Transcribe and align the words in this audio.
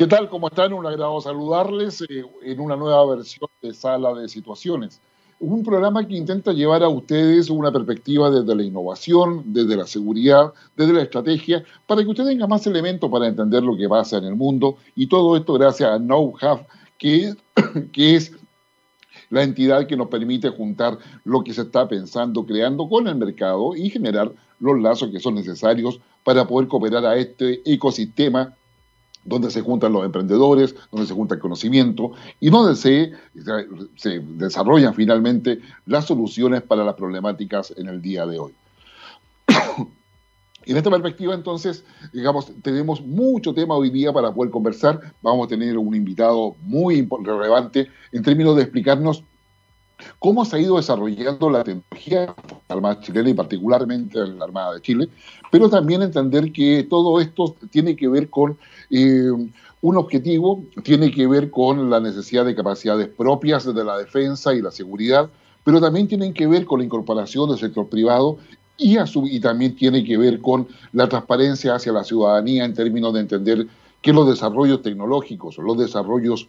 ¿Qué 0.00 0.06
tal? 0.06 0.30
¿Cómo 0.30 0.48
están? 0.48 0.72
Un 0.72 0.86
agrado 0.86 1.20
saludarles 1.20 2.00
eh, 2.08 2.24
en 2.42 2.58
una 2.58 2.74
nueva 2.74 3.04
versión 3.04 3.50
de 3.60 3.74
Sala 3.74 4.14
de 4.14 4.30
Situaciones. 4.30 4.98
Un 5.38 5.62
programa 5.62 6.08
que 6.08 6.16
intenta 6.16 6.54
llevar 6.54 6.82
a 6.82 6.88
ustedes 6.88 7.50
una 7.50 7.70
perspectiva 7.70 8.30
desde 8.30 8.56
la 8.56 8.62
innovación, 8.62 9.42
desde 9.52 9.76
la 9.76 9.86
seguridad, 9.86 10.54
desde 10.74 10.94
la 10.94 11.02
estrategia, 11.02 11.62
para 11.86 12.02
que 12.02 12.08
usted 12.08 12.24
tenga 12.24 12.46
más 12.46 12.66
elementos 12.66 13.10
para 13.10 13.26
entender 13.26 13.62
lo 13.62 13.76
que 13.76 13.90
pasa 13.90 14.16
en 14.16 14.24
el 14.24 14.36
mundo. 14.36 14.78
Y 14.96 15.06
todo 15.06 15.36
esto 15.36 15.52
gracias 15.52 15.90
a 15.90 15.98
KnowHub, 15.98 16.60
que, 16.96 17.34
que 17.92 18.16
es 18.16 18.32
la 19.28 19.42
entidad 19.42 19.86
que 19.86 19.98
nos 19.98 20.08
permite 20.08 20.48
juntar 20.48 20.96
lo 21.24 21.44
que 21.44 21.52
se 21.52 21.60
está 21.60 21.86
pensando, 21.86 22.46
creando 22.46 22.88
con 22.88 23.06
el 23.06 23.16
mercado 23.16 23.76
y 23.76 23.90
generar 23.90 24.32
los 24.60 24.80
lazos 24.80 25.10
que 25.10 25.20
son 25.20 25.34
necesarios 25.34 26.00
para 26.24 26.46
poder 26.46 26.68
cooperar 26.68 27.04
a 27.04 27.16
este 27.16 27.60
ecosistema 27.70 28.54
donde 29.24 29.50
se 29.50 29.60
juntan 29.60 29.92
los 29.92 30.04
emprendedores, 30.04 30.74
donde 30.90 31.06
se 31.06 31.14
junta 31.14 31.34
el 31.34 31.40
conocimiento 31.40 32.12
y 32.40 32.50
donde 32.50 32.74
se, 32.76 33.12
se 33.96 34.20
desarrollan 34.20 34.94
finalmente 34.94 35.60
las 35.86 36.06
soluciones 36.06 36.62
para 36.62 36.84
las 36.84 36.94
problemáticas 36.94 37.72
en 37.76 37.88
el 37.88 38.00
día 38.00 38.26
de 38.26 38.38
hoy. 38.38 38.54
En 40.66 40.76
esta 40.76 40.90
perspectiva, 40.90 41.34
entonces, 41.34 41.84
digamos, 42.12 42.52
tenemos 42.62 43.00
mucho 43.00 43.54
tema 43.54 43.74
hoy 43.74 43.88
día 43.88 44.12
para 44.12 44.30
poder 44.32 44.52
conversar. 44.52 45.00
Vamos 45.22 45.46
a 45.46 45.48
tener 45.48 45.78
un 45.78 45.96
invitado 45.96 46.54
muy 46.60 47.08
relevante 47.24 47.88
en 48.12 48.22
términos 48.22 48.56
de 48.56 48.62
explicarnos 48.62 49.24
cómo 50.18 50.44
se 50.44 50.56
ha 50.56 50.60
ido 50.60 50.76
desarrollando 50.76 51.50
la 51.50 51.64
tecnología 51.64 52.34
la 52.68 52.74
Armada 52.74 53.00
chilena 53.00 53.30
y 53.30 53.34
particularmente 53.34 54.18
en 54.18 54.38
la 54.38 54.44
Armada 54.44 54.74
de 54.74 54.82
Chile, 54.82 55.08
pero 55.50 55.68
también 55.68 56.02
entender 56.02 56.52
que 56.52 56.86
todo 56.88 57.20
esto 57.20 57.56
tiene 57.70 57.96
que 57.96 58.08
ver 58.08 58.30
con 58.30 58.58
eh, 58.90 59.30
un 59.82 59.96
objetivo, 59.96 60.62
tiene 60.82 61.10
que 61.10 61.26
ver 61.26 61.50
con 61.50 61.90
la 61.90 62.00
necesidad 62.00 62.44
de 62.44 62.54
capacidades 62.54 63.08
propias 63.08 63.64
de 63.64 63.84
la 63.84 63.96
defensa 63.96 64.54
y 64.54 64.60
la 64.60 64.70
seguridad, 64.70 65.30
pero 65.64 65.80
también 65.80 66.08
tienen 66.08 66.32
que 66.32 66.46
ver 66.46 66.64
con 66.64 66.80
la 66.80 66.84
incorporación 66.84 67.48
del 67.48 67.58
sector 67.58 67.88
privado 67.88 68.38
y, 68.76 68.96
y 68.98 69.40
también 69.40 69.76
tiene 69.76 70.04
que 70.04 70.16
ver 70.16 70.40
con 70.40 70.68
la 70.92 71.08
transparencia 71.08 71.74
hacia 71.74 71.92
la 71.92 72.04
ciudadanía 72.04 72.64
en 72.64 72.74
términos 72.74 73.12
de 73.14 73.20
entender 73.20 73.66
que 74.00 74.12
los 74.12 74.28
desarrollos 74.28 74.82
tecnológicos, 74.82 75.58
los 75.58 75.76
desarrollos 75.76 76.48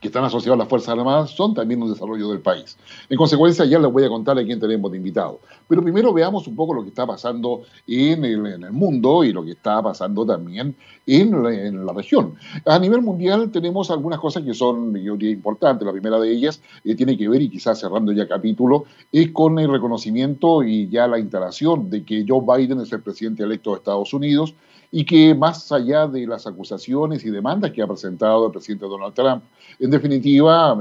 que 0.00 0.08
están 0.08 0.24
asociados 0.24 0.56
a 0.56 0.58
las 0.58 0.68
Fuerzas 0.68 0.90
Armadas 0.90 1.30
son 1.30 1.54
también 1.54 1.82
un 1.82 1.92
desarrollo 1.92 2.28
del 2.28 2.40
país. 2.40 2.76
En 3.08 3.16
consecuencia, 3.16 3.64
ya 3.64 3.78
les 3.78 3.90
voy 3.90 4.04
a 4.04 4.08
contar 4.08 4.38
a 4.38 4.44
quién 4.44 4.60
tenemos 4.60 4.90
de 4.90 4.98
invitado. 4.98 5.40
Pero 5.68 5.82
primero 5.82 6.12
veamos 6.12 6.46
un 6.46 6.56
poco 6.56 6.74
lo 6.74 6.82
que 6.82 6.88
está 6.88 7.06
pasando 7.06 7.62
en 7.86 8.24
el, 8.24 8.72
mundo 8.72 9.24
y 9.24 9.32
lo 9.32 9.44
que 9.44 9.52
está 9.52 9.82
pasando 9.82 10.24
también 10.24 10.74
en 11.06 11.84
la, 11.86 11.92
región. 11.92 12.34
A 12.66 12.78
nivel 12.78 13.02
mundial 13.02 13.50
tenemos 13.50 13.90
algunas 13.90 14.20
cosas 14.20 14.42
que 14.44 14.54
son, 14.54 14.94
yo 14.96 15.14
importantes. 15.14 15.84
La 15.84 15.92
primera 15.92 16.18
de 16.18 16.30
ellas 16.30 16.60
eh, 16.84 16.94
tiene 16.94 17.16
que 17.16 17.28
ver, 17.28 17.42
y 17.42 17.48
quizás 17.48 17.80
cerrando 17.80 18.12
ya 18.12 18.28
capítulo, 18.28 18.84
es 19.12 19.30
con 19.30 19.58
el 19.58 19.70
reconocimiento 19.70 20.62
y 20.62 20.88
ya 20.88 21.06
la 21.06 21.18
instalación 21.18 21.90
de 21.90 22.04
que 22.04 22.24
Joe 22.26 22.42
Biden 22.46 22.80
es 22.80 22.92
el 22.92 23.00
presidente 23.00 23.42
electo 23.42 23.70
de 23.70 23.76
Estados 23.78 24.12
Unidos 24.12 24.54
y 24.92 25.04
que 25.04 25.34
más 25.34 25.70
allá 25.70 26.06
de 26.06 26.26
las 26.26 26.46
acusaciones 26.46 27.24
y 27.24 27.30
demandas 27.30 27.70
que 27.70 27.82
ha 27.82 27.86
presentado 27.86 28.46
el 28.46 28.52
presidente 28.52 28.86
Donald 28.86 29.14
Trump, 29.14 29.42
en 29.78 29.90
definitiva, 29.90 30.76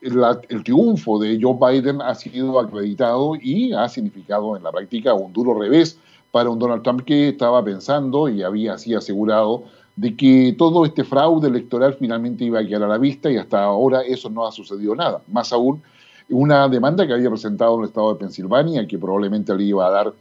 el 0.00 0.64
triunfo 0.64 1.18
de 1.18 1.38
Joe 1.40 1.56
Biden 1.60 2.00
ha 2.00 2.14
sido 2.14 2.58
acreditado 2.58 3.34
y 3.40 3.72
ha 3.72 3.88
significado 3.88 4.56
en 4.56 4.62
la 4.62 4.72
práctica 4.72 5.14
un 5.14 5.32
duro 5.32 5.58
revés 5.58 5.98
para 6.30 6.48
un 6.48 6.58
Donald 6.58 6.82
Trump 6.82 7.02
que 7.04 7.28
estaba 7.28 7.62
pensando 7.62 8.28
y 8.28 8.42
había 8.42 8.74
así 8.74 8.94
asegurado 8.94 9.64
de 9.96 10.16
que 10.16 10.54
todo 10.56 10.86
este 10.86 11.04
fraude 11.04 11.48
electoral 11.48 11.94
finalmente 11.94 12.44
iba 12.44 12.60
a 12.60 12.66
quedar 12.66 12.84
a 12.84 12.88
la 12.88 12.98
vista 12.98 13.30
y 13.30 13.36
hasta 13.36 13.62
ahora 13.62 14.00
eso 14.00 14.30
no 14.30 14.46
ha 14.46 14.52
sucedido 14.52 14.94
nada. 14.94 15.22
Más 15.28 15.52
aún, 15.52 15.82
una 16.28 16.68
demanda 16.68 17.06
que 17.06 17.12
había 17.12 17.30
presentado 17.30 17.78
el 17.80 17.86
estado 17.86 18.12
de 18.12 18.20
Pensilvania, 18.20 18.86
que 18.86 18.98
probablemente 18.98 19.54
le 19.54 19.64
iba 19.64 19.86
a 19.86 19.90
dar 19.90 20.14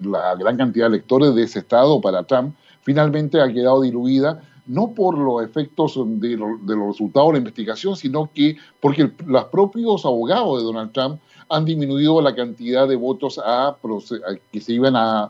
la 0.00 0.34
gran 0.36 0.56
cantidad 0.56 0.86
de 0.86 0.96
electores 0.96 1.34
de 1.34 1.42
ese 1.42 1.60
estado 1.60 2.00
para 2.00 2.24
Trump, 2.24 2.54
finalmente 2.82 3.40
ha 3.40 3.52
quedado 3.52 3.82
diluida 3.82 4.42
no 4.66 4.92
por 4.94 5.18
los 5.18 5.42
efectos 5.42 5.98
de, 6.20 6.36
los 6.36 6.58
resultados 6.66 7.28
de 7.28 7.32
la 7.32 7.38
investigación, 7.38 7.96
sino 7.96 8.30
que 8.32 8.56
porque 8.80 9.10
los 9.26 9.44
propios 9.46 10.04
abogados 10.04 10.58
de 10.58 10.64
Donald 10.64 10.92
Trump 10.92 11.20
han 11.48 11.64
disminuido 11.64 12.22
la 12.22 12.34
cantidad 12.34 12.86
de 12.86 12.96
votos 12.96 13.40
a, 13.44 13.76
que 14.52 14.60
se 14.60 14.72
iban 14.72 14.94
a, 14.96 15.28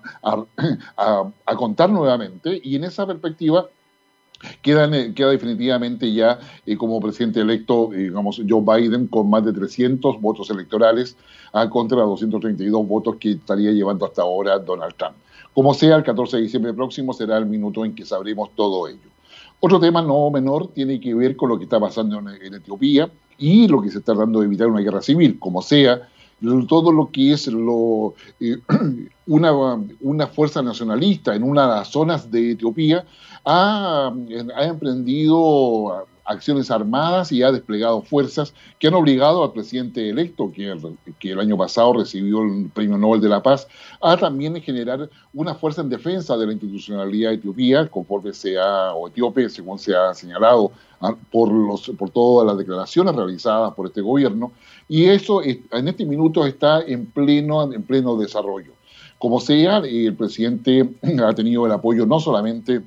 a 0.96 1.56
contar 1.56 1.90
nuevamente 1.90 2.60
y 2.62 2.76
en 2.76 2.84
esa 2.84 3.06
perspectiva 3.06 3.66
Queda, 4.60 4.90
queda 5.14 5.30
definitivamente 5.30 6.12
ya 6.12 6.38
eh, 6.66 6.76
como 6.76 7.00
presidente 7.00 7.40
electo, 7.40 7.92
eh, 7.92 8.04
digamos, 8.04 8.40
Joe 8.48 8.62
Biden 8.62 9.06
con 9.06 9.30
más 9.30 9.44
de 9.44 9.52
300 9.52 10.20
votos 10.20 10.50
electorales 10.50 11.16
a 11.52 11.68
contra 11.68 11.98
de 11.98 12.04
232 12.04 12.86
votos 12.86 13.16
que 13.16 13.32
estaría 13.32 13.70
llevando 13.72 14.06
hasta 14.06 14.22
ahora 14.22 14.58
Donald 14.58 14.94
Trump. 14.96 15.14
Como 15.54 15.74
sea, 15.74 15.96
el 15.96 16.02
14 16.02 16.38
de 16.38 16.42
diciembre 16.44 16.72
próximo 16.72 17.12
será 17.12 17.36
el 17.36 17.46
minuto 17.46 17.84
en 17.84 17.94
que 17.94 18.04
sabremos 18.04 18.50
todo 18.56 18.88
ello. 18.88 19.12
Otro 19.60 19.78
tema 19.78 20.02
no 20.02 20.30
menor 20.30 20.68
tiene 20.68 20.98
que 20.98 21.14
ver 21.14 21.36
con 21.36 21.48
lo 21.48 21.58
que 21.58 21.64
está 21.64 21.78
pasando 21.78 22.18
en, 22.18 22.54
Etiopía 22.54 23.10
y 23.38 23.68
lo 23.68 23.80
que 23.80 23.90
se 23.90 23.98
está 23.98 24.12
tratando 24.12 24.40
de 24.40 24.46
evitar 24.46 24.66
una 24.66 24.80
guerra 24.80 25.02
civil. 25.02 25.38
Como 25.38 25.62
sea, 25.62 26.08
todo 26.68 26.92
lo 26.92 27.10
que 27.10 27.32
es 27.32 27.46
lo, 27.46 28.14
eh, 28.40 28.58
una, 29.26 29.52
una 30.00 30.26
fuerza 30.26 30.62
nacionalista 30.62 31.34
en 31.34 31.42
una 31.42 31.62
de 31.62 31.68
las 31.68 31.88
zonas 31.88 32.30
de 32.30 32.52
Etiopía 32.52 33.04
ha, 33.44 34.12
emprendido 34.60 36.06
acciones 36.24 36.70
armadas 36.70 37.32
y 37.32 37.42
ha 37.42 37.50
desplegado 37.50 38.02
fuerzas 38.02 38.54
que 38.78 38.88
han 38.88 38.94
obligado 38.94 39.42
al 39.42 39.52
presidente 39.52 40.08
electo, 40.08 40.52
que 40.52 41.30
el, 41.30 41.40
año 41.40 41.56
pasado 41.56 41.94
recibió 41.94 42.42
el 42.42 42.70
Premio 42.72 42.98
Nobel 42.98 43.20
de 43.20 43.28
la 43.28 43.42
Paz, 43.42 43.66
a 44.00 44.16
también 44.16 44.60
generar 44.62 45.08
una 45.34 45.54
fuerza 45.54 45.82
en 45.82 45.88
defensa 45.88 46.36
de 46.36 46.46
la 46.46 46.52
institucionalidad 46.52 47.30
de 47.30 47.36
Etiopía, 47.36 47.88
conforme 47.88 48.32
sea, 48.32 48.94
o 48.94 49.08
etíope, 49.08 49.48
según 49.48 49.78
se 49.78 49.94
ha 49.94 50.14
señalado 50.14 50.72
por, 51.30 51.50
los, 51.50 51.90
por 51.98 52.10
todas 52.10 52.46
las 52.46 52.56
declaraciones 52.56 53.14
realizadas 53.14 53.74
por 53.74 53.86
este 53.86 54.00
gobierno, 54.00 54.52
y 54.88 55.06
eso 55.06 55.42
en 55.42 55.88
este 55.88 56.04
minuto 56.04 56.46
está 56.46 56.82
en 56.82 57.06
pleno, 57.06 57.72
en 57.72 57.82
pleno 57.82 58.16
desarrollo. 58.16 58.72
Como 59.18 59.40
sea, 59.40 59.78
el 59.78 60.14
presidente 60.14 60.88
ha 61.24 61.32
tenido 61.32 61.66
el 61.66 61.72
apoyo 61.72 62.06
no 62.06 62.20
solamente 62.20 62.82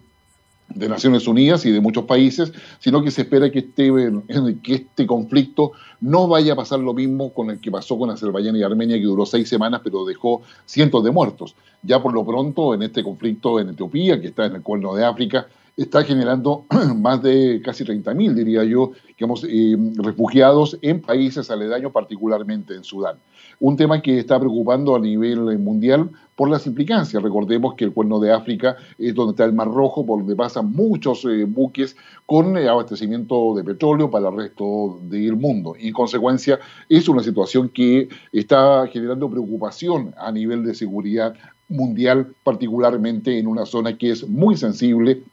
de 0.70 0.90
Naciones 0.90 1.28
Unidas 1.28 1.66
y 1.66 1.72
de 1.72 1.80
muchos 1.80 2.06
países, 2.06 2.52
sino 2.80 3.04
que 3.04 3.12
se 3.12 3.22
espera 3.22 3.50
que 3.50 3.60
este, 3.60 3.92
que 4.64 4.74
este 4.74 5.06
conflicto 5.06 5.72
no 6.02 6.28
vaya 6.28 6.54
a 6.54 6.56
pasar 6.56 6.80
lo 6.80 6.94
mismo 6.94 7.34
con 7.34 7.50
el 7.50 7.60
que 7.60 7.72
pasó 7.72 7.98
con 7.98 8.10
Azerbaiyán 8.10 8.56
y 8.56 8.64
Armenia, 8.64 8.98
que 8.98 9.04
duró 9.04 9.26
seis 9.26 9.48
semanas, 9.48 9.82
pero 9.84 10.06
dejó 10.06 10.42
cientos 10.66 11.04
de 11.04 11.12
muertos. 11.12 11.56
Ya 11.84 12.02
por 12.02 12.14
lo 12.14 12.26
pronto, 12.26 12.74
en 12.74 12.84
este 12.84 13.04
conflicto 13.04 13.60
en 13.60 13.70
Etiopía, 13.70 14.20
que 14.20 14.28
está 14.28 14.46
en 14.46 14.56
el 14.56 14.62
cuerno 14.62 14.96
de 14.96 15.06
África, 15.06 15.48
está 15.78 16.04
generando 16.04 16.66
más 16.96 17.22
de 17.22 17.62
casi 17.64 17.84
30.000, 17.84 18.34
diría 18.34 18.64
yo, 18.64 18.92
digamos, 19.18 19.46
eh, 19.48 19.76
refugiados 19.98 20.78
en 20.82 21.02
países 21.02 21.50
aledaños, 21.52 21.92
particularmente 21.92 22.76
en 22.76 22.84
Sudán 22.84 23.18
un 23.60 23.78
tema 23.78 24.02
que 24.02 24.20
está 24.20 24.40
preocupando 24.40 24.96
a 24.96 25.00
nivel 25.00 25.58
mundial 25.60 26.10
por 26.36 26.50
las 26.50 26.68
implicancias. 26.68 27.22
Recordemos 27.22 27.76
que 27.76 27.86
el 27.86 27.94
Cuerno 27.94 28.20
de 28.20 28.32
África 28.34 28.76
es 28.98 29.14
donde 29.16 29.32
está 29.32 29.46
el 29.46 29.54
Mar 29.54 29.72
Rojo, 29.72 30.06
por 30.06 30.20
donde 30.20 30.36
pasan 30.36 30.72
muchos 30.72 31.24
eh, 31.26 31.46
buques 31.46 31.96
con 32.26 32.58
eh, 32.58 32.68
abastecimiento 32.68 33.54
de 33.56 33.64
petróleo 33.64 34.10
para 34.10 34.30
el 34.30 34.36
resto 34.36 35.00
del 35.04 35.36
mundo. 35.38 35.76
Y 35.80 35.88
en 35.88 35.94
consecuencia 35.94 36.60
es 36.90 37.08
una 37.08 37.24
situación 37.24 37.70
que 37.70 38.10
está 38.32 38.88
generando 38.88 39.30
preocupación 39.30 40.14
a 40.18 40.32
nivel 40.32 40.66
de 40.66 40.76
seguridad 40.76 41.36
mundial, 41.68 42.34
particularmente 42.44 43.40
en 43.40 43.48
una 43.48 43.66
zona 43.66 43.98
que 43.98 44.12
es 44.12 44.28
muy 44.28 44.56
sensible 44.56 45.24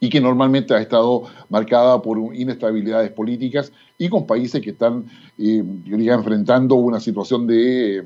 y 0.00 0.08
que 0.08 0.20
normalmente 0.20 0.74
ha 0.74 0.80
estado 0.80 1.24
marcada 1.48 2.00
por 2.02 2.18
inestabilidades 2.34 3.10
políticas 3.12 3.72
y 3.98 4.08
con 4.08 4.26
países 4.26 4.60
que 4.60 4.70
están 4.70 5.06
eh, 5.38 5.64
enfrentando 5.86 6.74
una 6.74 7.00
situación 7.00 7.46
de 7.46 8.04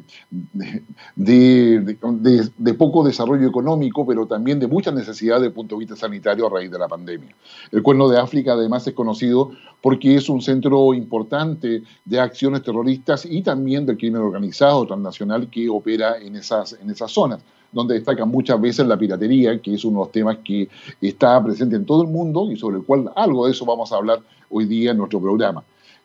poco 2.78 3.05
desarrollo 3.05 3.49
económico, 3.49 4.06
pero 4.06 4.26
también 4.26 4.60
de 4.60 4.69
mucha 4.69 4.93
necesidad 4.93 5.37
desde 5.37 5.49
el 5.49 5.52
punto 5.52 5.75
de 5.75 5.81
vista 5.81 5.96
sanitario 5.96 6.46
a 6.46 6.50
raíz 6.50 6.70
de 6.70 6.78
la 6.78 6.88
pandemia. 6.88 7.34
El 7.72 7.82
Cuerno 7.82 8.08
de 8.08 8.19
África 8.19 8.52
además 8.52 8.87
es 8.87 8.94
conocido 8.94 9.50
porque 9.82 10.14
es 10.14 10.28
un 10.28 10.43
centro 10.43 10.94
importante 10.94 11.82
de 12.05 12.20
acciones 12.20 12.62
terroristas 12.62 13.26
y 13.26 13.43
también 13.43 13.87
del 13.87 13.96
crimen 13.96 14.22
organizado 14.22 14.87
transnacional 14.87 15.49
que 15.50 15.69
opera 15.69 16.19
en 16.19 16.37
esas, 16.37 16.75
en 16.81 16.90
esas 16.90 17.10
zonas 17.10 17.40
donde 17.72 17.94
destaca 17.94 18.25
muchas 18.25 18.61
veces 18.61 18.87
la 18.87 18.96
piratería, 18.96 19.61
que 19.61 19.75
es 19.75 19.84
uno 19.84 20.00
de 20.00 20.05
los 20.05 20.12
temas 20.12 20.38
que 20.44 20.69
está 21.00 21.43
presente 21.43 21.76
en 21.76 21.84
todo 21.84 22.02
el 22.02 22.08
mundo 22.08 22.50
y 22.50 22.56
sobre 22.56 22.78
el 22.78 22.84
cual 22.84 23.11
algo 23.17 23.46
de 23.46 23.52
eso 23.52 23.64
vamos 23.64 23.93
a 23.93 23.96
hablar 23.96 24.20
hoy 24.49 24.67
día 24.67 24.90
en 24.90 24.99
nuestro 24.99 25.20
programa. 25.20 25.62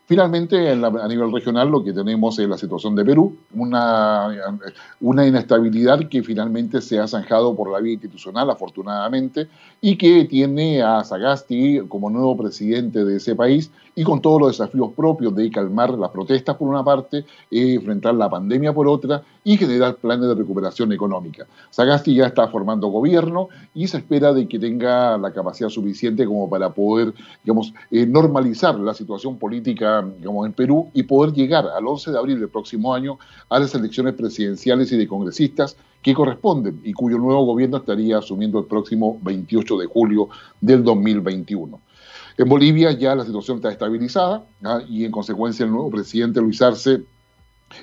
Finalmente, 0.07 0.69
a 0.69 1.07
nivel 1.07 1.31
regional, 1.31 1.67
lo 1.67 1.83
que 1.83 1.91
tenemos 1.91 2.37
es 2.37 2.47
la 2.47 2.59
situación 2.59 2.95
de 2.95 3.03
Perú, 3.03 3.37
una, 3.55 4.27
una 5.01 5.25
inestabilidad 5.25 6.07
que 6.07 6.21
finalmente 6.21 6.79
se 6.79 6.99
ha 6.99 7.07
zanjado 7.07 7.55
por 7.55 7.71
la 7.71 7.79
vía 7.79 7.93
institucional, 7.93 8.47
afortunadamente, 8.51 9.47
y 9.81 9.97
que 9.97 10.25
tiene 10.25 10.83
a 10.83 11.03
Sagasti 11.03 11.81
como 11.87 12.11
nuevo 12.11 12.37
presidente 12.37 13.03
de 13.03 13.17
ese 13.17 13.35
país 13.35 13.71
y 13.95 14.03
con 14.03 14.21
todos 14.21 14.41
los 14.41 14.51
desafíos 14.51 14.89
propios 14.93 15.33
de 15.33 15.49
calmar 15.49 15.91
las 15.91 16.11
protestas 16.11 16.57
por 16.57 16.67
una 16.67 16.83
parte, 16.83 17.19
eh, 17.49 17.73
enfrentar 17.75 18.13
la 18.13 18.29
pandemia 18.29 18.73
por 18.73 18.87
otra 18.87 19.23
y 19.43 19.57
generar 19.57 19.95
planes 19.95 20.27
de 20.27 20.35
recuperación 20.35 20.91
económica. 20.91 21.47
Sagasti 21.69 22.13
ya 22.13 22.25
está 22.25 22.47
formando 22.49 22.87
gobierno 22.87 23.47
y 23.73 23.87
se 23.87 23.97
espera 23.97 24.33
de 24.33 24.47
que 24.47 24.59
tenga 24.59 25.17
la 25.17 25.31
capacidad 25.31 25.69
suficiente 25.69 26.25
como 26.25 26.49
para 26.49 26.71
poder, 26.71 27.13
digamos, 27.43 27.73
eh, 27.89 28.05
normalizar 28.05 28.77
la 28.79 28.93
situación 28.93 29.37
política 29.37 30.05
digamos, 30.19 30.45
en 30.45 30.53
Perú 30.53 30.89
y 30.93 31.03
poder 31.03 31.33
llegar 31.33 31.65
al 31.67 31.87
11 31.87 32.11
de 32.11 32.17
abril 32.17 32.39
del 32.39 32.49
próximo 32.49 32.93
año 32.93 33.17
a 33.49 33.59
las 33.59 33.73
elecciones 33.75 34.13
presidenciales 34.13 34.91
y 34.91 34.97
de 34.97 35.07
congresistas 35.07 35.77
que 36.01 36.13
corresponden 36.13 36.81
y 36.83 36.93
cuyo 36.93 37.17
nuevo 37.17 37.45
gobierno 37.45 37.77
estaría 37.77 38.19
asumiendo 38.19 38.59
el 38.59 38.65
próximo 38.65 39.17
28 39.23 39.77
de 39.77 39.85
julio 39.87 40.29
del 40.61 40.83
2021. 40.83 41.79
En 42.37 42.49
Bolivia 42.49 42.91
ya 42.91 43.15
la 43.15 43.25
situación 43.25 43.57
está 43.57 43.71
estabilizada 43.71 44.45
y 44.89 45.05
en 45.05 45.11
consecuencia 45.11 45.65
el 45.65 45.71
nuevo 45.71 45.89
presidente 45.89 46.41
Luis 46.41 46.61
Arce 46.61 47.01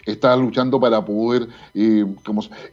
está 0.07 0.37
luchando 0.37 0.79
para 0.79 1.05
poder 1.05 1.49
eh, 1.75 2.05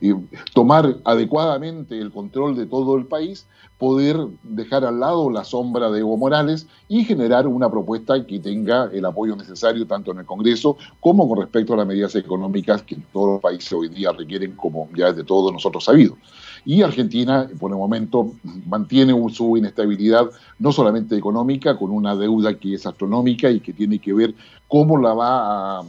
eh, 0.02 0.16
tomar 0.54 0.98
adecuadamente 1.06 2.00
el 2.00 2.12
control 2.12 2.56
de 2.56 2.66
todo 2.66 2.98
el 2.98 3.06
país, 3.06 3.48
poder 3.78 4.18
dejar 4.44 4.86
al 4.86 5.00
lado 5.00 5.30
la 5.30 5.44
sombra 5.44 5.90
de 5.90 6.02
Evo 6.02 6.18
Morales 6.18 6.68
y 6.88 7.04
generar 7.06 7.48
una 7.48 7.70
propuesta 7.70 8.26
que 8.26 8.40
tenga 8.40 8.90
el 8.92 9.06
apoyo 9.06 9.36
necesario 9.36 9.88
tanto 9.88 10.12
en 10.12 10.20
el 10.20 10.26
Congreso 10.26 10.78
como 11.00 11.28
con 11.28 11.40
respecto 11.40 11.74
a 11.74 11.78
las 11.78 11.88
medidas 11.88 12.16
económicas 12.16 12.84
que 12.84 12.98
todos 13.14 13.34
los 13.34 13.42
países 13.42 13.72
hoy 13.72 13.90
día 13.90 14.12
requieren, 14.12 14.56
como 14.56 14.90
ya 14.96 15.10
es 15.10 15.16
de 15.16 15.24
todos 15.24 15.52
nosotros 15.52 15.86
sabido. 15.86 16.18
Y 16.66 16.82
Argentina, 16.82 17.50
por 17.60 17.72
el 17.72 17.78
momento, 17.78 18.34
mantiene 18.68 19.14
su 19.32 19.58
inestabilidad 19.58 20.30
no 20.58 20.72
solamente 20.72 21.16
económica, 21.16 21.78
con 21.78 21.92
una 21.92 22.16
deuda 22.16 22.54
que 22.54 22.74
es 22.74 22.86
astronómica 22.86 23.50
y 23.50 23.60
que 23.60 23.74
tiene 23.74 24.00
que 24.00 24.14
ver 24.14 24.34
cómo 24.68 24.98
la 24.98 25.14
va 25.14 25.80
a, 25.80 25.84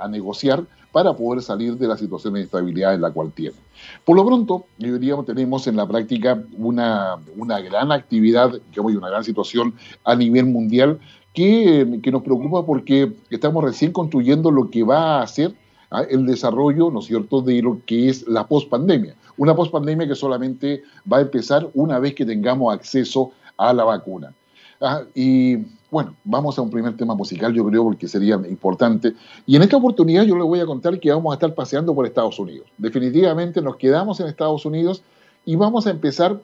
a 0.00 0.08
negociar 0.08 0.64
para 0.92 1.14
poder 1.14 1.42
salir 1.42 1.76
de 1.78 1.88
la 1.88 1.96
situación 1.96 2.34
de 2.34 2.40
inestabilidad 2.40 2.94
en 2.94 3.00
la 3.00 3.10
cual 3.10 3.32
tiene. 3.32 3.56
Por 4.04 4.16
lo 4.16 4.26
pronto, 4.26 4.66
diríamos, 4.78 5.26
tenemos 5.26 5.66
en 5.66 5.76
la 5.76 5.86
práctica 5.86 6.40
una, 6.56 7.16
una 7.36 7.60
gran 7.60 7.90
actividad, 7.90 8.52
digamos, 8.70 8.92
y 8.92 8.96
una 8.96 9.08
gran 9.08 9.24
situación 9.24 9.74
a 10.04 10.14
nivel 10.14 10.46
mundial 10.46 11.00
que, 11.32 12.00
que, 12.02 12.12
nos 12.12 12.22
preocupa 12.22 12.64
porque 12.66 13.10
estamos 13.30 13.64
recién 13.64 13.90
construyendo 13.92 14.50
lo 14.50 14.70
que 14.70 14.82
va 14.82 15.22
a 15.22 15.26
ser 15.26 15.54
¿ah? 15.90 16.02
el 16.08 16.26
desarrollo, 16.26 16.90
¿no 16.90 17.00
es 17.00 17.06
cierto?, 17.06 17.40
de 17.40 17.62
lo 17.62 17.80
que 17.86 18.10
es 18.10 18.28
la 18.28 18.46
pospandemia. 18.46 19.16
Una 19.36 19.54
pospandemia 19.54 20.06
que 20.06 20.14
solamente 20.14 20.82
va 21.10 21.18
a 21.18 21.22
empezar 21.22 21.68
una 21.74 21.98
vez 21.98 22.14
que 22.14 22.24
tengamos 22.24 22.74
acceso 22.74 23.32
a 23.56 23.72
la 23.72 23.84
vacuna. 23.84 24.32
¿ah? 24.80 25.02
Y 25.14 25.56
bueno, 25.90 26.16
vamos 26.24 26.58
a 26.58 26.62
un 26.62 26.70
primer 26.70 26.96
tema 26.96 27.14
musical, 27.14 27.52
yo 27.52 27.66
creo, 27.66 27.84
porque 27.84 28.08
sería 28.08 28.36
importante. 28.48 29.14
Y 29.46 29.56
en 29.56 29.62
esta 29.62 29.76
oportunidad 29.76 30.24
yo 30.24 30.36
les 30.36 30.44
voy 30.44 30.60
a 30.60 30.66
contar 30.66 30.98
que 30.98 31.12
vamos 31.12 31.32
a 31.32 31.34
estar 31.34 31.54
paseando 31.54 31.94
por 31.94 32.06
Estados 32.06 32.38
Unidos. 32.38 32.66
Definitivamente 32.78 33.60
nos 33.60 33.76
quedamos 33.76 34.18
en 34.20 34.26
Estados 34.26 34.64
Unidos 34.64 35.02
y 35.44 35.56
vamos 35.56 35.86
a 35.86 35.90
empezar 35.90 36.40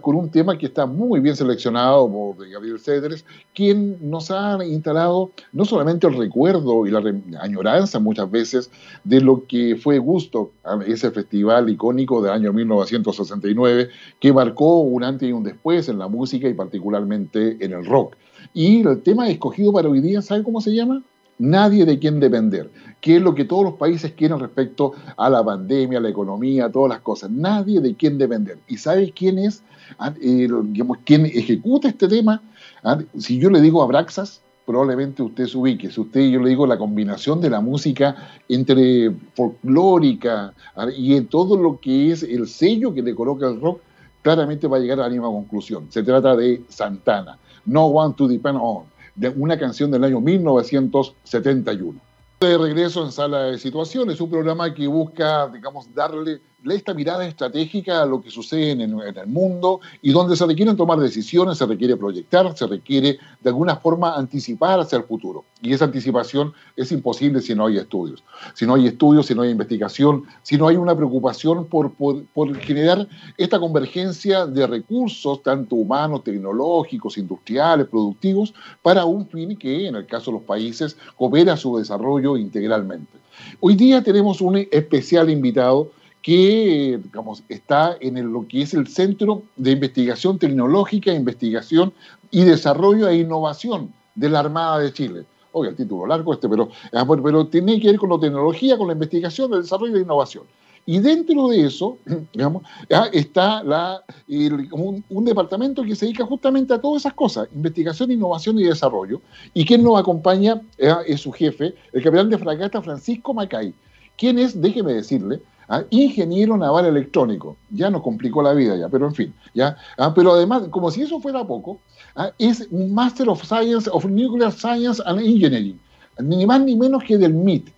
con 0.00 0.14
un 0.14 0.30
tema 0.30 0.58
que 0.58 0.66
está 0.66 0.84
muy 0.84 1.20
bien 1.20 1.34
seleccionado 1.36 2.10
por 2.10 2.48
Gabriel 2.48 2.78
Cedres, 2.78 3.24
quien 3.54 4.10
nos 4.10 4.30
ha 4.30 4.62
instalado 4.64 5.30
no 5.52 5.64
solamente 5.64 6.06
el 6.06 6.16
recuerdo 6.16 6.86
y 6.86 6.90
la 6.90 7.02
añoranza 7.40 7.98
muchas 7.98 8.30
veces 8.30 8.70
de 9.04 9.20
lo 9.20 9.46
que 9.46 9.76
fue 9.76 9.98
Gusto, 9.98 10.52
ese 10.86 11.10
festival 11.10 11.70
icónico 11.70 12.20
del 12.22 12.32
año 12.32 12.52
1969, 12.52 13.88
que 14.20 14.32
marcó 14.32 14.80
un 14.80 15.02
antes 15.02 15.28
y 15.28 15.32
un 15.32 15.44
después 15.44 15.88
en 15.88 15.98
la 15.98 16.08
música 16.08 16.48
y 16.48 16.54
particularmente 16.54 17.56
en 17.64 17.72
el 17.72 17.86
rock. 17.86 18.16
Y 18.52 18.86
el 18.86 19.02
tema 19.02 19.28
escogido 19.28 19.72
para 19.72 19.88
hoy 19.88 20.00
día, 20.00 20.20
¿sabe 20.20 20.42
cómo 20.42 20.60
se 20.60 20.74
llama? 20.74 21.02
Nadie 21.42 21.84
de 21.84 21.98
quien 21.98 22.20
depender, 22.20 22.70
que 23.00 23.16
es 23.16 23.22
lo 23.22 23.34
que 23.34 23.44
todos 23.44 23.64
los 23.64 23.74
países 23.74 24.12
quieren 24.12 24.38
respecto 24.38 24.92
a 25.16 25.28
la 25.28 25.44
pandemia, 25.44 25.98
a 25.98 26.02
la 26.02 26.08
economía, 26.08 26.70
todas 26.70 26.90
las 26.90 27.00
cosas, 27.00 27.30
nadie 27.30 27.80
de 27.80 27.94
quien 27.96 28.16
depender. 28.16 28.58
¿Y 28.68 28.76
sabe 28.76 29.12
quién 29.12 29.38
es, 29.38 29.62
ah, 29.98 30.14
eh, 30.22 30.48
digamos, 30.66 30.98
quién 31.04 31.26
ejecuta 31.26 31.88
este 31.88 32.06
tema? 32.06 32.40
Ah, 32.84 32.98
si 33.18 33.38
yo 33.38 33.50
le 33.50 33.60
digo 33.60 33.82
Abraxas, 33.82 34.40
probablemente 34.64 35.22
usted 35.22 35.46
se 35.46 35.58
ubique. 35.58 35.90
Si 35.90 36.00
usted, 36.00 36.20
yo 36.30 36.40
le 36.40 36.50
digo, 36.50 36.64
la 36.64 36.78
combinación 36.78 37.40
de 37.40 37.50
la 37.50 37.60
música 37.60 38.14
entre 38.48 39.10
folclórica 39.34 40.54
ah, 40.76 40.86
y 40.96 41.16
en 41.16 41.26
todo 41.26 41.56
lo 41.56 41.80
que 41.80 42.12
es 42.12 42.22
el 42.22 42.46
sello 42.46 42.94
que 42.94 43.02
le 43.02 43.16
coloca 43.16 43.48
el 43.48 43.60
rock, 43.60 43.80
claramente 44.22 44.68
va 44.68 44.76
a 44.76 44.80
llegar 44.80 45.00
a 45.00 45.04
la 45.04 45.08
misma 45.08 45.26
conclusión. 45.26 45.86
Se 45.88 46.04
trata 46.04 46.36
de 46.36 46.62
Santana. 46.68 47.36
No 47.64 47.86
want 47.88 48.16
to 48.16 48.28
depend 48.28 48.58
on 48.60 48.91
de 49.14 49.28
una 49.28 49.58
canción 49.58 49.90
del 49.90 50.04
año 50.04 50.20
1971. 50.20 51.98
De 52.40 52.58
regreso 52.58 53.04
en 53.04 53.12
Sala 53.12 53.44
de 53.44 53.58
Situaciones, 53.58 54.20
un 54.20 54.30
programa 54.30 54.74
que 54.74 54.86
busca, 54.86 55.48
digamos, 55.48 55.92
darle 55.94 56.40
esta 56.70 56.94
mirada 56.94 57.26
estratégica 57.26 58.02
a 58.02 58.06
lo 58.06 58.22
que 58.22 58.30
sucede 58.30 58.72
en 58.72 58.80
el, 58.80 59.26
mundo 59.26 59.80
y 60.00 60.12
donde 60.12 60.36
se 60.36 60.46
requieren 60.46 60.76
tomar 60.76 60.98
decisiones, 60.98 61.58
se 61.58 61.66
requiere 61.66 61.96
proyectar, 61.96 62.56
se 62.56 62.66
requiere 62.66 63.18
de 63.40 63.50
alguna 63.50 63.76
forma 63.76 64.14
anticipar 64.14 64.78
hacia 64.80 64.98
el 64.98 65.04
futuro. 65.04 65.44
Y 65.60 65.72
esa 65.72 65.86
anticipación 65.86 66.52
es 66.76 66.92
imposible 66.92 67.40
si 67.40 67.54
no 67.54 67.66
hay 67.66 67.78
estudios. 67.78 68.22
Si 68.54 68.66
no 68.66 68.74
hay 68.74 68.86
estudios, 68.86 69.26
si 69.26 69.34
no 69.34 69.42
hay 69.42 69.50
investigación, 69.50 70.24
si 70.42 70.56
no 70.56 70.68
hay 70.68 70.76
una 70.76 70.96
preocupación 70.96 71.66
por, 71.66 71.92
por 71.92 72.56
generar 72.58 73.08
esta 73.36 73.58
convergencia 73.58 74.46
de 74.46 74.66
recursos, 74.66 75.42
tanto 75.42 75.76
humanos, 75.76 76.24
tecnológicos, 76.24 77.18
industriales, 77.18 77.86
productivos, 77.86 78.54
para 78.82 79.04
un 79.04 79.26
fin 79.26 79.56
que, 79.56 79.86
en 79.86 79.96
el 79.96 80.06
caso 80.06 80.30
de 80.30 80.38
los 80.38 80.46
países, 80.46 80.96
coopera 81.16 81.56
su 81.56 81.76
desarrollo 81.78 82.36
integralmente. 82.36 83.22
Hoy 83.60 83.76
día 83.76 84.02
tenemos 84.02 84.40
un 84.40 84.56
especial 84.70 85.30
invitado 85.30 85.90
que 86.22 87.00
digamos, 87.02 87.42
está 87.48 87.96
en 88.00 88.32
lo 88.32 88.46
que 88.46 88.62
es 88.62 88.74
el 88.74 88.86
Centro 88.86 89.42
de 89.56 89.72
Investigación 89.72 90.38
Tecnológica, 90.38 91.12
Investigación 91.12 91.92
y 92.30 92.44
Desarrollo 92.44 93.08
e 93.08 93.18
Innovación 93.18 93.92
de 94.14 94.30
la 94.30 94.40
Armada 94.40 94.78
de 94.78 94.92
Chile. 94.92 95.24
Oye, 95.50 95.70
el 95.70 95.76
título 95.76 96.06
largo 96.06 96.32
este, 96.32 96.48
pero, 96.48 96.70
ah, 96.92 97.04
pero 97.06 97.46
tiene 97.46 97.78
que 97.78 97.88
ver 97.88 97.98
con 97.98 98.10
la 98.10 98.18
tecnología, 98.18 98.78
con 98.78 98.86
la 98.86 98.94
investigación, 98.94 99.52
el 99.52 99.62
desarrollo 99.62 99.96
e 99.96 100.00
innovación. 100.00 100.44
Y 100.86 100.98
dentro 100.98 101.48
de 101.48 101.66
eso, 101.66 101.98
digamos, 102.32 102.62
ah, 102.92 103.08
está 103.12 103.62
la, 103.62 104.02
un, 104.28 105.24
departamento 105.24 105.82
que 105.82 105.94
se 105.94 106.06
dedica 106.06 106.24
justamente 106.24 106.72
a 106.72 106.80
todas 106.80 107.02
esas 107.02 107.14
cosas, 107.14 107.48
investigación, 107.54 108.10
innovación 108.10 108.58
y 108.58 108.64
desarrollo. 108.64 109.20
Y 109.54 109.64
quien 109.64 109.82
nos 109.82 109.98
acompaña 109.98 110.60
ah, 110.84 111.02
es 111.06 111.20
su 111.20 111.32
jefe, 111.32 111.74
el 111.92 112.02
capitán 112.02 112.30
de 112.30 112.38
fragata 112.38 112.80
Francisco 112.80 113.34
Macay, 113.34 113.74
quien 114.16 114.38
es, 114.38 114.60
déjeme 114.60 114.94
decirle, 114.94 115.40
¿ah? 115.72 115.84
ingeniero 115.90 116.56
naval 116.56 116.86
electrónico. 116.86 117.56
Ya 117.70 117.90
nos 117.90 118.02
complicó 118.02 118.42
la 118.42 118.52
vida 118.52 118.76
ya, 118.76 118.88
pero 118.88 119.06
en 119.06 119.14
fin. 119.14 119.34
¿ya? 119.54 119.76
¿Ah? 119.98 120.12
pero 120.14 120.32
además, 120.34 120.64
como 120.70 120.90
si 120.90 121.02
eso 121.02 121.20
fuera 121.20 121.44
poco, 121.44 121.80
¿ah? 122.14 122.30
es 122.38 122.68
un 122.70 122.94
Master 122.94 123.28
of 123.28 123.42
Science 123.42 123.88
of 123.90 124.04
Nuclear 124.04 124.52
Science 124.52 125.02
and 125.06 125.20
Engineering, 125.20 125.78
ni 126.18 126.46
más 126.46 126.60
ni 126.60 126.76
menos 126.76 127.02
que 127.04 127.18
del 127.18 127.34
MIT. 127.34 127.68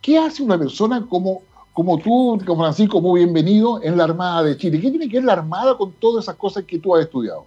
¿Qué 0.00 0.16
hace 0.16 0.42
una 0.42 0.56
persona 0.56 1.04
como, 1.08 1.42
como 1.72 1.98
tú, 1.98 2.40
como 2.46 2.62
Francisco, 2.62 3.00
muy 3.00 3.24
bienvenido, 3.24 3.82
en 3.82 3.96
la 3.96 4.04
Armada 4.04 4.44
de 4.44 4.56
Chile? 4.56 4.80
¿Qué 4.80 4.90
tiene 4.90 5.08
que 5.08 5.16
ver 5.16 5.24
la 5.24 5.32
Armada 5.32 5.76
con 5.76 5.92
todas 5.92 6.24
esas 6.24 6.36
cosas 6.36 6.64
que 6.64 6.78
tú 6.78 6.94
has 6.94 7.02
estudiado? 7.02 7.46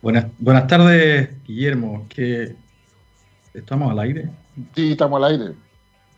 Buenas, 0.00 0.26
buenas 0.38 0.66
tardes, 0.68 1.30
Guillermo. 1.44 2.06
¿Que 2.08 2.54
¿Estamos 3.54 3.90
al 3.90 3.98
aire? 4.00 4.30
Sí, 4.74 4.92
estamos 4.92 5.16
al 5.22 5.32
aire. 5.32 5.54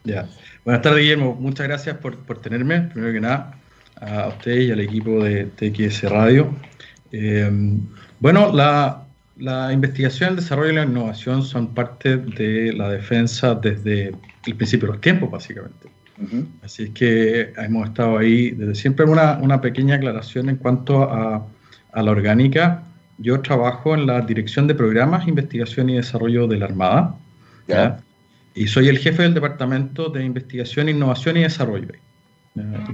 Ya. 0.05 0.29
Buenas 0.67 0.83
tardes, 0.83 1.03
Guillermo. 1.03 1.37
Muchas 1.39 1.69
gracias 1.69 1.97
por, 1.99 2.41
tenerme, 2.41 2.81
primero 2.81 3.13
que 3.13 3.21
nada, 3.21 3.57
a 4.01 4.27
usted 4.27 4.63
y 4.63 4.73
al 4.73 4.81
equipo 4.81 5.23
de 5.23 5.45
TXS 5.45 6.11
Radio. 6.11 6.53
Eh, 7.13 7.49
bueno, 8.19 8.53
la, 8.53 9.73
investigación, 9.73 10.31
el 10.31 10.37
desarrollo 10.37 10.73
y 10.73 10.75
la 10.75 10.83
innovación 10.83 11.45
son 11.45 11.73
parte 11.73 12.17
de 12.17 12.73
la 12.73 12.91
defensa 12.91 13.55
desde 13.55 14.13
el 14.45 14.57
principio 14.57 14.89
de 14.89 14.95
los 14.95 15.01
tiempos, 15.01 15.31
básicamente. 15.31 15.89
Así 16.65 16.83
es 16.83 16.91
que 16.91 17.53
hemos 17.59 17.87
estado 17.87 18.19
ahí 18.19 18.51
desde 18.51 18.75
siempre. 18.75 19.07
Una, 19.07 19.39
una 19.41 19.61
pequeña 19.61 19.95
aclaración 19.95 20.49
en 20.49 20.57
cuanto 20.57 21.05
a, 21.05 21.47
la 21.95 22.11
orgánica. 22.11 22.83
Yo 23.19 23.41
trabajo 23.41 23.95
en 23.95 24.09
la 24.09 24.21
Dirección 24.21 24.67
de 24.67 24.75
Programas, 24.75 25.29
Investigación 25.29 25.91
y 25.91 25.95
Desarrollo 25.95 26.49
de 26.49 26.57
la 26.57 26.65
Armada. 26.65 27.15
¿ya? 27.69 28.01
Y 28.57 28.67
soy 28.67 28.89
el 28.89 28.99
jefe 28.99 29.23
del 29.23 29.35
Departamento 29.35 30.09
de 30.09 30.25
Investigación, 30.25 30.89
Innovación 30.89 31.37
y 31.37 31.43
Desarrollo. 31.43 31.89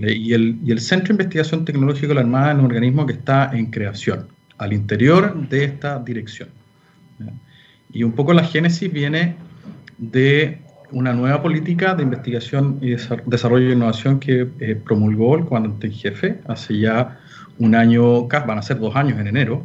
Y 0.00 0.32
el, 0.32 0.58
y 0.64 0.72
el 0.72 0.80
Centro 0.80 1.08
de 1.08 1.22
Investigación 1.22 1.64
Tecnológica 1.64 2.08
de 2.08 2.14
la 2.14 2.22
Armada 2.22 2.50
es 2.52 2.58
un 2.58 2.64
organismo 2.64 3.06
que 3.06 3.12
está 3.12 3.48
en 3.54 3.66
creación, 3.66 4.26
al 4.58 4.72
interior 4.72 5.48
de 5.48 5.64
esta 5.64 6.00
dirección. 6.00 6.48
Y 7.92 8.02
un 8.02 8.12
poco 8.12 8.32
la 8.32 8.42
génesis 8.42 8.92
viene 8.92 9.36
de 9.98 10.58
una 10.90 11.12
nueva 11.12 11.40
política 11.40 11.94
de 11.94 12.02
investigación 12.02 12.78
y 12.82 12.96
desarrollo 13.26 13.68
e 13.68 13.72
innovación 13.72 14.18
que 14.18 14.48
eh, 14.58 14.74
promulgó 14.74 15.36
el 15.36 15.44
comandante 15.44 15.86
en 15.86 15.92
jefe 15.92 16.40
hace 16.48 16.78
ya 16.78 17.20
un 17.58 17.76
año, 17.76 18.26
van 18.26 18.58
a 18.58 18.62
ser 18.62 18.80
dos 18.80 18.96
años 18.96 19.20
en 19.20 19.28
enero, 19.28 19.64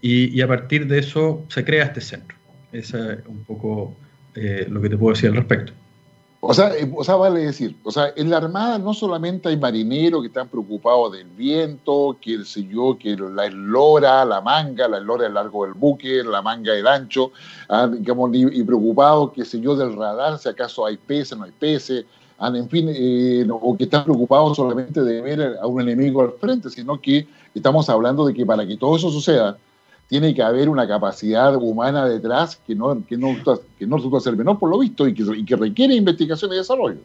y, 0.00 0.40
a 0.42 0.46
partir 0.46 0.86
de 0.86 0.98
eso 0.98 1.44
se 1.48 1.64
crea 1.64 1.84
este 1.84 2.02
centro. 2.02 2.36
Es 2.72 2.92
un 2.92 3.42
poco 3.46 3.96
eh, 4.34 4.66
lo 4.68 4.80
que 4.80 4.88
te 4.88 4.96
puedo 4.96 5.14
decir 5.14 5.30
al 5.30 5.36
respecto. 5.36 5.72
O 6.46 6.52
sea, 6.52 6.76
eh, 6.76 6.90
o 6.94 7.02
sea, 7.02 7.14
vale 7.14 7.40
decir, 7.40 7.74
o 7.84 7.90
sea, 7.90 8.12
en 8.14 8.28
la 8.28 8.36
Armada 8.36 8.78
no 8.78 8.92
solamente 8.92 9.48
hay 9.48 9.56
marineros 9.56 10.20
que 10.20 10.26
están 10.26 10.46
preocupados 10.46 11.12
del 11.12 11.26
viento, 11.28 12.18
que 12.20 12.34
el 12.34 12.44
yo, 12.44 12.98
que 12.98 13.16
la 13.16 13.46
eslora, 13.46 14.26
la 14.26 14.42
manga, 14.42 14.86
la 14.86 14.98
eslora 14.98 15.24
del 15.24 15.32
largo 15.32 15.64
del 15.64 15.72
buque, 15.72 16.22
la 16.22 16.42
manga 16.42 16.74
del 16.74 16.86
ancho, 16.86 17.32
ah, 17.70 17.88
digamos, 17.90 18.30
y, 18.34 18.62
preocupados, 18.62 19.32
qué 19.32 19.42
sé 19.42 19.58
del 19.58 19.96
radar, 19.96 20.38
si 20.38 20.50
acaso 20.50 20.84
hay 20.84 20.98
peces, 20.98 21.38
no 21.38 21.44
hay 21.44 21.52
peces, 21.52 22.04
ah, 22.38 22.52
en 22.54 22.68
fin, 22.68 22.90
eh, 22.90 23.46
o 23.48 23.74
que 23.74 23.84
están 23.84 24.04
preocupados 24.04 24.54
solamente 24.54 25.02
de 25.02 25.22
ver 25.22 25.56
a 25.62 25.66
un 25.66 25.80
enemigo 25.80 26.20
al 26.20 26.32
frente, 26.32 26.68
sino 26.68 27.00
que 27.00 27.26
estamos 27.54 27.88
hablando 27.88 28.26
de 28.26 28.34
que 28.34 28.44
para 28.44 28.66
que 28.66 28.76
todo 28.76 28.96
eso 28.96 29.10
suceda, 29.10 29.56
tiene 30.08 30.34
que 30.34 30.42
haber 30.42 30.68
una 30.68 30.86
capacidad 30.86 31.56
humana 31.56 32.06
detrás 32.06 32.56
que 32.66 32.74
no, 32.74 33.04
que 33.06 33.16
no, 33.16 33.36
que 33.78 33.86
no 33.86 33.96
resulta 33.96 34.20
ser 34.20 34.36
menor 34.36 34.58
por 34.58 34.70
lo 34.70 34.78
visto 34.78 35.08
y 35.08 35.14
que, 35.14 35.24
y 35.36 35.44
que 35.44 35.56
requiere 35.56 35.94
investigación 35.94 36.52
y 36.52 36.56
desarrollo. 36.56 37.00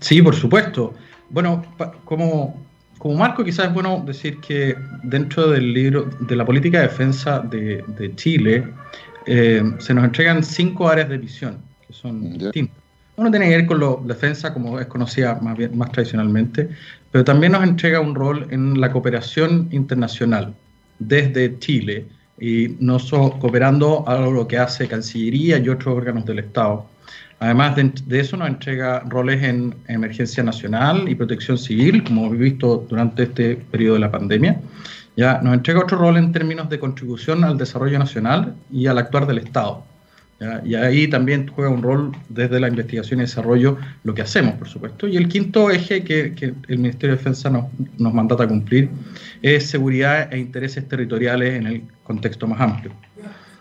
Sí, 0.00 0.20
por 0.22 0.34
supuesto. 0.34 0.94
Bueno, 1.30 1.64
como, 2.04 2.62
como 2.98 3.14
marco 3.14 3.42
quizás 3.42 3.68
es 3.68 3.74
bueno 3.74 4.02
decir 4.06 4.40
que 4.40 4.76
dentro 5.02 5.50
del 5.50 5.72
libro 5.72 6.08
de 6.20 6.36
la 6.36 6.44
política 6.44 6.80
de 6.80 6.88
defensa 6.88 7.40
de, 7.40 7.84
de 7.88 8.14
Chile 8.14 8.72
eh, 9.26 9.62
se 9.78 9.94
nos 9.94 10.04
entregan 10.04 10.44
cinco 10.44 10.88
áreas 10.88 11.08
de 11.08 11.18
visión 11.18 11.58
que 11.86 11.92
son 11.92 12.38
distintas. 12.38 12.76
Uno 13.16 13.30
tiene 13.30 13.48
que 13.48 13.56
ver 13.56 13.66
con 13.66 13.80
la 13.80 13.96
defensa, 14.02 14.52
como 14.52 14.80
es 14.80 14.86
conocida 14.86 15.38
más, 15.40 15.56
bien, 15.56 15.76
más 15.78 15.92
tradicionalmente, 15.92 16.68
pero 17.12 17.24
también 17.24 17.52
nos 17.52 17.62
entrega 17.62 18.00
un 18.00 18.14
rol 18.14 18.48
en 18.50 18.80
la 18.80 18.90
cooperación 18.90 19.68
internacional, 19.70 20.52
desde 21.06 21.58
Chile 21.58 22.06
y 22.38 22.76
no 22.80 22.98
cooperando 23.38 24.06
a 24.08 24.18
lo 24.18 24.46
que 24.46 24.58
hace 24.58 24.88
Cancillería 24.88 25.58
y 25.58 25.68
otros 25.68 25.96
órganos 25.96 26.24
del 26.24 26.40
Estado. 26.40 26.86
Además 27.40 27.76
de, 27.76 28.20
eso 28.20 28.36
nos 28.36 28.48
entrega 28.48 29.00
roles 29.00 29.42
en 29.42 29.74
emergencia 29.88 30.42
nacional 30.42 31.08
y 31.08 31.14
protección 31.14 31.58
civil, 31.58 32.02
como 32.02 32.26
hemos 32.26 32.38
visto 32.38 32.86
durante 32.88 33.24
este 33.24 33.56
periodo 33.56 33.94
de 33.94 34.00
la 34.00 34.10
pandemia. 34.10 34.60
Ya 35.16 35.40
nos 35.42 35.54
entrega 35.54 35.80
otro 35.80 35.98
rol 35.98 36.16
en 36.16 36.32
términos 36.32 36.68
de 36.68 36.78
contribución 36.78 37.44
al 37.44 37.58
desarrollo 37.58 37.98
nacional 37.98 38.54
y 38.72 38.86
al 38.86 38.98
actuar 38.98 39.26
del 39.26 39.38
Estado. 39.38 39.84
Y 40.64 40.74
ahí 40.74 41.08
también 41.08 41.48
juega 41.48 41.70
un 41.70 41.82
rol 41.82 42.12
desde 42.28 42.60
la 42.60 42.68
investigación 42.68 43.20
y 43.20 43.22
desarrollo 43.22 43.78
lo 44.02 44.14
que 44.14 44.22
hacemos, 44.22 44.54
por 44.54 44.68
supuesto. 44.68 45.06
Y 45.06 45.16
el 45.16 45.28
quinto 45.28 45.70
eje 45.70 46.02
que, 46.04 46.54
el 46.68 46.78
Ministerio 46.78 47.16
de 47.16 47.18
Defensa 47.18 47.50
nos, 47.50 47.66
nos 47.98 48.12
mandata 48.12 48.46
cumplir 48.46 48.90
es 49.42 49.68
seguridad 49.68 50.32
e 50.32 50.38
intereses 50.38 50.86
territoriales 50.88 51.54
en 51.54 51.66
el 51.66 51.82
contexto 52.02 52.46
más 52.46 52.60
amplio. 52.60 52.92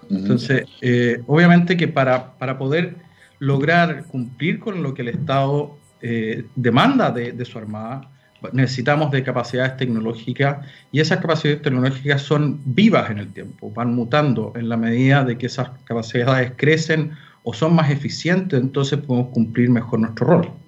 Entonces, 0.10 0.66
eh, 0.82 1.22
obviamente 1.28 1.78
que 1.78 1.88
para, 1.88 2.34
para, 2.38 2.58
poder 2.58 2.96
lograr 3.40 4.06
cumplir 4.06 4.60
con 4.60 4.84
lo 4.84 4.94
que 4.94 5.02
el 5.02 5.10
Estado 5.10 5.78
eh, 6.02 6.46
demanda 6.56 7.12
de, 7.12 7.32
de 7.32 7.46
su 7.46 7.58
Armada, 7.58 8.10
necesitamos 8.52 9.12
de 9.12 9.24
capacidades 9.24 9.78
tecnológicas 9.78 10.66
y 10.92 11.00
esas 11.00 11.20
capacidades 11.20 11.62
tecnológicas 11.62 12.22
son 12.22 12.60
vivas 12.66 13.10
en 13.10 13.20
el 13.20 13.32
tiempo, 13.32 13.72
van 13.72 13.94
mutando 13.96 14.52
en 14.56 14.70
la 14.70 14.78
medida 14.78 15.24
de 15.24 15.38
que 15.38 15.46
esas 15.46 15.70
capacidades 15.86 16.52
crecen 16.56 17.12
o 17.44 17.54
son 17.54 17.76
más 17.76 17.90
eficientes, 17.90 18.60
entonces 18.60 19.00
podemos 19.00 19.32
cumplir 19.32 19.70
mejor 19.70 20.00
nuestro 20.00 20.28
rol. 20.28 20.63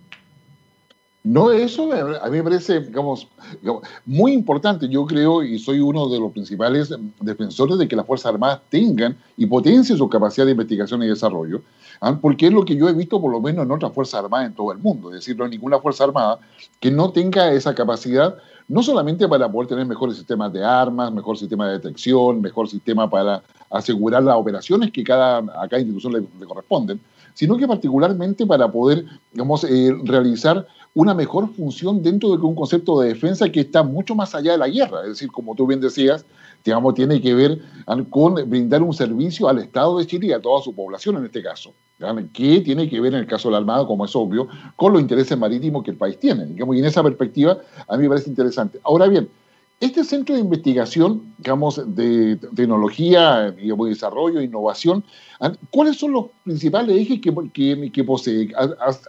No, 1.26 1.50
eso 1.50 1.92
a 1.92 2.30
mí 2.30 2.38
me 2.38 2.44
parece, 2.44 2.82
digamos, 2.82 3.28
muy 4.06 4.32
importante. 4.32 4.88
Yo 4.88 5.08
creo 5.08 5.42
y 5.42 5.58
soy 5.58 5.80
uno 5.80 6.08
de 6.08 6.20
los 6.20 6.32
principales 6.32 6.94
defensores 7.20 7.80
de 7.80 7.88
que 7.88 7.96
las 7.96 8.06
Fuerzas 8.06 8.32
Armadas 8.32 8.62
tengan 8.70 9.18
y 9.36 9.48
potencien 9.48 9.98
su 9.98 10.08
capacidad 10.08 10.46
de 10.46 10.52
investigación 10.52 11.02
y 11.02 11.08
desarrollo, 11.08 11.64
¿ah? 12.00 12.16
porque 12.22 12.46
es 12.46 12.54
lo 12.54 12.64
que 12.64 12.76
yo 12.76 12.88
he 12.88 12.94
visto 12.94 13.20
por 13.20 13.32
lo 13.32 13.42
menos 13.42 13.66
en 13.66 13.72
otras 13.72 13.92
Fuerzas 13.92 14.24
Armadas 14.24 14.50
en 14.50 14.54
todo 14.54 14.72
el 14.72 14.78
mundo. 14.78 15.10
Es 15.10 15.16
decir, 15.16 15.36
no 15.36 15.46
hay 15.46 15.50
ninguna 15.50 15.80
Fuerza 15.80 16.04
Armada 16.04 16.38
que 16.80 16.92
no 16.92 17.10
tenga 17.10 17.52
esa 17.54 17.74
capacidad, 17.74 18.38
no 18.68 18.84
solamente 18.84 19.28
para 19.28 19.52
poder 19.52 19.68
tener 19.68 19.88
mejores 19.88 20.18
sistemas 20.18 20.54
de 20.54 20.64
armas, 20.64 21.12
mejor 21.12 21.40
sistema 21.40 21.66
de 21.66 21.80
detección, 21.80 22.40
mejor 22.40 22.70
sistema 22.70 23.10
para 23.10 23.42
asegurar 23.72 24.22
las 24.22 24.36
operaciones 24.36 24.92
que 24.92 25.04
cada, 25.04 25.40
a 25.40 25.68
cada 25.68 25.80
institución 25.80 26.14
le, 26.14 26.46
corresponden, 26.46 27.00
sino 27.34 27.58
que 27.58 27.68
particularmente 27.68 28.46
para 28.46 28.72
poder, 28.72 29.06
digamos, 29.32 29.64
eh, 29.64 29.92
realizar 30.04 30.68
una 30.96 31.14
mejor 31.14 31.54
función 31.54 32.02
dentro 32.02 32.30
de 32.30 32.38
un 32.38 32.56
concepto 32.56 33.02
de 33.02 33.10
defensa 33.10 33.50
que 33.50 33.60
está 33.60 33.84
mucho 33.84 34.16
más 34.16 34.34
allá 34.34 34.54
de 34.54 34.58
la 34.58 34.70
guerra. 34.70 35.02
Es 35.02 35.10
decir, 35.10 35.30
como 35.30 35.54
tú 35.54 35.68
bien 35.68 35.82
decías, 35.82 36.26
digamos, 36.64 36.96
tiene 36.96 37.22
que 37.22 37.34
ver 37.34 37.60
con 38.10 38.36
brindar 38.50 38.82
un 38.82 38.94
servicio 38.94 39.50
al 39.50 39.60
Estado 39.60 40.00
de 40.00 40.08
Chile 40.08 40.28
y 40.28 40.32
a 40.32 40.40
toda 40.40 40.62
su 40.62 40.74
población 40.74 41.18
en 41.18 41.26
este 41.26 41.44
caso, 41.44 41.74
que 42.34 42.62
tiene 42.62 42.90
que 42.90 43.02
ver 43.02 43.14
en 43.14 43.20
el 43.20 43.28
caso 43.28 43.50
de 43.50 43.52
la 43.52 43.58
Armada, 43.58 43.86
como 43.86 44.06
es 44.06 44.16
obvio, 44.16 44.48
con 44.78 44.94
los 44.94 45.02
intereses 45.02 45.38
marítimos 45.38 45.84
que 45.84 45.92
el 45.92 45.98
país 45.98 46.18
tiene. 46.18 46.48
y 46.56 46.80
en 46.80 46.86
esa 46.86 47.04
perspectiva 47.04 47.58
a 47.88 47.98
mí 47.98 48.04
me 48.04 48.10
parece 48.10 48.30
interesante. 48.30 48.80
Ahora 48.82 49.08
bien, 49.08 49.28
este 49.80 50.04
centro 50.04 50.36
de 50.36 50.42
investigación, 50.42 51.34
digamos, 51.38 51.82
de 51.96 52.38
tecnología, 52.56 53.52
digamos, 53.52 53.90
desarrollo, 53.90 54.42
innovación, 54.42 55.04
¿cuáles 55.70 55.98
son 55.98 56.14
los 56.14 56.26
principales 56.44 56.98
ejes 56.98 57.20
que, 57.22 57.92
que, 57.92 58.04
posee? 58.04 58.52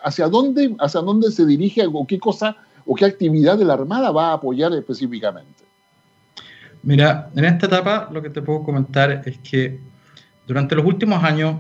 ¿Hacia 0.03 0.29
dónde, 0.29 0.75
¿Hacia 0.81 1.01
dónde 1.01 1.31
se 1.31 1.47
dirige 1.47 1.87
o 1.87 2.07
qué 2.07 2.19
cosa 2.19 2.57
o 2.85 2.95
qué 2.95 3.05
actividad 3.05 3.57
de 3.59 3.65
la 3.65 3.75
Armada 3.75 4.11
va 4.11 4.31
a 4.31 4.35
apoyar 4.35 4.73
específicamente? 4.73 5.65
Mira, 6.83 7.31
en 7.35 7.45
esta 7.45 7.67
etapa 7.67 8.09
lo 8.13 8.21
que 8.21 8.31
te 8.31 8.43
puedo 8.43 8.63
comentar 8.63 9.23
es 9.25 9.39
que 9.39 9.81
durante 10.47 10.75
los 10.75 10.85
últimos 10.85 11.23
años 11.23 11.57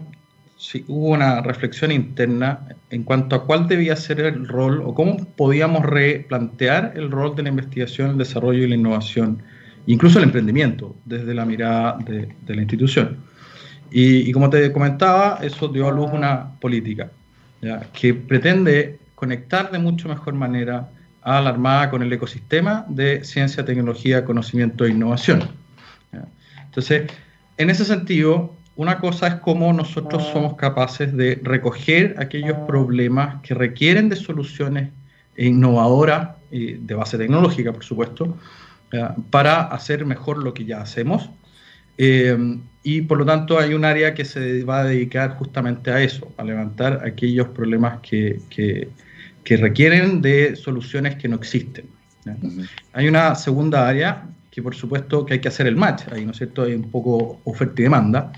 sí, 0.57 0.85
hubo 0.89 1.09
una 1.09 1.41
reflexión 1.43 1.93
interna 1.93 2.61
en 2.91 3.03
cuanto 3.05 3.37
a 3.37 3.45
cuál 3.45 3.69
debía 3.69 3.97
ser 3.97 4.21
el 4.21 4.47
rol 4.49 4.83
o 4.85 4.95
cómo 4.95 5.25
podíamos 5.37 5.85
replantear 5.85 6.93
el 6.97 7.11
rol 7.11 7.37
de 7.37 7.43
la 7.43 7.51
investigación, 7.51 8.11
el 8.13 8.19
desarrollo 8.19 8.65
y 8.65 8.69
la 8.69 8.75
innovación, 8.75 9.43
incluso 9.87 10.19
el 10.19 10.25
emprendimiento, 10.25 10.97
desde 11.05 11.35
la 11.35 11.45
mirada 11.45 11.99
de, 12.05 12.55
la 12.55 12.63
institución. 12.63 13.19
Y, 13.91 14.33
como 14.33 14.51
te 14.51 14.73
comentaba, 14.73 15.39
eso 15.43 15.69
dio 15.69 15.89
a 15.89 15.93
luz 15.93 16.11
una 16.13 16.59
política 16.61 17.11
que 17.93 18.15
pretende 18.15 18.99
conectar 19.15 19.71
de 19.71 19.79
mucho 19.79 20.09
mejor 20.09 20.35
manera 20.35 20.89
a 21.23 21.41
la 21.41 21.51
Armada 21.51 21.91
con 21.91 22.03
el 22.03 22.13
ecosistema 22.13 22.85
de 22.89 23.25
ciencia, 23.25 23.65
tecnología, 23.65 24.25
conocimiento 24.25 24.85
e 24.85 24.91
innovación. 24.91 25.49
Entonces, 26.65 27.11
en 27.57 27.71
ese 27.71 27.85
sentido, 27.85 28.55
una 28.77 28.99
cosa 28.99 29.27
es 29.27 29.35
cómo 29.37 29.73
nosotros 29.73 30.25
ah. 30.29 30.33
somos 30.33 30.55
capaces 30.57 31.17
de 31.17 31.41
recoger 31.43 32.15
aquellos 32.19 32.57
ah. 32.61 32.67
problemas 32.67 33.43
que 33.43 33.55
requieren 33.55 34.09
de 34.09 34.17
soluciones 34.17 34.91
innovadoras, 35.37 36.37
y 36.51 36.75
de 36.75 36.95
base 36.95 37.19
tecnológica, 37.19 37.73
por 37.73 37.85
supuesto, 37.85 38.39
para 39.31 39.63
hacer 39.63 40.07
mejor 40.07 40.43
lo 40.43 40.55
que 40.55 40.65
ya 40.65 40.81
hacemos. 40.81 41.29
Eh, 41.99 42.59
y 42.83 43.01
por 43.03 43.19
lo 43.19 43.25
tanto 43.25 43.59
hay 43.59 43.75
un 43.75 43.85
área 43.85 44.15
que 44.15 44.25
se 44.25 44.63
va 44.63 44.81
a 44.81 44.85
dedicar 44.85 45.37
justamente 45.37 45.91
a 45.91 46.01
eso, 46.01 46.33
a 46.37 46.45
levantar 46.45 47.03
aquellos 47.05 47.49
problemas 47.49 47.99
que, 48.01 48.41
que, 48.49 48.89
que 49.43 49.57
requieren 49.57 50.23
de 50.23 50.55
soluciones 50.57 51.17
que 51.17 51.29
no 51.29 51.37
existen. 51.37 51.87
Hay 52.93 53.09
una 53.09 53.35
segunda 53.35 53.89
área 53.89 54.29
que 54.51 54.63
por 54.63 54.75
supuesto 54.75 55.27
que 55.27 55.35
hay 55.35 55.41
que 55.41 55.49
hacer 55.49 55.67
el 55.67 55.77
match, 55.77 56.05
ahí 56.13 56.25
no 56.25 56.31
es 56.31 56.39
cierto, 56.39 56.63
hay 56.63 56.75
un 56.75 56.91
poco 56.91 57.41
oferta 57.45 57.75
y 57.81 57.85
demanda, 57.85 58.33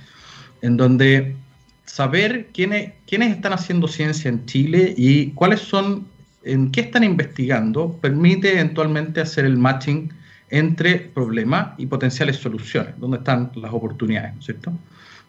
en 0.62 0.76
donde 0.76 1.36
saber 1.84 2.48
quiénes, 2.52 2.92
quiénes 3.06 3.34
están 3.34 3.52
haciendo 3.52 3.88
ciencia 3.88 4.28
en 4.28 4.44
Chile 4.46 4.94
y 4.96 5.30
cuáles 5.32 5.60
son, 5.60 6.06
en 6.44 6.70
qué 6.70 6.82
están 6.82 7.04
investigando, 7.04 7.92
permite 8.00 8.52
eventualmente 8.52 9.20
hacer 9.20 9.44
el 9.44 9.56
matching 9.56 10.12
entre 10.50 10.96
problemas 10.98 11.78
y 11.78 11.86
potenciales 11.86 12.36
soluciones, 12.36 12.94
dónde 12.98 13.18
están 13.18 13.50
las 13.56 13.72
oportunidades, 13.72 14.34
¿no 14.34 14.40
es 14.40 14.46
cierto? 14.46 14.72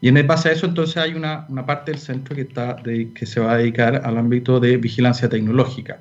Y 0.02 0.08
en 0.08 0.28
base 0.28 0.50
a 0.50 0.52
eso, 0.54 0.66
entonces, 0.66 0.96
hay 0.98 1.14
una, 1.14 1.46
una 1.50 1.66
parte 1.66 1.92
del 1.92 2.00
centro 2.00 2.36
que, 2.36 2.44
está 2.44 2.76
de, 2.76 3.12
que 3.14 3.26
se 3.26 3.40
va 3.42 3.54
a 3.54 3.58
dedicar 3.58 4.02
al 4.06 4.18
ámbito 4.18 4.60
de 4.60 4.78
vigilancia 4.78 5.28
tecnológica. 5.28 6.00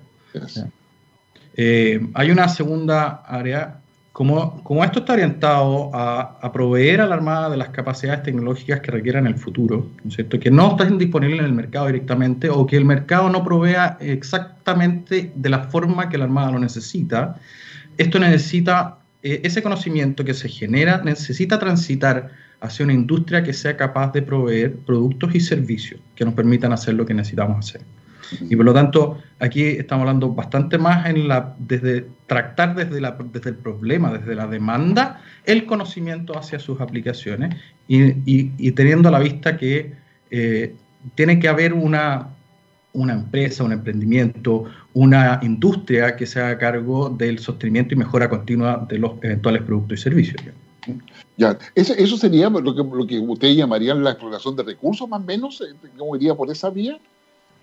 Eh, 1.56 2.00
hay 2.14 2.30
una 2.30 2.49
segunda 2.49 3.25
área 3.26 3.80
como, 4.18 4.64
como 4.64 4.82
esto 4.82 4.98
está 4.98 5.12
orientado 5.12 5.94
a, 5.94 6.40
a, 6.42 6.50
proveer 6.50 7.00
a 7.00 7.06
la 7.06 7.14
Armada 7.14 7.50
de 7.50 7.56
las 7.56 7.68
capacidades 7.68 8.25
tecnológicas 8.25 8.80
que 8.80 8.90
requieran 8.90 9.28
el 9.28 9.37
futuro, 9.37 9.92
¿no 10.02 10.08
es 10.08 10.16
cierto? 10.16 10.40
que 10.40 10.50
no 10.50 10.72
están 10.72 10.98
disponibles 10.98 11.38
en 11.38 11.44
el 11.44 11.52
mercado 11.52 11.87
directamente 11.87 12.50
o 12.50 12.66
que 12.66 12.76
el 12.76 12.84
mercado 12.84 13.30
no 13.30 13.44
provea 13.44 13.96
exactamente 14.00 15.30
de 15.37 15.48
la 15.48 15.68
forma 15.68 16.08
que 16.08 16.18
la 16.18 16.25
Armada 16.25 16.50
lo 16.50 16.58
necesita, 16.58 17.37
esto 17.96 18.18
necesita 18.18 18.98
eh, 19.22 19.42
ese 19.44 19.62
conocimiento 19.62 20.25
que 20.25 20.34
se 20.34 20.48
genera 20.48 21.00
necesita 21.04 21.60
transitar 21.60 22.32
hacia 22.60 22.87
una 22.87 22.94
industria 22.94 23.44
que 23.44 23.52
sea 23.52 23.76
capaz 23.76 24.10
de 24.14 24.22
proveer 24.22 24.78
productos 24.78 25.32
y 25.37 25.38
servicios 25.38 26.00
que 26.16 26.25
nos 26.25 26.34
permitan 26.34 26.72
hacer 26.72 26.94
lo 26.94 27.06
que 27.06 27.14
necesitamos 27.14 27.68
hacer. 27.68 27.82
Y 28.40 28.56
por 28.56 28.64
lo 28.64 28.75
tanto, 28.75 29.18
aquí 29.38 29.62
estamos 29.62 30.02
hablando 30.02 30.30
bastante 30.30 30.78
más 30.78 31.06
en 31.06 31.28
la, 31.28 31.54
desde 31.58 32.06
tratar 32.26 32.75
desde, 32.75 33.00
la, 33.00 33.16
desde 33.32 33.50
el 33.50 33.56
problema, 33.56 34.12
desde 34.12 34.34
la 34.34 34.46
demanda, 34.46 35.20
el 35.44 35.66
conocimiento 35.66 36.38
hacia 36.38 36.58
sus 36.58 36.80
aplicaciones 36.80 37.56
y, 37.87 38.72
teniendo 38.72 39.08
a 39.08 39.12
la 39.12 39.18
vista 39.18 39.56
que 39.56 39.94
eh, 40.30 40.75
tiene 41.14 41.38
que 41.38 41.48
haber 41.48 41.72
una, 41.72 42.28
una 42.92 43.14
empresa, 43.14 43.64
un 43.64 43.72
emprendimiento, 43.72 44.64
una 44.94 45.40
industria 45.42 46.16
que 46.16 46.26
se 46.26 46.40
haga 46.40 46.58
cargo 46.58 47.10
del 47.10 47.38
sostenimiento 47.38 47.94
y 47.94 47.96
mejora 47.96 48.28
continua 48.28 48.87
de 48.88 48.98
los 48.98 49.12
eventuales 49.22 49.62
productos 49.62 50.00
y 50.00 50.02
servicios. 50.02 50.42
Ya, 51.37 51.58
eso, 51.75 52.16
sería 52.16 52.48
lo 52.48 52.75
que, 52.75 52.82
lo 52.82 53.06
que 53.06 53.18
usted 53.18 53.48
llamaría 53.54 53.94
la 53.94 54.10
exploración 54.10 54.56
de 54.56 54.62
recursos, 54.62 55.08
más 55.08 55.20
o 55.20 55.25
menos, 55.25 55.60
eh, 55.60 55.75
¿cómo 55.96 56.16
iría 56.16 56.34
por 56.34 56.50
esa 56.50 56.70
vía? 56.70 56.98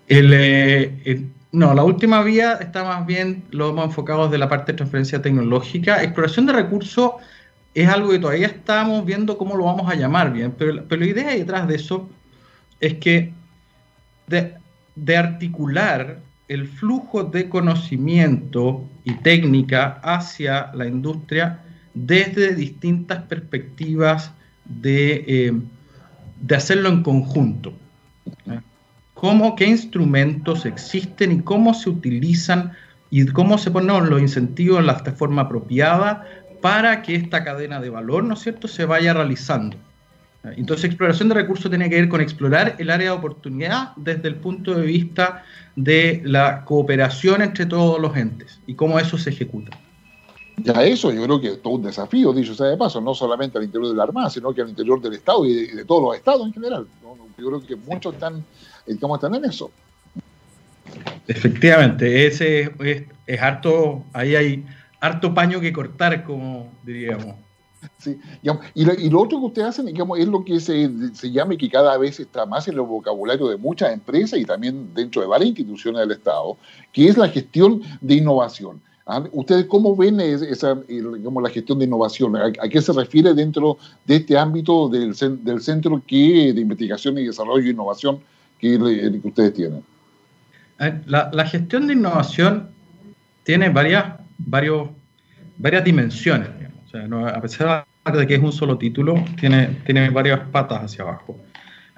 Eh, 0.07 1.25
no, 1.51 1.73
la 1.73 1.83
última 1.83 2.21
vía 2.21 2.57
está 2.59 2.83
más 2.83 3.05
bien, 3.05 3.43
lo 3.51 3.69
hemos 3.69 3.85
enfocado 3.85 4.25
desde 4.25 4.37
la 4.37 4.49
parte 4.49 4.71
de 4.71 4.77
transferencia 4.77 5.21
tecnológica. 5.21 6.03
Exploración 6.03 6.45
de 6.45 6.53
recursos 6.53 7.11
es 7.73 7.87
algo 7.87 8.11
que 8.11 8.19
todavía 8.19 8.47
estamos 8.47 9.05
viendo 9.05 9.37
cómo 9.37 9.55
lo 9.55 9.65
vamos 9.65 9.89
a 9.91 9.95
llamar 9.95 10.33
bien, 10.33 10.53
pero, 10.57 10.73
la 10.73 11.05
idea 11.05 11.29
detrás 11.29 11.67
de 11.67 11.75
eso 11.75 12.09
es 12.79 12.95
que 12.95 13.33
de, 14.27 14.55
de 14.95 15.17
articular 15.17 16.19
el 16.47 16.67
flujo 16.67 17.23
de 17.23 17.49
conocimiento 17.49 18.85
y 19.03 19.13
técnica 19.15 19.99
hacia 20.03 20.71
la 20.73 20.85
industria 20.85 21.59
desde 21.93 22.53
distintas 22.53 23.23
perspectivas 23.23 24.31
de, 24.65 25.23
eh, 25.27 25.53
de 26.41 26.55
hacerlo 26.55 26.89
en 26.89 27.01
conjunto. 27.01 27.73
¿Cómo, 29.25 29.55
qué 29.55 29.65
instrumentos 29.65 30.67
existen 30.67 31.31
y 31.31 31.41
cómo 31.41 31.73
se 31.73 31.89
utilizan 31.89 32.73
y 33.09 33.25
cómo 33.25 33.57
se 33.57 33.71
ponen 33.71 34.07
los 34.07 34.21
incentivos 34.21 34.85
de 35.03 35.11
forma 35.13 35.41
apropiada 35.41 36.27
para 36.61 37.01
que 37.01 37.15
esta 37.15 37.43
cadena 37.43 37.81
de 37.81 37.89
valor, 37.89 38.23
¿no 38.23 38.35
es 38.35 38.41
cierto?, 38.41 38.67
se 38.67 38.85
vaya 38.85 39.15
realizando. 39.15 39.77
Entonces, 40.43 40.85
exploración 40.85 41.29
de 41.29 41.33
recursos 41.33 41.71
tiene 41.71 41.89
que 41.89 41.95
ver 41.95 42.07
con 42.07 42.21
explorar 42.21 42.75
el 42.77 42.91
área 42.91 43.13
de 43.13 43.17
oportunidad 43.17 43.93
desde 43.95 44.27
el 44.27 44.35
punto 44.35 44.75
de 44.75 44.85
vista 44.85 45.43
de 45.75 46.21
la 46.23 46.63
cooperación 46.63 47.41
entre 47.41 47.65
todos 47.65 47.99
los 47.99 48.15
entes 48.15 48.61
y 48.67 48.75
cómo 48.75 48.99
eso 48.99 49.17
se 49.17 49.31
ejecuta. 49.31 49.75
Ya 50.57 50.83
eso 50.83 51.11
yo 51.11 51.23
creo 51.23 51.41
que 51.41 51.47
es 51.47 51.61
todo 51.63 51.73
un 51.73 51.81
desafío, 51.81 52.31
dicho 52.31 52.53
sea 52.53 52.67
de 52.67 52.77
paso, 52.77 53.01
no 53.01 53.15
solamente 53.15 53.57
al 53.57 53.63
interior 53.63 53.89
de 53.89 53.97
la 53.97 54.03
Armada, 54.03 54.29
sino 54.29 54.53
que 54.53 54.61
al 54.61 54.69
interior 54.69 55.01
del 55.01 55.13
Estado 55.13 55.43
y 55.47 55.65
de, 55.65 55.83
todos 55.83 56.03
los 56.03 56.15
estados 56.15 56.45
en 56.45 56.53
general. 56.53 56.85
Yo 57.37 57.47
creo 57.47 57.61
que 57.65 57.75
muchos 57.75 58.13
están, 58.13 58.45
estamos 58.87 59.17
están 59.17 59.35
en 59.35 59.45
eso. 59.45 59.71
Efectivamente, 61.27 62.27
ese 62.27 62.71
es 63.25 63.41
harto, 63.41 64.03
ahí 64.13 64.35
hay 64.35 64.65
harto 64.99 65.33
paño 65.33 65.59
que 65.59 65.73
cortar, 65.73 66.23
como 66.23 66.71
diríamos. 66.83 67.35
Sí, 67.99 68.19
y, 68.73 69.09
lo, 69.09 69.21
otro 69.21 69.39
que 69.39 69.45
ustedes 69.45 69.67
hacen 69.67 69.85
digamos, 69.85 70.17
es 70.17 70.27
lo 70.27 70.43
que 70.43 70.59
se, 70.59 70.89
se 71.13 71.31
llama 71.31 71.53
y 71.53 71.57
que 71.57 71.69
cada 71.69 71.97
vez 71.97 72.19
está 72.19 72.45
más 72.45 72.67
en 72.67 72.73
el 72.73 72.81
vocabulario 72.81 73.47
de 73.47 73.57
muchas 73.57 73.93
empresas 73.93 74.39
y 74.39 74.45
también 74.45 74.91
dentro 74.95 75.21
de 75.21 75.27
varias 75.27 75.49
instituciones 75.49 76.01
del 76.01 76.11
Estado, 76.11 76.57
que 76.91 77.07
es 77.07 77.17
la 77.17 77.29
gestión 77.29 77.81
de 78.01 78.15
innovación. 78.15 78.81
¿Ah? 79.05 79.23
¿Ustedes 79.33 79.65
cómo 79.65 79.95
ven 79.95 80.19
esa, 80.19 80.73
digamos, 80.87 81.43
la 81.43 81.49
gestión 81.49 81.77
de 81.77 81.85
innovación? 81.85 82.35
¿A, 82.35 82.51
qué 82.51 82.81
se 82.81 82.91
refiere 82.91 83.35
dentro 83.35 83.77
de 84.05 84.15
este 84.15 84.35
ámbito 84.35 84.89
del, 84.89 85.15
del 85.43 85.61
Centro 85.61 86.01
que, 86.07 86.53
de 86.53 86.61
Investigación 86.61 87.17
y 87.19 87.25
Desarrollo 87.25 87.67
e 87.67 87.71
Innovación 87.71 88.19
que, 88.59 88.77
ustedes 89.23 89.53
tienen? 89.53 89.83
La, 91.05 91.29
la, 91.31 91.45
gestión 91.45 91.87
de 91.87 91.93
innovación 91.93 92.69
tiene 93.43 93.69
varias, 93.69 94.05
varios, 94.37 94.89
varias 95.57 95.83
dimensiones 95.83 96.49
a 97.33 97.41
pesar 97.41 97.85
de 98.13 98.27
que 98.27 98.35
es 98.35 98.41
un 98.41 98.51
solo 98.51 98.77
título, 98.77 99.23
tiene, 99.39 99.67
tiene 99.85 100.09
varias 100.09 100.39
patas 100.51 100.83
hacia 100.83 101.03
abajo. 101.03 101.37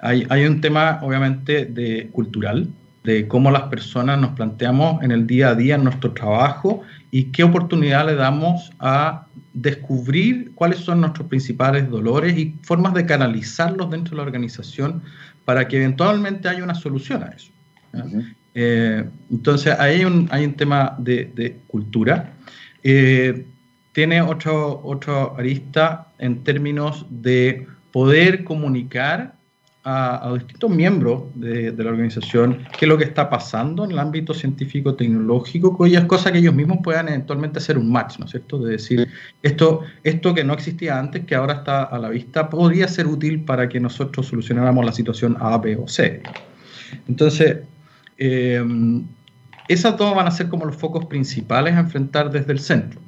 Hay, 0.00 0.26
hay 0.28 0.44
un 0.46 0.60
tema, 0.60 1.00
obviamente, 1.02 1.66
de 1.66 2.08
cultural, 2.12 2.68
de 3.04 3.26
cómo 3.28 3.50
las 3.50 3.64
personas 3.64 4.18
nos 4.18 4.32
planteamos 4.32 5.02
en 5.02 5.12
el 5.12 5.26
día 5.26 5.50
a 5.50 5.54
día 5.54 5.76
en 5.76 5.84
nuestro 5.84 6.12
trabajo 6.12 6.82
y 7.10 7.24
qué 7.24 7.42
oportunidad 7.44 8.06
le 8.06 8.14
damos 8.14 8.70
a 8.80 9.26
descubrir 9.54 10.52
cuáles 10.54 10.80
son 10.80 11.00
nuestros 11.00 11.26
principales 11.28 11.88
dolores 11.90 12.36
y 12.36 12.54
formas 12.62 12.94
de 12.94 13.06
canalizarlos 13.06 13.90
dentro 13.90 14.10
de 14.10 14.16
la 14.18 14.22
organización 14.24 15.02
para 15.48 15.66
que 15.66 15.78
eventualmente 15.78 16.46
haya 16.46 16.62
una 16.62 16.74
solución 16.74 17.22
a 17.22 17.28
eso. 17.28 17.50
Eh, 18.54 19.02
entonces, 19.30 19.74
ahí 19.78 20.00
hay 20.00 20.04
un, 20.04 20.28
hay 20.30 20.44
un 20.44 20.52
tema 20.52 20.94
de, 20.98 21.32
de 21.34 21.56
cultura. 21.66 22.34
Eh, 22.82 23.46
tiene 23.92 24.20
otro, 24.20 24.82
otro 24.84 25.34
arista 25.38 26.08
en 26.18 26.44
términos 26.44 27.06
de 27.08 27.66
poder 27.92 28.44
comunicar 28.44 29.36
a, 29.84 30.32
distintos 30.34 30.70
miembros 30.70 31.22
de, 31.34 31.72
la 31.72 31.90
organización 31.90 32.66
qué 32.78 32.84
es 32.84 32.88
lo 32.88 32.98
que 32.98 33.04
está 33.04 33.30
pasando 33.30 33.84
en 33.84 33.92
el 33.92 33.98
ámbito 33.98 34.34
científico-tecnológico, 34.34 35.76
cuyas 35.76 36.04
cosas 36.04 36.32
que 36.32 36.38
ellos 36.38 36.54
mismos 36.54 36.78
puedan 36.82 37.08
eventualmente 37.08 37.58
hacer 37.58 37.78
un 37.78 37.90
match, 37.90 38.18
¿no 38.18 38.26
es 38.26 38.32
cierto? 38.32 38.58
De 38.58 38.72
decir, 38.72 39.08
esto, 39.42 39.82
esto 40.04 40.34
que 40.34 40.44
no 40.44 40.52
existía 40.52 40.98
antes, 40.98 41.24
que 41.24 41.34
ahora 41.34 41.54
está 41.54 41.84
a 41.84 41.98
la 41.98 42.10
vista, 42.10 42.50
podría 42.50 42.88
ser 42.88 43.06
útil 43.06 43.44
para 43.44 43.68
que 43.68 43.80
nosotros 43.80 44.26
solucionáramos 44.26 44.84
la 44.84 44.92
situación 44.92 45.36
A, 45.40 45.56
B 45.58 45.76
o 45.76 45.88
C. 45.88 46.22
Entonces, 47.08 47.58
eh, 48.18 48.62
esas 49.68 49.96
dos 49.96 50.14
van 50.14 50.26
a 50.26 50.30
ser 50.30 50.48
como 50.48 50.64
los 50.64 50.76
focos 50.76 51.06
principales 51.06 51.74
a 51.74 51.80
enfrentar 51.80 52.30
desde 52.30 52.52
el 52.52 52.58
centro. 52.58 53.00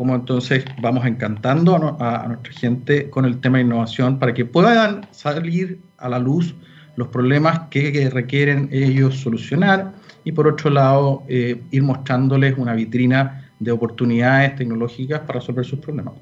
Como 0.00 0.14
entonces 0.14 0.64
vamos 0.80 1.04
encantando 1.04 1.76
a, 2.00 2.26
nuestra 2.26 2.52
gente 2.54 3.10
con 3.10 3.26
el 3.26 3.38
tema 3.38 3.58
de 3.58 3.64
innovación 3.64 4.18
para 4.18 4.32
que 4.32 4.46
puedan 4.46 5.06
salir 5.10 5.78
a 5.98 6.08
la 6.08 6.18
luz 6.18 6.54
los 6.96 7.08
problemas 7.08 7.68
que, 7.68 8.08
requieren 8.08 8.70
ellos 8.72 9.18
solucionar 9.18 9.92
y 10.24 10.32
por 10.32 10.48
otro 10.48 10.70
lado 10.70 11.22
eh, 11.28 11.60
ir 11.70 11.82
mostrándoles 11.82 12.56
una 12.56 12.72
vitrina 12.72 13.52
de 13.58 13.72
oportunidades 13.72 14.56
tecnológicas 14.56 15.20
para 15.20 15.40
resolver 15.40 15.66
sus 15.66 15.80
problemas. 15.80 16.14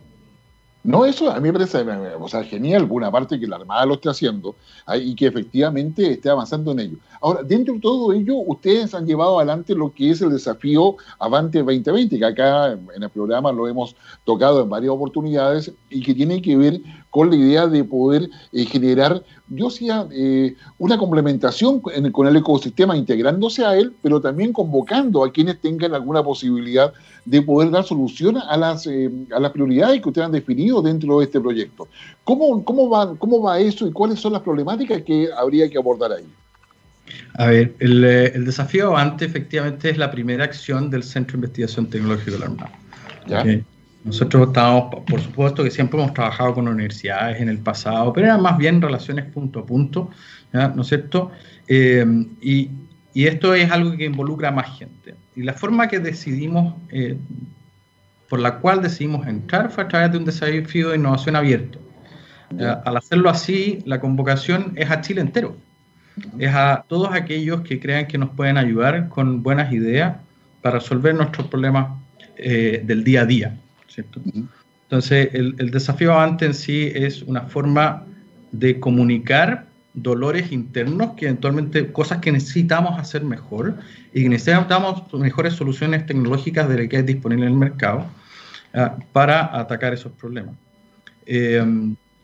No, 0.88 1.05
eso 1.05 1.31
a 1.31 1.35
mí 1.35 1.48
me 1.48 1.53
parece 1.53 1.85
o 2.18 2.29
sea, 2.29 2.42
genial, 2.44 2.81
alguna 2.81 3.11
parte 3.11 3.38
que 3.38 3.46
la 3.46 3.57
Armada 3.57 3.85
lo 3.85 3.94
esté 3.96 4.09
haciendo 4.09 4.57
y 4.94 5.14
que 5.14 5.27
efectivamente 5.27 6.12
esté 6.12 6.31
avanzando 6.31 6.72
en 6.72 6.81
ello. 6.81 6.96
Ahora, 7.20 7.42
dentro 7.42 7.74
de 7.74 7.81
todo 7.81 8.11
ello, 8.14 8.37
ustedes 8.38 8.94
han 8.94 9.05
llevado 9.05 9.37
adelante 9.37 9.74
lo 9.74 9.92
que 9.92 10.09
es 10.09 10.22
el 10.22 10.31
desafío 10.31 10.96
Avante 11.18 11.59
2020, 11.59 12.18
que 12.18 12.24
acá 12.24 12.72
en 12.72 13.03
el 13.03 13.11
programa 13.11 13.53
lo 13.53 13.68
hemos 13.68 13.94
tocado 14.24 14.62
en 14.62 14.70
varias 14.70 14.90
oportunidades 14.90 15.70
y 15.90 16.03
que 16.03 16.14
tiene 16.14 16.40
que 16.40 16.57
ver 16.57 16.81
con 17.11 17.31
la 17.31 17.37
idea 17.37 17.66
de 17.66 17.85
poder 17.85 18.29
eh, 18.53 18.64
generar, 18.64 19.23
yo 19.49 19.68
decía, 19.68 20.07
eh, 20.12 20.55
una 20.79 20.99
complementación 20.99 21.81
con 21.81 22.27
el 22.27 22.37
ecosistema, 22.37 22.97
integrándose 22.97 23.64
a 23.64 23.77
él, 23.77 23.94
pero 24.03 24.21
también 24.21 24.53
convocando 24.53 25.25
a 25.25 25.33
quienes 25.33 25.61
tengan 25.61 25.94
alguna 25.94 26.23
posibilidad 26.23 26.92
de 27.25 27.42
poder 27.42 27.71
dar 27.71 27.85
solución 27.85 28.37
a 28.37 28.57
las, 28.57 28.87
eh, 28.87 29.11
a 29.35 29.40
las 29.40 29.53
prioridades 29.53 30.01
que 30.03 30.09
ustedes 30.09 30.27
han 30.27 30.33
definido 30.33 30.83
dentro 30.83 31.18
de 31.18 31.25
este 31.25 31.40
proyecto. 31.40 31.88
¿Cómo, 32.25 32.62
cómo, 32.64 32.90
va, 32.90 33.16
¿Cómo 33.16 33.42
va 33.42 33.59
eso 33.59 33.87
y 33.87 33.92
cuáles 33.92 34.21
son 34.21 34.35
las 34.35 34.42
problemáticas 34.42 35.03
que 35.03 35.29
habría 35.37 35.68
que 35.68 35.79
abordar 35.79 36.12
ahí? 36.12 36.27
A 37.35 37.47
ver, 37.47 37.75
el, 37.79 38.05
el 38.05 38.44
desafío 38.44 38.88
Avante 38.88 39.25
efectivamente 39.25 39.88
es 39.88 39.97
la 39.97 40.11
primera 40.11 40.44
acción 40.44 40.90
del 40.90 41.03
Centro 41.03 41.33
de 41.33 41.38
Investigación 41.38 41.88
Tecnológica 41.88 42.33
de 42.33 42.38
la 42.38 42.44
Armada. 42.47 42.73
¿Ya? 43.27 43.44
Nosotros 44.09 44.49
estamos, 44.49 45.05
por 45.05 45.21
supuesto 45.21 45.62
que 45.62 45.71
siempre 45.71 46.01
hemos 46.01 46.14
trabajado 46.14 46.55
con 46.55 46.66
universidades 46.66 47.42
en 47.42 47.51
el 47.51 47.59
pasado, 47.59 48.11
pero 48.14 48.27
eran 48.29 48.40
más 48.40 48.57
bien 48.57 48.81
relaciones 48.81 49.27
punto 49.27 49.61
a 49.61 49.66
punto, 49.66 50.11
¿no 50.53 50.81
es 50.81 50.88
cierto? 50.88 51.31
Eh, 51.66 52.07
y, 52.40 52.71
y, 53.12 53.27
esto 53.27 53.53
es 53.53 53.71
algo 53.71 53.94
que 53.99 54.07
involucra 54.07 54.49
a 54.49 54.53
más 54.53 54.79
gente. 54.79 55.14
Y 55.37 55.42
la 55.42 55.53
forma 55.53 55.88
que 55.88 55.99
decidimos, 55.99 56.75
eh, 56.88 57.18
por 58.31 58.40
la 58.40 58.57
cual 58.61 58.81
decidimos 58.81 59.27
entrar 59.27 59.71
fue 59.71 59.85
a 59.85 59.88
través 59.88 60.11
de 60.11 60.16
un 60.16 60.25
desafío 60.25 60.88
de 60.88 60.97
innovación 60.97 61.37
abierto. 61.37 61.79
al 62.59 62.97
hacerlo 62.97 63.29
así, 63.29 63.81
la 63.85 64.01
convocación 64.01 64.73
es 64.77 64.90
a 64.90 65.03
Chile 65.03 65.21
entero. 65.21 65.55
Es 66.38 66.55
a 66.55 66.83
todos 66.88 67.12
aquellos 67.12 67.61
que 67.61 67.79
crean 67.79 68.07
que 68.07 68.16
nos 68.16 68.31
pueden 68.31 68.57
ayudar 68.57 69.11
con 69.11 69.42
buenas 69.42 69.71
ideas 69.71 70.16
para 70.62 70.79
resolver 70.79 71.14
nuestros 71.14 71.47
problemas 71.49 71.88
eh, 72.38 72.83
del 72.85 73.05
día 73.05 73.21
a 73.21 73.27
día. 73.27 73.59
Entonces, 74.88 75.28
el, 75.34 75.70
desafío 75.70 76.14
avante 76.14 76.46
en 76.46 76.54
sí 76.54 76.90
es 76.94 77.22
una 77.22 77.42
forma 77.42 78.06
de 78.52 78.80
comunicar 78.80 79.66
dolores 79.92 80.50
internos, 80.50 81.12
que 81.14 81.26
eventualmente 81.26 81.92
cosas 81.92 82.18
que 82.18 82.32
necesitamos 82.32 82.98
hacer 82.98 83.22
mejor 83.22 83.74
y 84.14 84.22
que 84.22 84.28
necesitamos 84.30 85.12
mejores 85.12 85.52
soluciones 85.52 86.06
tecnológicas 86.06 86.70
de 86.70 86.78
las 86.78 86.88
que 86.88 86.96
hay 86.96 87.02
disponible 87.02 87.46
en 87.46 87.52
el 87.52 87.58
mercado. 87.58 88.06
ah, 88.72 88.96
para 89.12 89.58
atacar 89.58 89.92
esos 89.92 90.12
problemas. 90.12 90.54
Eh, 91.26 91.62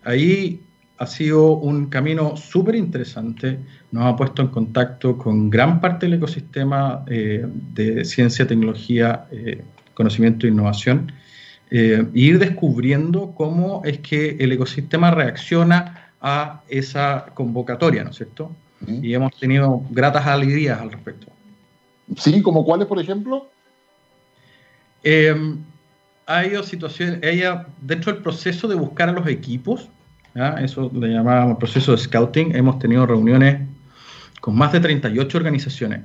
ahí 0.03 0.63
ha 0.97 1.07
sido 1.07 1.53
un 1.57 1.87
camino 1.87 2.37
súper 2.37 2.77
interesante, 2.77 3.59
nos 3.93 4.05
ha 4.07 4.17
puesto 4.17 4.41
en 4.41 4.49
contacto 4.49 5.19
con 5.19 5.51
gran 5.51 5.81
parte 5.83 6.07
del 6.07 6.15
ecosistema 6.15 7.05
eh, 7.09 7.47
de 7.75 8.05
ciencia, 8.07 8.47
tecnología, 8.47 9.27
conocimiento 9.95 10.47
e 10.47 10.51
innovación, 10.51 11.13
e 11.77 12.07
ir 12.15 12.39
descubriendo 12.39 13.33
cómo 13.37 13.83
es 13.85 13.99
que 13.99 14.37
el 14.39 14.53
ecosistema 14.53 15.11
reacciona 15.11 16.13
a 16.21 16.63
esa 16.69 17.27
convocatoria, 17.35 18.05
¿no 18.05 18.11
es 18.11 18.17
cierto? 18.17 18.53
Y 18.87 19.13
hemos 19.13 19.37
tenido 19.41 19.83
gratas 19.91 20.25
alegrías 20.25 20.81
al 20.81 20.93
respecto. 20.93 21.27
Sí, 22.17 22.43
como 22.43 22.65
cuáles, 22.65 22.87
por 22.87 23.01
ejemplo? 23.01 23.49
Eh, 25.03 25.35
ha 26.27 26.39
habido 26.39 26.63
situaciones, 26.63 27.19
ella, 27.23 27.67
dentro 27.81 28.13
del 28.13 28.23
proceso 28.23 28.69
de 28.69 28.77
buscar 28.77 29.09
a 29.09 29.13
los 29.13 29.27
equipos, 29.27 29.89
eso 30.63 30.93
le 30.95 31.09
llamábamos 31.09 31.59
proceso 31.59 31.91
de 31.91 31.99
scouting, 31.99 32.55
hemos 32.55 32.79
tenido 32.79 33.05
reuniones 33.05 33.63
con 34.41 34.55
más 34.55 34.73
de 34.73 34.79
38 34.79 35.39
organizaciones, 35.39 36.03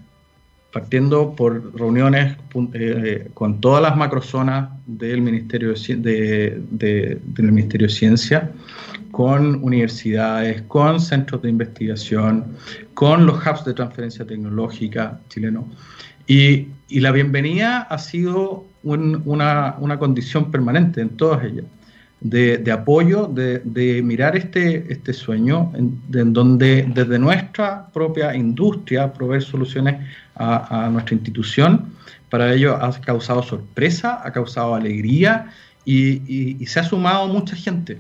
partiendo 0.72 1.36
por 1.36 1.76
reuniones 1.76 2.38
eh, 2.74 3.30
con 3.34 3.60
todas 3.60 3.82
las 3.82 3.98
macrozonas 3.98 4.70
del 4.86 5.22
Ministerio 5.22 5.74
de, 5.74 6.62
del 6.70 7.52
Ministerio 7.52 7.88
de 7.88 7.94
Ciencia, 7.94 8.52
con 9.12 9.64
universidades, 9.64 10.62
con 10.64 11.00
centros 11.00 11.42
de 11.42 11.50
investigación, 11.50 12.46
con 12.94 13.26
los 13.26 13.38
hubs 13.46 13.66
de 13.66 13.74
transferencia 13.74 14.26
tecnológica 14.26 15.20
chilenos. 15.30 15.66
Y, 16.28 16.68
y 16.88 17.00
la 17.00 17.12
bienvenida 17.12 17.82
ha 17.82 17.98
sido 17.98 18.66
una, 18.84 19.76
una, 19.80 20.00
condición 20.00 20.52
permanente 20.52 21.02
en 21.02 21.10
todas 21.10 21.44
ellas, 21.44 21.66
de, 22.22 22.58
de 22.58 22.72
apoyo, 22.72 23.28
de, 23.28 23.60
de, 23.60 24.02
mirar 24.02 24.36
este, 24.36 24.92
este 24.92 25.14
sueño, 25.14 25.72
en, 25.76 26.02
en, 26.14 26.34
donde 26.34 26.90
desde 26.94 27.18
nuestra 27.18 27.88
propia 27.94 28.36
industria 28.36 29.14
proveer 29.14 29.42
soluciones 29.42 30.06
a, 30.36 30.90
nuestra 30.92 31.16
institución. 31.16 31.94
Para 32.30 32.54
ello 32.54 32.76
ha 32.76 32.92
causado 33.02 33.42
sorpresa, 33.44 34.22
ha 34.24 34.32
causado 34.32 34.76
alegría 34.76 35.54
y 35.86 36.64
se 36.68 36.80
ha 36.80 36.84
sumado 36.84 37.28
mucha 37.28 37.56
gente. 37.56 37.98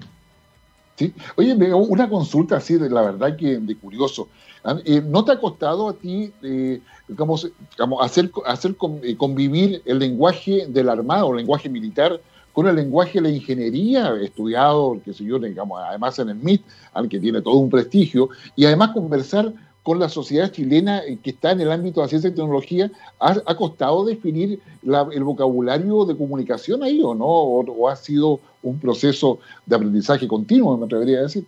¿Sí? 0.99 1.13
Oye, 1.37 1.53
una 1.73 2.09
consulta 2.09 2.57
así, 2.57 2.75
de 2.75 2.89
la 2.89 3.01
verdad 3.01 3.37
que 3.37 3.57
de 3.57 3.75
curioso. 3.77 4.27
¿ah? 4.65 4.75
Eh, 4.83 5.01
¿No 5.01 5.23
te 5.23 5.31
ha 5.31 5.39
costado 5.39 5.87
a 5.87 5.93
ti, 5.93 6.33
eh, 6.43 6.81
digamos, 7.07 7.49
digamos, 7.71 8.05
hacer, 8.05 8.29
hacer 8.45 8.75
eh, 9.03 9.15
convivir 9.15 9.81
el 9.85 9.99
lenguaje 9.99 10.65
del 10.67 10.89
armado, 10.89 11.31
el 11.31 11.37
lenguaje 11.37 11.69
militar, 11.69 12.19
con 12.53 12.67
el 12.67 12.75
lenguaje 12.75 13.13
de 13.13 13.21
la 13.21 13.29
ingeniería, 13.29 14.13
estudiado, 14.21 14.99
qué 15.03 15.13
sé 15.13 15.23
yo, 15.23 15.39
digamos, 15.39 15.81
además 15.81 16.17
en 16.19 16.29
el 16.29 16.35
MIT, 16.35 16.63
al 16.93 17.07
que 17.07 17.19
tiene 17.19 17.41
todo 17.41 17.55
un 17.55 17.69
prestigio, 17.69 18.29
y 18.55 18.65
además 18.65 18.91
conversar 18.91 19.53
con 19.83 19.99
la 19.99 20.09
sociedad 20.09 20.51
chilena 20.51 21.01
que 21.23 21.31
está 21.31 21.51
en 21.51 21.61
el 21.61 21.71
ámbito 21.71 21.99
de 21.99 22.05
la 22.05 22.09
ciencia 22.09 22.29
y 22.29 22.33
tecnología, 22.33 22.91
¿ha, 23.19 23.55
costado 23.55 24.05
definir 24.05 24.59
el 24.83 25.23
vocabulario 25.23 26.05
de 26.05 26.15
comunicación 26.15 26.83
ahí 26.83 27.01
o 27.03 27.15
no? 27.15 27.25
¿O, 27.25 27.89
ha 27.89 27.95
sido 27.95 28.39
un 28.61 28.79
proceso 28.79 29.39
de 29.65 29.75
aprendizaje 29.75 30.27
continuo, 30.27 30.77
me 30.77 30.85
atrevería 30.85 31.19
a 31.19 31.23
decir? 31.23 31.45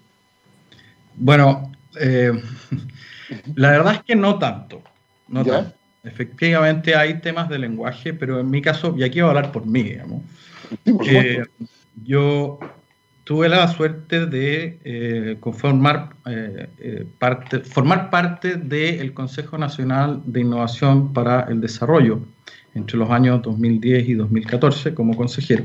Bueno, 1.16 1.72
eh, 2.00 2.32
la 3.56 3.72
verdad 3.72 3.94
es 3.96 4.04
que 4.04 4.16
no 4.16 4.40
tanto. 4.40 4.82
No 5.28 5.46
tanto. 5.46 5.76
Efectivamente 6.04 6.96
hay 6.96 7.20
temas 7.20 7.48
de 7.48 7.60
lenguaje, 7.60 8.14
pero 8.14 8.40
en 8.40 8.50
mi 8.50 8.62
caso, 8.62 8.96
y 8.98 9.04
aquí 9.04 9.22
voy 9.22 9.28
a 9.28 9.30
hablar 9.30 9.52
por 9.52 9.68
mí, 9.68 9.84
digamos. 9.84 10.24
Eh, 10.86 11.44
yo 12.04 12.60
tuve 13.24 13.48
la 13.50 13.68
suerte 13.68 14.26
de 14.26 14.80
eh, 14.84 15.38
conformar, 15.40 16.16
eh, 16.26 16.68
eh, 16.80 17.06
parte, 17.20 17.60
formar 17.60 18.10
parte 18.10 18.56
del 18.56 19.14
Consejo 19.14 19.58
Nacional 19.58 20.22
de 20.26 20.42
Innovación 20.42 21.14
para 21.14 21.42
el 21.50 21.62
Desarrollo 21.62 22.22
entre 22.74 22.98
los 22.98 23.10
años 23.10 23.42
2010 23.42 24.10
y 24.10 24.14
2014 24.16 24.94
como 24.94 25.16
consejero. 25.16 25.64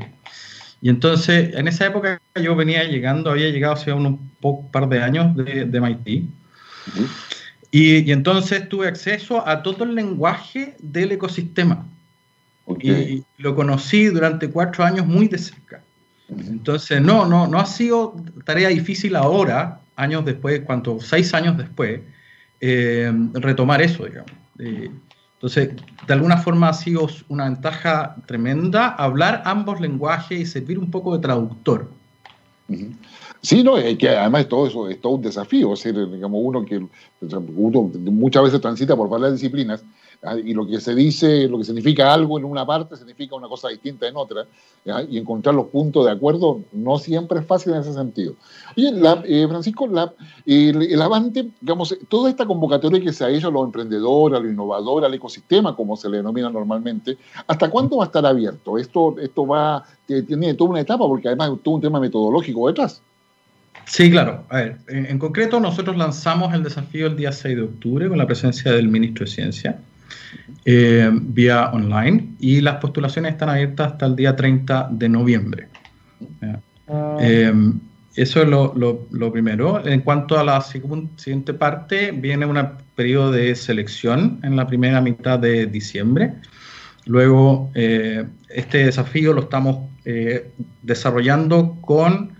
Y 0.81 0.89
entonces, 0.89 1.55
en 1.55 1.67
esa 1.67 1.87
época 1.87 2.21
yo 2.41 2.55
venía 2.55 2.83
llegando, 2.83 3.31
había 3.31 3.49
llegado 3.49 3.73
hace 3.73 3.91
un 3.91 4.29
par 4.71 4.87
de 4.87 5.01
años 5.01 5.35
de, 5.35 5.65
de 5.65 5.81
MIT. 5.81 6.07
y, 7.71 7.97
y, 8.09 8.11
entonces 8.11 8.69
tuve 8.69 8.87
acceso 8.87 9.45
a 9.47 9.63
todo 9.63 9.83
el 9.83 9.95
lenguaje 9.95 10.75
del 10.79 11.11
ecosistema. 11.11 11.85
Okay. 12.69 13.25
Y 13.37 13.41
lo 13.41 13.55
conocí 13.55 14.05
durante 14.07 14.49
cuatro 14.49 14.83
años 14.83 15.07
muy 15.07 15.27
de 15.27 15.37
cerca. 15.37 15.81
Entonces, 16.29 17.01
no, 17.01 17.25
no, 17.25 17.47
no 17.47 17.59
ha 17.59 17.65
sido 17.65 18.15
tarea 18.43 18.67
difícil 18.67 19.15
ahora, 19.15 19.79
años 19.95 20.25
después, 20.25 20.61
cuanto 20.61 20.99
seis 20.99 21.33
años 21.33 21.57
después, 21.57 22.01
eh, 22.59 23.11
retomar 23.33 23.81
eso, 23.81 24.05
digamos. 24.05 24.31
Eh, 24.59 24.91
entonces, 25.35 25.69
de 26.07 26.13
alguna 26.13 26.37
forma 26.37 26.69
ha 26.69 26.73
sido 26.73 27.07
una 27.29 27.45
ventaja 27.45 28.15
tremenda 28.25 28.89
hablar 28.89 29.43
ambos 29.45 29.79
lenguajes 29.79 30.39
y 30.39 30.45
servir 30.45 30.79
un 30.79 30.91
poco 30.91 31.15
de 31.15 31.21
traductor. 31.21 31.89
Sí, 33.41 33.63
no, 33.63 33.77
es 33.77 33.97
que 33.97 34.09
además 34.09 34.49
todo 34.49 34.67
eso 34.67 34.89
es 34.89 34.99
todo 34.99 35.13
un 35.13 35.21
desafío, 35.21 35.73
es 35.73 35.83
decir, 35.83 36.11
digamos, 36.11 36.41
uno 36.43 36.65
que 36.65 36.85
uno 37.55 37.91
muchas 38.11 38.43
veces 38.43 38.59
transita 38.59 38.95
por 38.95 39.07
varias 39.07 39.33
disciplinas. 39.33 39.85
Y 40.43 40.53
lo 40.53 40.67
que 40.67 40.79
se 40.81 40.95
dice, 40.95 41.47
lo 41.47 41.59
que 41.59 41.63
significa 41.63 42.11
algo 42.11 42.39
en 42.39 42.45
una 42.45 42.65
parte, 42.65 42.97
significa 42.97 43.35
una 43.35 43.47
cosa 43.47 43.69
distinta 43.69 44.07
en 44.07 44.15
otra, 44.15 44.45
¿ya? 44.83 45.03
y 45.03 45.17
encontrar 45.17 45.53
los 45.53 45.67
puntos 45.67 46.05
de 46.05 46.11
acuerdo 46.11 46.61
no 46.73 46.97
siempre 46.97 47.39
es 47.39 47.45
fácil 47.45 47.73
en 47.73 47.81
ese 47.81 47.93
sentido. 47.93 48.33
Oye, 48.75 48.91
la, 48.91 49.21
eh, 49.25 49.45
Francisco, 49.47 49.87
la, 49.87 50.11
el, 50.45 50.81
el, 50.81 51.01
Avante, 51.01 51.47
digamos, 51.61 51.95
toda 52.09 52.29
esta 52.29 52.45
convocatoria 52.45 52.99
que 52.99 53.13
se 53.13 53.25
ha 53.25 53.29
hecho 53.29 53.49
a 53.49 53.51
los 53.51 53.65
emprendedores, 53.65 54.39
a 54.39 54.41
los 54.41 54.51
innovadores, 54.51 55.07
al 55.07 55.13
ecosistema, 55.13 55.75
como 55.75 55.95
se 55.95 56.09
le 56.09 56.17
denomina 56.17 56.49
normalmente, 56.49 57.17
¿hasta 57.45 57.69
cuándo 57.69 57.97
va 57.97 58.05
a 58.05 58.07
estar 58.07 58.25
abierto? 58.25 58.77
Esto, 58.77 59.15
esto 59.19 59.45
va, 59.45 59.85
tiene 60.05 60.55
toda 60.55 60.71
una 60.71 60.81
etapa, 60.81 61.07
porque 61.07 61.27
además 61.27 61.51
todo 61.63 61.75
un 61.75 61.81
tema 61.81 61.99
metodológico 61.99 62.67
detrás. 62.67 63.01
Sí, 63.85 64.11
claro. 64.11 64.43
A 64.49 64.57
ver, 64.57 64.77
en, 64.89 65.05
en, 65.05 65.19
concreto 65.19 65.61
nosotros 65.61 65.95
lanzamos 65.95 66.53
el 66.53 66.63
desafío 66.63 67.07
el 67.07 67.15
día 67.15 67.31
6 67.31 67.55
de 67.55 67.61
octubre 67.61 68.09
con 68.09 68.17
la 68.17 68.25
presencia 68.25 68.71
del 68.73 68.89
ministro 68.89 69.23
de 69.25 69.31
Ciencia 69.31 69.79
eh, 70.65 71.09
vía 71.13 71.69
online 71.71 72.35
y 72.39 72.61
las 72.61 72.75
postulaciones 72.75 73.33
están 73.33 73.49
abiertas 73.49 73.93
hasta 73.93 74.05
el 74.05 74.15
día 74.15 74.35
30 74.35 74.89
de 74.91 75.09
noviembre. 75.09 75.67
Eh, 77.21 77.53
eso 78.15 78.41
es 78.41 78.49
lo, 78.49 79.31
primero. 79.31 79.85
En 79.85 80.01
cuanto 80.01 80.39
a 80.39 80.43
la 80.43 80.59
siguiente 80.61 81.53
parte, 81.53 82.11
viene 82.11 82.47
un 82.47 82.59
periodo 82.95 83.31
de 83.31 83.53
selección 83.53 84.39
en 84.41 84.55
la 84.55 84.65
primera 84.65 85.01
mitad 85.01 85.37
de 85.37 85.67
diciembre. 85.67 86.33
Luego, 87.05 87.69
eh, 87.75 88.25
este 88.49 88.85
desafío 88.85 89.33
lo 89.33 89.41
estamos 89.41 89.89
eh, 90.03 90.51
desarrollando 90.81 91.77
con 91.81 92.35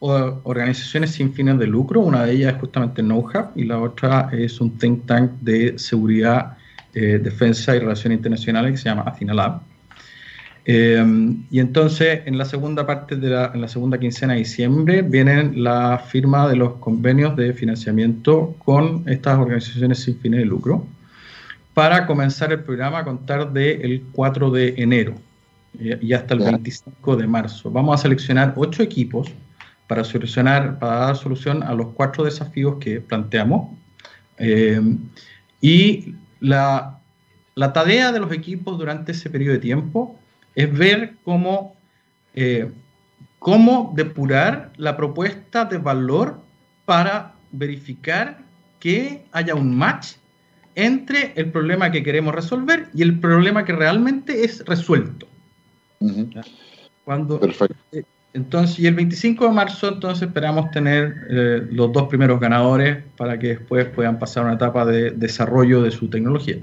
organizaciones 0.00 1.12
sin 1.12 1.32
fines 1.32 1.58
de 1.58 1.66
lucro. 1.66 2.00
Una 2.00 2.24
de 2.24 2.32
ellas 2.32 2.54
es 2.54 2.60
justamente 2.60 3.02
NoHub 3.02 3.52
y 3.54 3.64
la 3.64 3.78
otra 3.78 4.28
es 4.32 4.60
un 4.60 4.76
think 4.76 5.06
tank 5.06 5.30
de 5.40 5.78
seguridad, 5.78 6.58
eh, 6.94 7.20
defensa 7.22 7.74
y 7.74 7.78
relaciones 7.78 8.18
internacionales 8.18 8.72
que 8.72 8.76
se 8.78 8.84
llama 8.88 9.04
Athena 9.06 9.60
Eh, 10.64 11.04
y 11.50 11.58
entonces, 11.58 12.20
en 12.26 12.38
la 12.38 12.44
segunda 12.44 12.86
parte 12.86 13.16
de 13.16 13.30
la, 13.30 13.50
en 13.54 13.60
la 13.60 13.68
segunda 13.68 13.98
quincena 13.98 14.34
de 14.34 14.40
diciembre, 14.40 15.02
vienen 15.02 15.62
la 15.64 15.98
firma 15.98 16.48
de 16.48 16.56
los 16.56 16.74
convenios 16.74 17.34
de 17.36 17.52
financiamiento 17.52 18.54
con 18.64 19.02
estas 19.06 19.38
organizaciones 19.38 20.00
sin 20.00 20.18
fines 20.18 20.40
de 20.40 20.46
lucro 20.46 20.86
para 21.74 22.06
comenzar 22.06 22.52
el 22.52 22.60
programa 22.60 22.98
a 22.98 23.04
contar 23.04 23.52
del 23.52 24.04
4 24.12 24.50
de 24.50 24.74
enero 24.76 25.14
y 25.78 26.12
hasta 26.12 26.34
el 26.34 26.40
25 26.40 27.16
de 27.16 27.26
marzo. 27.26 27.70
Vamos 27.70 27.98
a 27.98 28.02
seleccionar 28.02 28.52
ocho 28.56 28.82
equipos 28.82 29.28
para 29.86 30.04
solucionar, 30.04 30.78
para 30.78 30.96
dar 30.96 31.16
solución 31.16 31.62
a 31.62 31.74
los 31.74 31.88
cuatro 31.88 32.24
desafíos 32.24 32.76
que 32.78 33.00
planteamos. 33.00 33.70
Eh, 34.38 34.80
y 35.60 36.14
la, 36.42 37.00
la, 37.54 37.72
tarea 37.72 38.12
de 38.12 38.20
los 38.20 38.32
equipos 38.32 38.76
durante 38.76 39.12
ese 39.12 39.30
periodo 39.30 39.54
de 39.54 39.60
tiempo 39.60 40.18
es 40.54 40.76
ver 40.76 41.14
cómo, 41.24 41.76
eh, 42.34 42.70
cómo 43.38 43.92
depurar 43.94 44.72
la 44.76 44.96
propuesta 44.96 45.64
de 45.64 45.78
valor 45.78 46.40
para 46.84 47.34
verificar 47.52 48.38
que 48.80 49.24
haya 49.30 49.54
un 49.54 49.76
match 49.76 50.16
entre 50.74 51.32
el 51.36 51.52
problema 51.52 51.92
que 51.92 52.02
queremos 52.02 52.34
resolver 52.34 52.88
y 52.92 53.02
el 53.02 53.20
problema 53.20 53.64
que 53.64 53.72
realmente 53.72 54.44
es 54.44 54.64
resuelto. 54.64 55.28
Uh 56.00 56.08
-huh. 56.08 56.44
Cuando, 57.04 57.38
Perfecto. 57.38 57.76
Entonces, 58.34 58.78
y 58.78 58.86
el 58.86 58.94
25 58.94 59.44
de 59.46 59.50
marzo, 59.50 59.88
entonces 59.88 60.28
esperamos 60.28 60.70
tener 60.70 61.14
eh, 61.28 61.66
los 61.70 61.92
dos 61.92 62.08
primeros 62.08 62.40
ganadores 62.40 63.04
para 63.16 63.38
que 63.38 63.48
después 63.48 63.86
puedan 63.90 64.18
pasar 64.18 64.44
una 64.44 64.54
etapa 64.54 64.86
de 64.86 65.10
desarrollo 65.10 65.82
de 65.82 65.90
su 65.90 66.08
tecnología. 66.08 66.58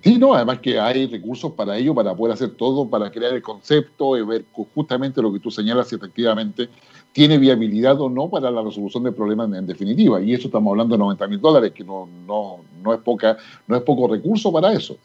Sí, 0.00 0.16
no, 0.16 0.32
además 0.32 0.60
que 0.60 0.78
hay 0.78 1.06
recursos 1.06 1.52
para 1.52 1.76
ello, 1.76 1.94
para 1.94 2.14
poder 2.14 2.34
hacer 2.34 2.50
todo, 2.50 2.88
para 2.88 3.10
crear 3.10 3.34
el 3.34 3.42
concepto 3.42 4.16
y 4.16 4.24
ver 4.24 4.44
justamente 4.74 5.20
lo 5.20 5.32
que 5.32 5.40
tú 5.40 5.50
señalas 5.50 5.88
si 5.88 5.96
efectivamente 5.96 6.68
tiene 7.12 7.36
viabilidad 7.36 8.00
o 8.00 8.08
no 8.08 8.30
para 8.30 8.50
la 8.50 8.62
resolución 8.62 9.02
del 9.02 9.14
problema 9.14 9.44
en, 9.44 9.66
definitiva. 9.66 10.20
Y 10.20 10.34
eso 10.34 10.46
estamos 10.46 10.70
hablando 10.70 10.94
de 10.94 11.00
90 11.00 11.26
mil 11.26 11.40
dólares, 11.40 11.72
que 11.72 11.82
no, 11.82 12.08
no, 12.26 12.58
no, 12.82 12.94
es 12.94 13.00
poca, 13.00 13.36
no 13.66 13.76
es 13.76 13.82
poco 13.82 14.06
recurso 14.06 14.52
para 14.52 14.72
eso. 14.72 14.96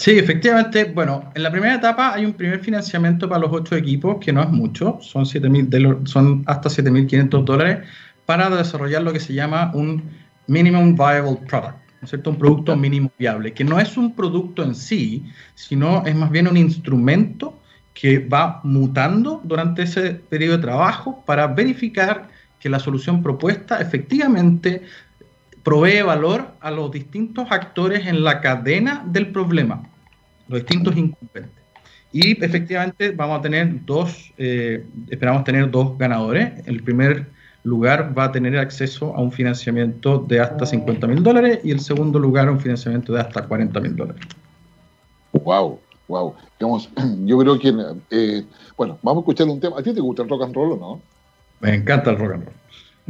Sí, 0.00 0.12
efectivamente. 0.12 0.84
Bueno, 0.84 1.30
en 1.34 1.42
la 1.42 1.50
primera 1.50 1.74
etapa 1.74 2.14
hay 2.14 2.24
un 2.24 2.32
primer 2.32 2.60
financiamiento 2.60 3.28
para 3.28 3.42
los 3.42 3.52
ocho 3.52 3.76
equipos, 3.76 4.16
que 4.18 4.32
no 4.32 4.40
es 4.42 4.48
mucho, 4.48 4.98
son, 5.02 5.26
7, 5.26 5.46
son 6.04 6.42
hasta 6.46 6.70
7.500 6.70 7.44
dólares, 7.44 7.86
para 8.24 8.48
desarrollar 8.48 9.02
lo 9.02 9.12
que 9.12 9.20
se 9.20 9.34
llama 9.34 9.70
un 9.74 10.02
Minimum 10.46 10.94
Viable 10.94 11.36
Product, 11.46 11.76
¿no 12.00 12.04
es 12.04 12.08
cierto? 12.08 12.30
Un 12.30 12.38
producto 12.38 12.74
mínimo 12.76 13.12
viable, 13.18 13.52
que 13.52 13.62
no 13.62 13.78
es 13.78 13.98
un 13.98 14.14
producto 14.14 14.62
en 14.62 14.74
sí, 14.74 15.22
sino 15.54 16.02
es 16.06 16.14
más 16.14 16.30
bien 16.30 16.48
un 16.48 16.56
instrumento 16.56 17.60
que 17.92 18.20
va 18.20 18.62
mutando 18.64 19.42
durante 19.44 19.82
ese 19.82 20.14
periodo 20.14 20.56
de 20.56 20.62
trabajo 20.62 21.22
para 21.26 21.46
verificar 21.46 22.30
que 22.58 22.70
la 22.70 22.78
solución 22.78 23.22
propuesta 23.22 23.82
efectivamente 23.82 24.80
provee 25.62 26.02
valor 26.02 26.48
a 26.60 26.70
los 26.70 26.90
distintos 26.90 27.50
actores 27.50 28.06
en 28.06 28.24
la 28.24 28.40
cadena 28.40 29.04
del 29.06 29.30
problema 29.32 29.90
los 30.50 30.60
distintos 30.60 30.96
incumbentes. 30.96 31.52
Y 32.12 32.44
efectivamente 32.44 33.12
vamos 33.12 33.38
a 33.38 33.42
tener 33.42 33.84
dos, 33.86 34.32
eh, 34.36 34.84
esperamos 35.08 35.44
tener 35.44 35.70
dos 35.70 35.96
ganadores. 35.96 36.66
El 36.66 36.82
primer 36.82 37.26
lugar 37.62 38.18
va 38.18 38.24
a 38.24 38.32
tener 38.32 38.58
acceso 38.58 39.14
a 39.14 39.20
un 39.20 39.30
financiamiento 39.30 40.18
de 40.18 40.40
hasta 40.40 40.66
50 40.66 41.06
mil 41.06 41.22
dólares 41.22 41.60
y 41.62 41.70
el 41.70 41.78
segundo 41.78 42.18
lugar 42.18 42.48
a 42.48 42.50
un 42.50 42.58
financiamiento 42.58 43.12
de 43.12 43.20
hasta 43.20 43.46
40 43.46 43.78
mil 43.80 43.94
dólares. 43.94 44.22
Wow, 45.32 45.78
wow. 46.08 46.34
yo 47.24 47.38
creo 47.38 47.58
que, 47.58 47.72
eh, 48.10 48.44
bueno, 48.76 48.98
vamos 49.02 49.20
a 49.20 49.22
escuchar 49.22 49.46
un 49.46 49.60
tema. 49.60 49.78
¿A 49.78 49.82
ti 49.82 49.94
te 49.94 50.00
gusta 50.00 50.24
el 50.24 50.28
rock 50.28 50.42
and 50.42 50.54
roll 50.54 50.72
o 50.72 50.76
no? 50.76 51.00
Me 51.60 51.76
encanta 51.76 52.10
el 52.10 52.18
rock 52.18 52.32
and 52.32 52.44
roll. 52.46 52.59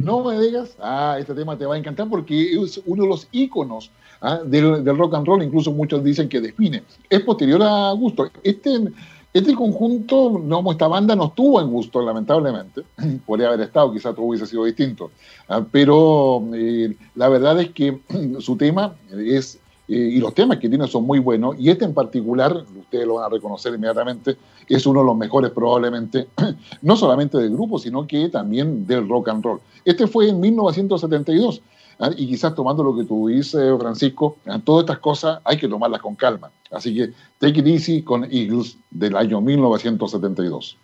No 0.03 0.23
me 0.23 0.39
digas, 0.39 0.75
ah, 0.79 1.17
este 1.19 1.33
tema 1.33 1.57
te 1.57 1.65
va 1.65 1.75
a 1.75 1.77
encantar 1.77 2.09
porque 2.09 2.53
es 2.53 2.81
uno 2.85 3.03
de 3.03 3.09
los 3.09 3.27
íconos 3.31 3.91
¿ah? 4.21 4.39
del, 4.43 4.85
rock 4.97 5.15
and 5.15 5.27
roll, 5.27 5.43
incluso 5.43 5.71
muchos 5.71 6.03
dicen 6.03 6.27
que 6.27 6.41
define. 6.41 6.83
Es 7.09 7.21
posterior 7.21 7.61
a 7.63 7.91
Gusto. 7.93 8.29
Este, 8.43 8.79
este 9.33 9.55
conjunto, 9.55 10.41
no, 10.43 10.69
esta 10.71 10.87
banda 10.87 11.15
no 11.15 11.27
estuvo 11.27 11.61
en 11.61 11.69
Gusto, 11.69 12.01
lamentablemente. 12.01 12.81
Podría 13.25 13.47
haber 13.47 13.61
estado, 13.61 13.93
quizás 13.93 14.13
todo 14.15 14.25
hubiese 14.25 14.45
sido 14.45 14.65
distinto. 14.65 15.11
¿ah? 15.47 15.63
Pero 15.71 16.43
eh, 16.53 16.95
la 17.15 17.29
verdad 17.29 17.59
es 17.61 17.69
que 17.71 18.01
su 18.39 18.57
tema 18.57 18.95
es 19.11 19.60
eh, 19.91 20.11
y 20.13 20.19
los 20.19 20.33
temas 20.33 20.57
que 20.57 20.69
tiene 20.69 20.87
son 20.87 21.03
muy 21.03 21.19
buenos, 21.19 21.55
y 21.59 21.69
este 21.69 21.83
en 21.83 21.93
particular, 21.93 22.63
ustedes 22.79 23.05
lo 23.05 23.15
van 23.15 23.25
a 23.25 23.29
reconocer 23.29 23.73
inmediatamente, 23.73 24.37
es 24.65 24.85
uno 24.85 25.01
de 25.01 25.05
los 25.05 25.17
mejores 25.17 25.51
probablemente, 25.51 26.29
no 26.81 26.95
solamente 26.95 27.37
del 27.37 27.51
grupo, 27.51 27.77
sino 27.77 28.07
que 28.07 28.29
también 28.29 28.87
del 28.87 29.09
rock 29.09 29.27
and 29.27 29.43
roll. 29.43 29.59
Este 29.83 30.07
fue 30.07 30.29
en 30.29 30.39
1972, 30.39 31.61
¿ah? 31.99 32.09
y 32.15 32.25
quizás 32.25 32.55
tomando 32.55 32.83
lo 32.83 32.95
que 32.95 33.03
tú 33.03 33.27
dices, 33.27 33.61
Francisco, 33.77 34.37
todas 34.63 34.83
estas 34.83 34.99
cosas 34.99 35.41
hay 35.43 35.57
que 35.57 35.67
tomarlas 35.67 36.01
con 36.01 36.15
calma. 36.15 36.49
Así 36.71 36.95
que 36.95 37.11
Take 37.37 37.59
It 37.59 37.67
Easy 37.67 38.01
con 38.01 38.23
Eagles 38.23 38.77
del 38.91 39.17
año 39.17 39.41
1972, 39.41 40.77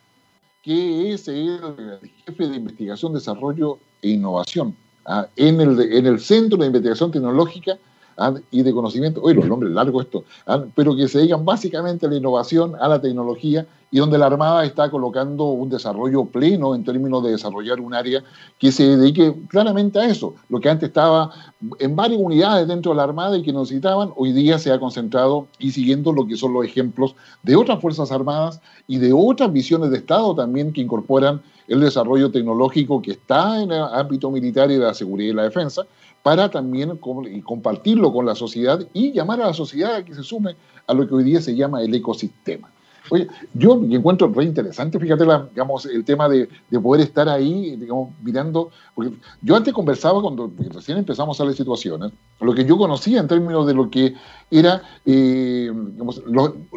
que 0.62 1.14
es 1.14 1.30
el 1.30 1.98
jefe 2.26 2.50
de 2.50 2.58
investigación, 2.58 3.14
desarrollo 3.14 3.80
e 4.02 4.10
innovación 4.10 4.76
¿ah? 5.06 5.28
en, 5.38 5.62
el, 5.62 5.80
en 5.80 6.08
el 6.08 6.20
Centro 6.20 6.58
de 6.58 6.66
Investigación 6.66 7.10
Tecnológica 7.10 7.78
¿ah? 8.18 8.34
y 8.52 8.64
de 8.64 8.74
conocimiento, 8.74 9.22
oye, 9.22 9.36
los 9.36 9.48
nombres 9.48 9.72
largos 9.72 10.06
esto, 10.06 10.24
¿ah? 10.46 10.64
pero 10.76 10.96
que 10.96 11.08
se 11.08 11.20
dedican 11.20 11.46
básicamente 11.46 12.06
a 12.06 12.10
la 12.10 12.18
innovación, 12.18 12.76
a 12.80 12.88
la 12.88 13.02
tecnología, 13.02 13.66
y 13.90 14.00
donde 14.00 14.18
la 14.18 14.26
Armada 14.26 14.66
está 14.66 14.92
colocando 14.92 15.46
un 15.46 15.70
desarrollo 15.70 16.26
pleno 16.26 16.76
en 16.76 16.84
términos 16.84 17.24
de 17.24 17.32
desarrollar 17.32 17.80
un 17.80 17.94
área 17.94 18.22
que 18.60 18.72
se 18.72 18.98
dedique 18.98 19.34
claramente 19.48 20.00
a 20.00 20.06
eso. 20.06 20.36
Lo 20.50 20.60
que 20.60 20.70
antes 20.70 20.90
estaba 20.90 21.32
en 21.80 21.96
varias 21.96 22.20
unidades 22.22 22.68
dentro 22.68 22.92
de 22.92 22.98
la 22.98 23.04
Armada 23.04 23.38
y 23.38 23.44
que 23.44 23.54
necesitaban, 23.54 24.12
hoy 24.16 24.34
día 24.34 24.60
se 24.60 24.72
ha 24.72 24.80
concentrado 24.80 25.48
y 25.58 25.72
siguiendo 25.72 26.12
lo 26.12 26.28
que 26.28 26.36
son 26.36 26.54
los 26.54 26.66
ejemplos 26.66 27.16
de 27.44 27.56
otras 27.56 27.80
Fuerzas 27.80 28.12
Armadas 28.12 28.60
y 28.88 28.98
de 28.98 29.14
otras 29.14 29.54
visiones 29.54 29.90
de 29.90 29.98
Estado 29.98 30.36
también 30.36 30.74
que 30.74 30.82
incorporan 30.82 31.42
el 31.68 31.82
desarrollo 31.82 32.32
tecnológico 32.32 33.02
que 33.02 33.12
está 33.12 33.62
en 33.62 33.72
el 33.72 33.82
ámbito 33.82 34.32
militar 34.32 34.72
y 34.72 34.76
de 34.76 34.86
la 34.86 34.94
seguridad 34.94 35.32
y 35.32 35.36
la 35.36 35.44
defensa, 35.44 35.86
para 36.28 36.52
también 36.52 36.98
compartirlo 36.98 38.12
con 38.12 38.26
la 38.26 38.36
sociedad 38.36 38.86
y 38.92 39.14
llamar 39.14 39.40
a 39.42 39.46
la 39.46 39.54
sociedad 39.54 39.96
a 39.96 40.04
que 40.04 40.14
se 40.14 40.24
sume 40.24 40.58
a 40.86 40.94
lo 40.94 41.08
que 41.08 41.16
hoy 41.16 41.24
día 41.24 41.40
se 41.40 41.56
llama 41.56 41.82
el 41.82 41.96
ecosistema. 41.96 42.70
Oye, 43.10 43.30
yo 43.54 43.82
encuentro 43.90 44.28
re 44.36 44.44
interesante, 44.44 45.00
fíjate, 45.00 45.24
digamos, 45.24 45.86
el 45.86 46.04
tema 46.04 46.28
de, 46.28 46.50
poder 46.84 47.06
estar 47.06 47.30
ahí, 47.30 47.78
digamos, 47.78 48.10
mirando, 48.22 48.72
porque 48.94 49.14
yo 49.42 49.56
antes 49.56 49.74
conversaba 49.74 50.22
cuando 50.22 50.52
recién 50.74 50.98
empezamos 50.98 51.40
a 51.40 51.46
las 51.46 51.56
situaciones, 51.56 52.12
lo 52.42 52.54
que 52.54 52.66
yo 52.66 52.78
conocía 52.78 53.22
en 53.22 53.30
términos 53.30 53.66
de 53.66 53.74
lo 53.74 53.90
que 53.90 54.14
era, 54.52 54.82
eh, 55.06 55.72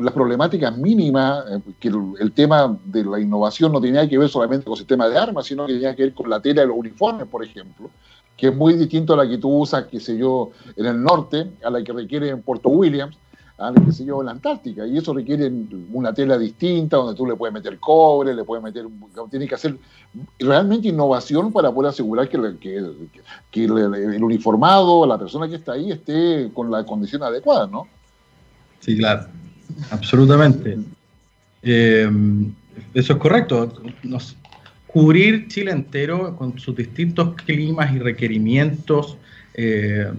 las 0.00 0.12
problemáticas 0.12 0.78
mínimas, 0.78 1.44
eh, 1.50 1.60
que 1.80 1.88
el, 1.88 2.30
tema 2.30 2.78
de 2.84 3.02
la 3.02 3.18
innovación 3.18 3.72
no 3.72 3.80
tenía 3.80 4.08
que 4.08 4.16
ver 4.16 4.28
solamente 4.28 4.62
con 4.62 4.74
el 4.74 4.78
sistema 4.78 5.08
de 5.08 5.18
armas, 5.18 5.46
sino 5.46 5.66
que 5.66 5.72
tenía 5.72 5.96
que 5.96 6.04
ver 6.04 6.14
con 6.14 6.30
la 6.30 6.40
tela 6.40 6.60
de 6.60 6.68
los 6.68 6.76
uniformes, 6.76 7.26
por 7.26 7.42
ejemplo, 7.42 7.90
que 8.40 8.48
es 8.48 8.57
muy 8.57 8.72
distinto 8.72 9.12
a 9.12 9.18
la 9.18 9.29
que 9.29 9.37
tú 9.37 9.50
usas, 9.50 9.85
qué 9.85 10.00
sé 10.00 10.16
yo, 10.16 10.50
en 10.74 10.87
el 10.87 11.03
norte, 11.03 11.46
a 11.62 11.68
la 11.68 11.85
que 11.85 11.92
requiere 11.92 12.31
en 12.31 12.40
Puerto 12.40 12.70
Williams, 12.70 13.14
a 13.59 13.70
la 13.70 13.85
que 13.85 13.92
sé 13.92 14.07
yo, 14.07 14.20
en 14.20 14.26
la 14.26 14.33
Antártica. 14.33 14.87
Y 14.87 14.96
eso 14.96 15.12
requiere 15.12 15.53
una 15.92 16.14
tela 16.14 16.38
distinta, 16.38 16.96
donde 16.96 17.14
tú 17.14 17.26
le 17.26 17.37
puedes 17.37 17.53
meter 17.53 17.79
cobre, 17.79 18.35
le 18.35 18.42
puedes 18.42 18.64
meter. 18.64 18.87
Tienes 19.31 19.46
que 19.46 19.55
hacer 19.55 19.76
realmente 20.38 20.88
innovación 20.88 21.53
para 21.53 21.70
poder 21.70 21.90
asegurar 21.90 22.31
que, 22.31 22.57
que, 23.50 23.64
el, 23.64 24.24
uniformado, 24.24 25.07
la 25.07 25.18
persona 25.18 25.46
que 25.46 25.57
está 25.57 25.72
ahí, 25.72 25.92
esté 25.92 26.50
con 26.55 26.70
la 26.70 26.87
condición 26.87 27.22
adecuada, 27.22 27.66
¿no? 27.66 27.88
Sí, 28.79 28.96
claro. 28.96 29.26
Absolutamente. 29.90 30.79
Eh, 31.62 32.11
eso 32.94 33.12
es 33.12 33.18
correcto. 33.18 33.70
Nos, 34.03 34.35
cubrir 34.92 35.48
Chile 35.48 35.70
entero 35.70 36.37
con 36.37 36.59
sus 36.59 36.76
distintos 36.76 37.35
climas 37.35 37.94
y 37.94 37.98
requerimientos 37.98 39.16
eh, 39.55 40.11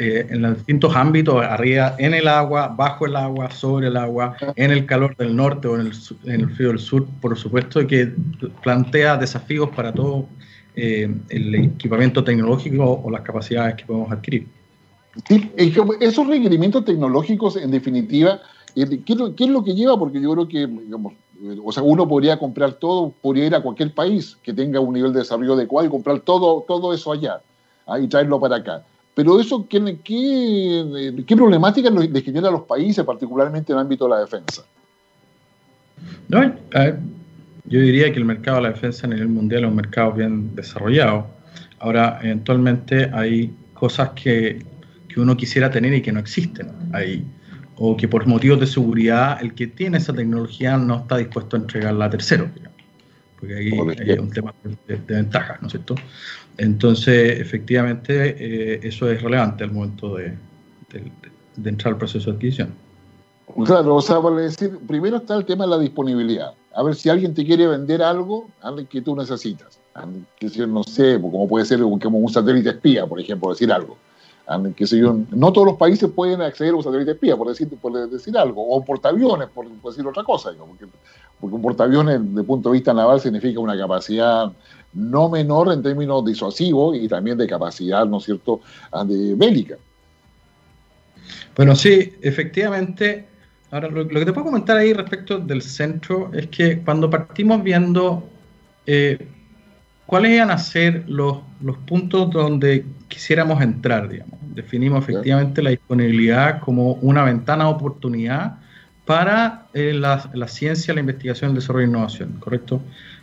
eh, 0.00 0.26
en 0.30 0.42
los 0.42 0.56
distintos 0.56 0.96
ámbitos, 0.96 1.44
arriba, 1.44 1.94
en 1.98 2.14
el 2.14 2.26
agua, 2.26 2.68
bajo 2.68 3.04
el 3.06 3.14
agua, 3.14 3.50
sobre 3.50 3.88
el 3.88 3.96
agua, 3.96 4.36
en 4.56 4.70
el 4.70 4.86
calor 4.86 5.14
del 5.16 5.36
norte 5.36 5.68
o 5.68 5.78
en 5.78 5.92
el, 6.24 6.50
frío 6.50 6.68
del 6.68 6.78
sur, 6.78 7.06
por 7.20 7.36
supuesto, 7.36 7.86
que 7.86 8.10
plantea 8.62 9.18
desafíos 9.18 9.68
para 9.76 9.92
todo 9.92 10.26
eh, 10.74 11.14
el 11.28 11.54
equipamiento 11.54 12.24
tecnológico 12.24 13.02
o 13.04 13.10
las 13.10 13.20
capacidades 13.20 13.74
que 13.74 13.84
podemos 13.84 14.10
adquirir. 14.10 14.46
Sí, 15.28 15.50
esos 16.00 16.26
requerimientos 16.26 16.86
tecnológicos, 16.86 17.56
en 17.56 17.70
definitiva, 17.70 18.40
¿qué, 18.74 19.14
es 19.38 19.48
lo 19.50 19.62
que 19.62 19.74
lleva? 19.74 19.98
Porque 19.98 20.22
yo 20.22 20.32
creo 20.32 20.48
que, 20.48 20.66
digamos, 20.66 21.12
o 21.64 21.72
sea, 21.72 21.82
uno 21.82 22.06
podría 22.06 22.38
comprar 22.38 22.74
todo, 22.74 23.12
podría 23.20 23.46
ir 23.46 23.54
a 23.54 23.60
cualquier 23.60 23.92
país 23.92 24.36
que 24.42 24.52
tenga 24.52 24.80
un 24.80 24.94
nivel 24.94 25.12
de 25.12 25.20
desarrollo 25.20 25.54
adecuado 25.54 25.86
y 25.86 25.90
comprar 25.90 26.20
todo, 26.20 26.64
todo 26.66 26.94
eso 26.94 27.12
allá 27.12 27.40
¿ah? 27.86 27.98
y 27.98 28.06
traerlo 28.06 28.40
para 28.40 28.56
acá. 28.56 28.82
Pero 29.14 29.38
eso, 29.38 29.66
¿qué, 29.68 29.98
qué, 30.02 31.24
qué 31.26 31.36
problemática 31.36 31.90
le 31.90 32.22
genera 32.22 32.48
a 32.48 32.52
los 32.52 32.62
países, 32.62 33.04
particularmente 33.04 33.72
en 33.72 33.78
el 33.78 33.82
ámbito 33.82 34.04
de 34.04 34.10
la 34.10 34.20
defensa? 34.20 34.64
No, 36.28 36.42
yo 37.66 37.80
diría 37.80 38.10
que 38.10 38.18
el 38.18 38.24
mercado 38.24 38.56
de 38.56 38.62
la 38.62 38.70
defensa 38.70 39.06
a 39.06 39.10
nivel 39.10 39.28
mundial 39.28 39.64
es 39.64 39.68
un 39.68 39.76
mercado 39.76 40.12
bien 40.12 40.54
desarrollado. 40.54 41.26
Ahora, 41.78 42.20
eventualmente 42.22 43.10
hay 43.12 43.54
cosas 43.74 44.10
que, 44.10 44.64
que 45.08 45.20
uno 45.20 45.36
quisiera 45.36 45.70
tener 45.70 45.92
y 45.92 46.00
que 46.00 46.12
no 46.12 46.20
existen. 46.20 46.70
Hay 46.92 47.24
o 47.84 47.96
que 47.96 48.06
por 48.06 48.28
motivos 48.28 48.60
de 48.60 48.68
seguridad 48.68 49.38
el 49.42 49.54
que 49.54 49.66
tiene 49.66 49.98
esa 49.98 50.12
tecnología 50.12 50.76
no 50.76 50.98
está 50.98 51.16
dispuesto 51.16 51.56
a 51.56 51.58
entregarla 51.58 52.04
a 52.04 52.10
terceros, 52.10 52.48
porque 53.40 53.56
ahí 53.56 53.72
hay 54.08 54.18
un 54.20 54.30
tema 54.30 54.54
de, 54.86 54.96
ventaja, 55.04 55.58
¿no 55.60 55.66
es 55.66 55.72
cierto? 55.72 55.96
Entonces, 56.58 57.40
efectivamente, 57.40 58.36
eh, 58.38 58.80
eso 58.84 59.10
es 59.10 59.20
relevante 59.20 59.64
al 59.64 59.72
momento 59.72 60.14
de, 60.14 60.38
entrar 61.64 61.94
al 61.94 61.98
proceso 61.98 62.30
de 62.30 62.36
adquisición. 62.36 62.72
Claro, 63.64 63.96
o 63.96 64.00
sea, 64.00 64.18
vale 64.18 64.42
decir, 64.42 64.78
primero 64.86 65.16
está 65.16 65.34
el 65.34 65.44
tema 65.44 65.64
de 65.64 65.70
la 65.70 65.78
disponibilidad. 65.80 66.52
A 66.76 66.84
ver 66.84 66.94
si 66.94 67.08
alguien 67.08 67.34
te 67.34 67.44
quiere 67.44 67.66
vender 67.66 68.00
algo 68.00 68.48
que 68.88 69.02
tú 69.02 69.16
necesitas. 69.16 69.80
Que 70.38 70.66
no 70.68 70.84
sé, 70.84 71.20
como 71.20 71.48
puede 71.48 71.66
ser 71.66 71.80
como 71.80 72.18
un 72.18 72.32
satélite 72.32 72.70
espía, 72.70 73.08
por 73.08 73.18
ejemplo, 73.18 73.50
decir 73.50 73.72
algo 73.72 73.98
no 74.48 75.52
todos 75.52 75.66
los 75.66 75.76
países 75.76 76.10
pueden 76.10 76.42
acceder 76.42 76.72
a 76.72 76.76
un 76.76 76.82
satélite 76.82 77.12
espía, 77.12 77.36
por 77.36 77.48
decir, 77.48 77.68
por 77.80 78.08
decir 78.08 78.36
algo, 78.36 78.66
o 78.68 78.84
portaaviones, 78.84 79.48
por, 79.48 79.68
decir 79.68 80.06
otra 80.06 80.24
cosa, 80.24 80.50
porque, 80.58 80.86
un 81.40 81.62
portaaviones, 81.62 82.20
desde 82.20 82.40
el 82.40 82.46
punto 82.46 82.70
de 82.70 82.74
vista 82.74 82.92
naval, 82.92 83.20
significa 83.20 83.60
una 83.60 83.76
capacidad 83.76 84.52
no 84.94 85.28
menor 85.28 85.72
en 85.72 85.82
términos 85.82 86.24
disuasivos 86.24 86.96
y 86.96 87.08
también 87.08 87.38
de 87.38 87.46
capacidad, 87.46 88.04
¿no 88.06 88.18
es 88.18 88.24
cierto?, 88.24 88.60
de 89.06 89.34
bélica. 89.34 89.76
Bueno, 91.56 91.74
sí, 91.74 92.14
efectivamente. 92.20 93.26
Ahora, 93.70 93.88
lo, 93.88 94.06
que 94.06 94.24
te 94.24 94.32
puedo 94.32 94.46
comentar 94.46 94.76
ahí 94.76 94.92
respecto 94.92 95.38
del 95.38 95.62
centro 95.62 96.30
es 96.34 96.48
que 96.48 96.82
cuando 96.82 97.08
partimos 97.08 97.62
viendo 97.62 98.28
eh, 98.86 99.26
cuáles 100.12 100.32
iban 100.32 100.50
a 100.50 100.58
ser 100.58 101.04
los, 101.06 101.38
los 101.62 101.78
puntos 101.78 102.30
donde 102.30 102.84
quisiéramos 103.08 103.62
entrar, 103.62 104.10
digamos, 104.10 104.38
definimos 104.54 105.04
efectivamente 105.04 105.62
la 105.62 105.70
disponibilidad 105.70 106.60
como 106.60 106.92
una 107.00 107.24
ventana 107.24 107.64
de 107.64 107.70
oportunidad 107.70 108.58
para 109.06 109.68
eh, 109.72 109.94
la, 109.94 110.28
la, 110.34 110.48
ciencia, 110.48 110.92
la 110.92 111.00
investigación, 111.00 111.52
el 111.52 111.54
desarrollo 111.54 111.86
e 111.86 111.88
innovación, 111.88 112.32
¿correcto? 112.40 112.82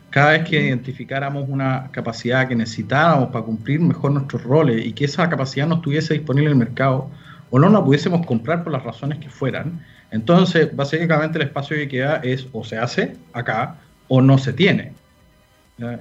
Cada 0.10 0.32
vez 0.32 0.50
que 0.50 0.66
identificáramos 0.66 1.48
una 1.48 1.90
capacidad 1.92 2.48
que 2.48 2.56
necesitábamos 2.56 3.30
para 3.30 3.46
cumplir 3.46 3.80
mejor 3.82 4.10
nuestros 4.10 4.44
roles 4.44 4.84
y 4.84 4.92
que 4.94 5.06
esa 5.06 5.30
capacidad 5.30 5.68
no 5.68 5.76
estuviese 5.76 6.16
disponible 6.16 6.50
en 6.50 6.54
el 6.54 6.66
mercado 6.66 7.12
o 7.52 7.60
no 7.60 7.70
la 7.70 7.86
pudiésemos 7.86 8.26
comprar 8.26 8.64
por 8.64 8.74
las 8.74 8.82
razones 8.82 9.20
que 9.20 9.30
fueran, 9.30 9.86
entonces 10.10 10.76
básicamente 10.76 11.38
el 11.38 11.44
espacio 11.44 11.78
que 11.78 11.88
queda 11.88 12.16
es 12.24 12.48
o 12.52 12.64
se 12.64 12.80
hace 12.80 13.16
acá 13.32 13.76
o 14.08 14.22
no 14.22 14.40
se 14.40 14.54
tiene. 14.54 14.94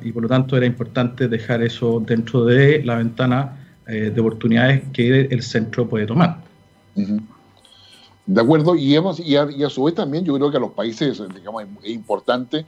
Y 0.03 0.13
por 0.13 0.23
lo 0.23 0.29
tanto 0.29 0.57
era 0.57 0.67
importante 0.67 1.29
dejar 1.29 1.63
eso 1.63 2.03
dentro 2.05 2.45
de 2.45 2.83
la 2.85 2.97
ventana 2.97 3.57
eh, 3.87 4.11
de 4.15 4.21
oportunidades 4.21 4.83
que 4.93 5.23
el 5.23 5.43
centro 5.43 5.89
puede 5.89 6.07
tomar. 6.07 6.39
De 8.27 8.41
acuerdo, 8.41 8.75
y, 8.75 8.95
hemos, 8.95 9.21
y, 9.21 9.37
a, 9.37 9.71
su 9.71 9.85
vez 9.85 9.95
también 9.95 10.25
yo 10.25 10.35
creo 10.35 10.51
que 10.51 10.57
a 10.57 10.61
los 10.61 10.73
países, 10.73 11.23
digamos, 11.35 11.65
es 11.83 11.91
importante 11.91 12.67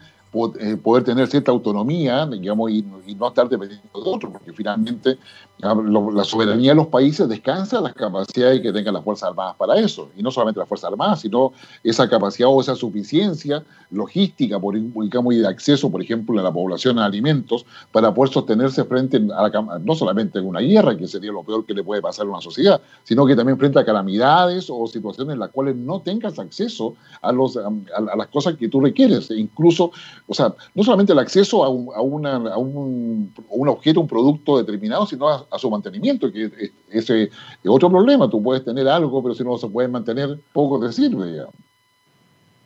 eh, 0.60 0.76
poder 0.76 1.04
tener 1.04 1.26
cierta 1.26 1.50
autonomía, 1.50 2.24
digamos, 2.26 2.70
y, 2.70 2.82
no 3.18 3.28
estar 3.28 3.48
dependiendo 3.48 4.02
de 4.02 4.10
otros, 4.10 4.32
porque 4.32 4.52
finalmente 4.52 5.18
la 5.62 6.24
soberanía 6.24 6.70
de 6.70 6.76
los 6.76 6.86
países 6.86 7.28
descansa 7.28 7.78
en 7.78 7.84
las 7.84 7.94
capacidades 7.94 8.60
que 8.60 8.72
tengan 8.72 8.94
las 8.94 9.04
Fuerzas 9.04 9.28
Armadas 9.30 9.56
para 9.56 9.78
eso, 9.78 10.08
y 10.16 10.22
no 10.22 10.30
solamente 10.30 10.60
las 10.60 10.68
Fuerzas 10.68 10.90
Armadas, 10.90 11.20
sino 11.20 11.52
esa 11.84 12.08
capacidad 12.08 12.48
o 12.48 12.60
esa 12.60 12.74
suficiencia 12.74 13.62
logística, 13.90 14.58
por, 14.58 14.76
y 14.76 15.36
de 15.36 15.48
acceso, 15.48 15.90
por 15.90 16.02
ejemplo, 16.02 16.38
a 16.38 16.42
la 16.42 16.52
población 16.52 16.98
a 16.98 17.04
alimentos, 17.04 17.66
para 17.92 18.14
poder 18.14 18.32
sostenerse 18.32 18.84
frente 18.84 19.16
a 19.16 19.48
la, 19.48 19.80
no 19.82 19.94
solamente 19.94 20.38
en 20.38 20.46
una 20.46 20.60
guerra, 20.60 20.96
que 20.96 21.06
sería 21.06 21.32
lo 21.32 21.42
peor 21.42 21.66
que 21.66 21.74
le 21.74 21.82
puede 21.82 22.00
pasar 22.00 22.26
a 22.26 22.30
una 22.30 22.40
sociedad, 22.40 22.80
sino 23.04 23.26
que 23.26 23.36
también 23.36 23.58
frente 23.58 23.78
a 23.78 23.84
calamidades 23.84 24.68
o 24.70 24.86
situaciones 24.86 25.34
en 25.34 25.40
las 25.40 25.50
cuales 25.50 25.76
no 25.76 26.00
tengas 26.00 26.38
acceso 26.38 26.94
a, 27.20 27.32
los, 27.32 27.56
a, 27.56 27.68
a 27.96 28.16
las 28.16 28.28
cosas 28.28 28.54
que 28.56 28.68
tú 28.68 28.80
requieres, 28.80 29.30
e 29.30 29.36
incluso 29.36 29.90
o 30.26 30.34
sea, 30.34 30.54
no 30.74 30.84
solamente 30.84 31.12
el 31.12 31.18
acceso 31.18 31.64
a 31.64 31.68
un, 31.68 31.88
a 31.94 32.00
una, 32.00 32.36
a 32.36 32.56
un, 32.56 33.34
un 33.48 33.68
objeto, 33.68 34.00
un 34.00 34.06
producto 34.06 34.58
determinado, 34.58 35.06
sino 35.06 35.28
a, 35.28 35.49
su 35.58 35.70
mantenimiento, 35.70 36.32
que 36.32 36.50
ese 36.90 37.24
es 37.24 37.30
otro 37.66 37.90
problema. 37.90 38.28
Tú 38.28 38.42
puedes 38.42 38.64
tener 38.64 38.88
algo, 38.88 39.22
pero 39.22 39.34
si 39.34 39.44
no 39.44 39.56
se 39.58 39.68
puede 39.68 39.88
mantener, 39.88 40.38
poco 40.52 40.80
te 40.84 40.92
sirve. 40.92 41.44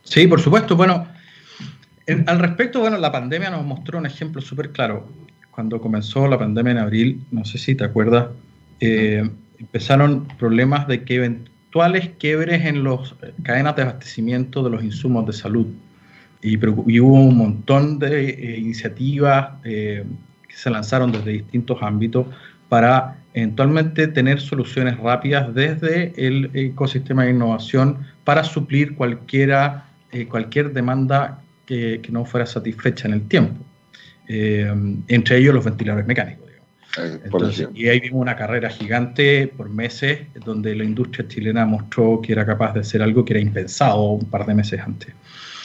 Sí, 0.02 0.26
por 0.26 0.40
supuesto. 0.40 0.76
Bueno, 0.76 1.06
al 2.26 2.38
respecto, 2.38 2.80
bueno, 2.80 2.98
la 2.98 3.12
pandemia 3.12 3.50
nos 3.50 3.64
mostró 3.64 3.98
un 3.98 4.06
ejemplo 4.06 4.40
súper 4.40 4.70
claro. 4.70 5.08
Cuando 5.50 5.80
comenzó 5.80 6.26
la 6.26 6.38
pandemia 6.38 6.72
en 6.72 6.78
abril, 6.78 7.24
no 7.30 7.44
sé 7.44 7.58
si 7.58 7.74
te 7.74 7.84
acuerdas, 7.84 8.28
eh, 8.80 9.28
empezaron 9.58 10.26
problemas 10.38 10.86
de 10.88 11.04
que 11.04 11.16
eventuales 11.16 12.10
quiebres 12.18 12.64
en 12.64 12.84
las 12.84 13.14
cadenas 13.42 13.76
de 13.76 13.82
abastecimiento 13.82 14.62
de 14.62 14.70
los 14.70 14.82
insumos 14.82 15.26
de 15.26 15.32
salud 15.32 15.66
y, 16.44 17.00
hubo 17.00 17.14
un 17.14 17.38
montón 17.38 17.98
de 17.98 18.28
eh, 18.28 18.58
iniciativas 18.58 19.54
eh, 19.64 20.04
que 20.46 20.54
se 20.54 20.68
lanzaron 20.68 21.10
desde 21.10 21.32
distintos 21.32 21.78
ámbitos 21.80 22.26
para 22.74 23.18
eventualmente 23.34 24.08
tener 24.08 24.40
soluciones 24.40 24.98
rápidas 24.98 25.54
desde 25.54 26.12
el 26.16 26.50
ecosistema 26.54 27.22
de 27.22 27.30
innovación 27.30 27.98
para 28.24 28.42
suplir 28.42 28.96
cualquiera, 28.96 29.84
eh, 30.10 30.26
cualquier 30.26 30.72
demanda 30.72 31.40
que, 31.66 32.00
que, 32.02 32.10
no 32.10 32.24
fuera 32.24 32.46
satisfecha 32.46 33.06
en 33.06 33.14
el 33.14 33.28
tiempo. 33.28 33.64
entre 34.26 35.38
ellos 35.38 35.54
los 35.54 35.64
ventiladores 35.64 36.04
mecánicos. 36.04 36.50
y 37.74 37.86
ahí 37.86 38.00
vimos 38.00 38.22
una 38.22 38.34
carrera 38.34 38.68
gigante 38.70 39.46
por 39.56 39.68
meses 39.68 40.26
donde 40.44 40.74
la 40.74 40.82
industria 40.82 41.28
chilena 41.28 41.64
mostró 41.64 42.20
que 42.20 42.32
era 42.32 42.44
capaz 42.44 42.72
de 42.74 42.80
hacer 42.80 43.02
algo 43.02 43.24
que 43.24 43.34
era 43.34 43.40
impensado 43.40 44.02
un 44.02 44.28
par 44.28 44.46
de 44.46 44.54
meses 44.54 44.80
antes. 44.80 45.14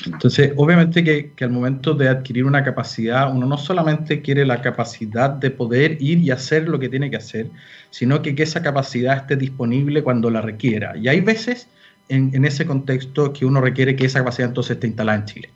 Entonces, 0.05 0.53
obviamente 0.55 1.03
que, 1.03 1.33
al 1.43 1.51
momento 1.51 1.93
de 1.93 2.09
adquirir 2.09 2.45
una 2.45 2.63
capacidad, 2.63 3.33
uno 3.33 3.45
no 3.45 3.57
solamente 3.57 4.21
quiere 4.21 4.45
la 4.45 4.61
capacidad 4.61 5.29
de 5.29 5.51
poder 5.51 5.97
ir 6.01 6.19
y 6.19 6.31
hacer 6.31 6.67
lo 6.69 6.79
que 6.79 6.89
tiene 6.89 7.09
que 7.09 7.17
hacer, 7.17 7.49
sino 7.89 8.21
que, 8.21 8.35
que 8.35 8.43
esa 8.43 8.61
capacidad 8.61 9.17
esté 9.17 9.35
disponible 9.35 10.03
cuando 10.03 10.29
la 10.29 10.41
requiera. 10.41 10.95
Y 10.97 11.07
hay 11.07 11.21
veces 11.21 11.67
en, 12.07 12.31
en 12.33 12.45
ese 12.45 12.65
contexto 12.65 13.33
que 13.33 13.45
uno 13.45 13.61
requiere 13.61 13.95
que 13.95 14.05
esa 14.05 14.19
capacidad 14.19 14.49
entonces 14.49 14.71
esté 14.71 14.87
instalada 14.87 15.19
en 15.19 15.25
Chile. 15.25 15.49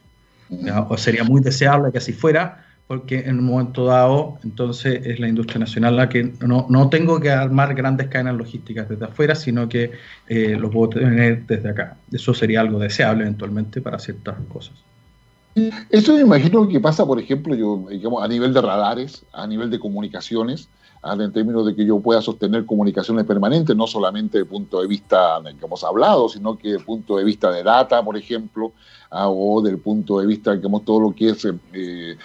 O 0.90 0.98
sería 0.98 1.24
muy 1.24 1.42
deseable 1.42 1.92
que 1.92 1.98
así 1.98 2.14
fuera, 2.14 2.66
porque 2.88 3.20
en 3.20 3.40
un 3.40 3.46
momento 3.46 3.86
dado, 3.86 4.38
entonces 4.44 5.06
es 5.06 5.20
la 5.20 5.28
industria 5.28 5.60
nacional 5.60 5.96
la 5.96 6.10
que 6.10 6.34
no, 6.46 6.68
no 6.70 6.90
tengo 6.90 7.20
que 7.20 7.32
armar 7.32 7.74
grandes 7.74 8.08
cadenas 8.08 8.36
logísticas 8.36 8.90
desde 8.90 9.06
afuera, 9.06 9.36
sino 9.36 9.70
que 9.70 9.92
eh, 10.28 10.58
lo 10.60 10.70
puedo 10.70 10.90
tener 10.90 11.46
desde 11.46 11.70
acá. 11.70 11.98
Eso 12.12 12.34
sería 12.34 12.62
algo 12.62 12.80
deseable 12.80 13.24
eventualmente 13.24 13.82
para 13.82 14.00
ciertas 14.00 14.36
cosas. 14.52 14.74
Eso 15.90 16.14
me 16.16 16.22
imagino 16.22 16.68
que 16.68 16.80
pasa, 16.80 17.06
por 17.06 17.20
ejemplo, 17.20 17.56
yo, 17.56 17.86
digamos, 17.90 18.24
a 18.24 18.28
nivel 18.28 18.54
de 18.54 18.62
radares, 18.62 19.24
a 19.32 19.46
nivel 19.46 19.70
de 19.70 19.80
comunicaciones, 19.80 20.68
en 21.06 21.34
términos 21.34 21.66
de 21.66 21.76
que 21.76 21.86
yo 21.86 22.00
pueda 22.00 22.22
sostener 22.22 22.66
comunicaciones 22.66 23.26
permanentes, 23.26 23.76
no 23.76 23.88
solamente 23.88 24.38
desde 24.38 24.46
el 24.46 24.48
punto 24.48 24.82
de 24.82 24.88
vista 24.88 25.42
que 25.44 25.66
hemos 25.66 25.84
hablado, 25.84 26.30
sino 26.30 26.58
que 26.58 26.70
desde 26.70 26.80
el 26.80 26.86
punto 26.86 27.18
de 27.18 27.26
vista 27.26 27.52
de 27.52 27.62
data, 27.62 28.02
por 28.04 28.16
ejemplo, 28.16 28.72
ah, 29.12 29.28
o 29.28 29.62
del 29.62 29.80
punto 29.80 30.20
de 30.20 30.28
vista, 30.28 30.56
digamos, 30.56 30.86
todo 30.86 31.02
lo 31.02 31.14
que 31.14 31.30
es 31.32 31.46
eh, 31.74 32.18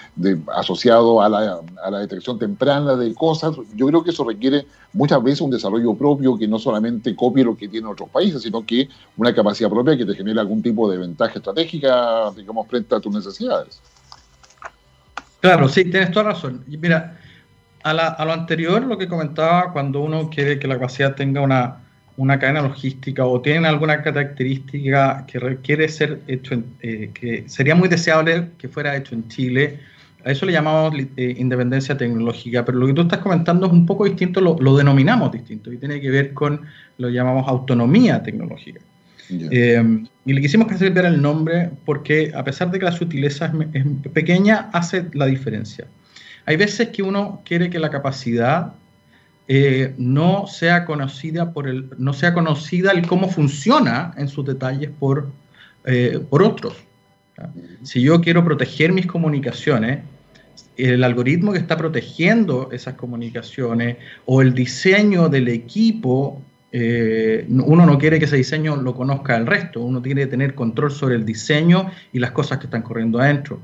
asociado 0.55 1.21
a 1.21 1.29
la, 1.29 1.61
a 1.83 1.91
la, 1.91 1.99
detección 1.99 2.39
temprana 2.39 2.95
de 2.95 3.13
cosas. 3.15 3.57
Yo 3.75 3.89
creo 3.89 4.05
que 4.05 4.11
eso 4.11 4.23
requiere 4.23 4.65
muchas 4.93 5.21
veces 5.25 5.41
un 5.41 5.51
desarrollo 5.51 5.95
propio 5.95 6.39
que 6.39 6.47
no 6.47 6.61
solamente 6.61 7.17
copie 7.17 7.43
lo 7.43 7.57
que 7.57 7.69
tienen 7.69 7.91
otros 7.91 8.09
países, 8.11 8.43
sino 8.43 8.65
que 8.65 8.89
una 9.17 9.35
capacidad 9.35 9.69
propia 9.69 9.97
que 9.97 10.07
te 10.07 10.15
genere 10.15 10.39
algún 10.39 10.63
tipo 10.63 10.89
de 10.89 10.99
ventaja 10.99 11.35
estratégica, 11.35 12.31
digamos, 12.31 12.69
frente 12.69 12.95
a 12.95 13.01
tus 13.01 13.13
necesidades. 13.13 13.81
Claro, 15.41 15.69
sí, 15.69 15.85
tienes 15.85 16.11
toda 16.11 16.27
razón. 16.27 16.65
Mira, 16.67 17.19
a, 17.83 18.25
lo 18.25 18.33
anterior, 18.33 18.83
lo 18.83 18.99
que 18.99 19.09
comentaba, 19.09 19.73
cuando 19.73 20.01
uno 20.01 20.29
quiere 20.31 20.59
que 20.59 20.67
la 20.67 20.75
capacidad 20.75 21.15
tenga 21.15 21.41
una, 21.41 21.79
una 22.17 22.39
cadena 22.39 22.63
logística 22.63 23.25
o 23.25 23.41
tiene 23.41 23.69
alguna 23.69 24.03
característica 24.03 25.25
que 25.27 25.39
requiere 25.39 25.89
ser 25.89 26.21
hecho, 26.27 26.55
en, 26.55 26.65
eh, 26.81 27.11
que 27.15 27.45
sería 27.49 27.75
muy 27.75 27.89
deseable 27.89 28.51
que 28.59 28.69
fuera 28.69 28.97
hecho 28.97 29.15
en 29.15 29.29
Chile, 29.29 29.79
a 30.25 30.33
eso 30.33 30.45
le 30.45 30.53
llamamos 30.53 30.93
eh, 31.17 31.35
independencia 31.39 31.97
tecnológica, 31.97 32.65
pero 32.65 32.79
lo 32.79 32.87
que 32.87 32.93
tú 32.93 33.03
estás 33.03 33.21
comentando 33.21 33.67
es 33.67 33.73
un 33.73 33.87
poco 33.87 34.05
distinto, 34.05 34.41
lo, 34.41 34.57
lo 34.59 34.77
denominamos 34.77 35.31
distinto 35.33 35.73
y 35.73 35.79
tiene 35.79 36.01
que 36.01 36.11
ver 36.11 36.35
con 36.35 36.61
lo 36.99 37.09
llamamos 37.09 37.49
autonomía 37.49 38.23
tecnológica. 38.23 38.81
Eh, 39.31 40.05
y 40.25 40.33
le 40.33 40.41
quisimos 40.41 40.69
cambiar 40.69 41.05
el 41.05 41.21
nombre 41.21 41.71
porque 41.85 42.33
a 42.35 42.43
pesar 42.43 42.71
de 42.71 42.79
que 42.79 42.87
la 42.87 42.93
sutileza 42.93 43.53
es 43.73 43.85
pequeña, 44.13 44.71
hace 44.73 45.05
la 45.13 45.27
diferencia. 45.27 45.87
Hay 46.49 46.57
veces 46.57 46.89
que 46.89 47.03
uno 47.03 47.43
quiere 47.45 47.69
que 47.69 47.79
la 47.79 47.91
capacidad 47.91 48.73
eh, 49.49 49.93
no 49.99 50.47
sea 50.47 50.87
conocida 50.87 51.53
por 51.53 51.69
el, 51.69 51.91
no 51.99 52.15
sea 52.15 52.33
conocida 52.33 52.93
el 52.93 53.07
cómo 53.07 53.29
funciona 53.29 54.15
en 54.17 54.29
sus 54.29 54.47
detalles 54.47 54.91
por, 54.99 55.31
eh, 55.85 56.19
por 56.31 56.43
otros. 56.43 56.73
Si 57.83 58.01
yo 58.01 58.23
quiero 58.23 58.43
proteger 58.47 58.95
mis 58.95 59.07
comunicaciones, 59.07 60.01
el 60.79 61.05
algoritmo 61.05 61.53
que 61.53 61.59
está 61.59 61.77
protegiendo 61.77 62.71
esas 62.73 62.95
comunicaciones 62.95 63.99
o 64.25 64.41
el 64.41 64.55
diseño 64.55 65.29
del 65.29 65.49
equipo, 65.49 66.41
eh, 66.73 67.45
uno 67.47 67.85
no 67.85 67.99
quiere 67.99 68.19
que 68.19 68.25
ese 68.25 68.37
diseño 68.37 68.75
lo 68.77 68.95
conozca 68.95 69.37
el 69.37 69.47
resto, 69.47 69.83
uno 69.83 70.01
tiene 70.01 70.23
que 70.23 70.29
tener 70.29 70.55
control 70.55 70.93
sobre 70.93 71.17
el 71.17 71.27
diseño 71.27 71.91
y 72.11 72.19
las 72.19 72.31
cosas 72.31 72.57
que 72.57 72.65
están 72.65 72.81
corriendo 72.81 73.19
adentro. 73.19 73.61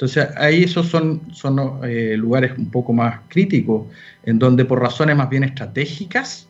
Entonces, 0.00 0.28
ahí 0.38 0.62
esos 0.62 0.86
son, 0.86 1.20
son 1.30 1.80
eh, 1.84 2.16
lugares 2.16 2.56
un 2.56 2.70
poco 2.70 2.94
más 2.94 3.20
críticos, 3.28 3.86
en 4.22 4.38
donde 4.38 4.64
por 4.64 4.80
razones 4.80 5.14
más 5.14 5.28
bien 5.28 5.44
estratégicas 5.44 6.48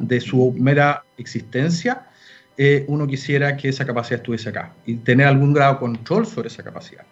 de 0.00 0.20
su 0.20 0.52
mera 0.58 1.04
existencia, 1.16 2.08
eh, 2.58 2.84
uno 2.88 3.06
quisiera 3.06 3.56
que 3.56 3.68
esa 3.68 3.86
capacidad 3.86 4.18
estuviese 4.18 4.48
acá 4.48 4.74
y 4.84 4.96
tener 4.96 5.28
algún 5.28 5.52
grado 5.52 5.74
de 5.74 5.78
control 5.78 6.26
sobre 6.26 6.48
esa 6.48 6.64
capacidad. 6.64 7.04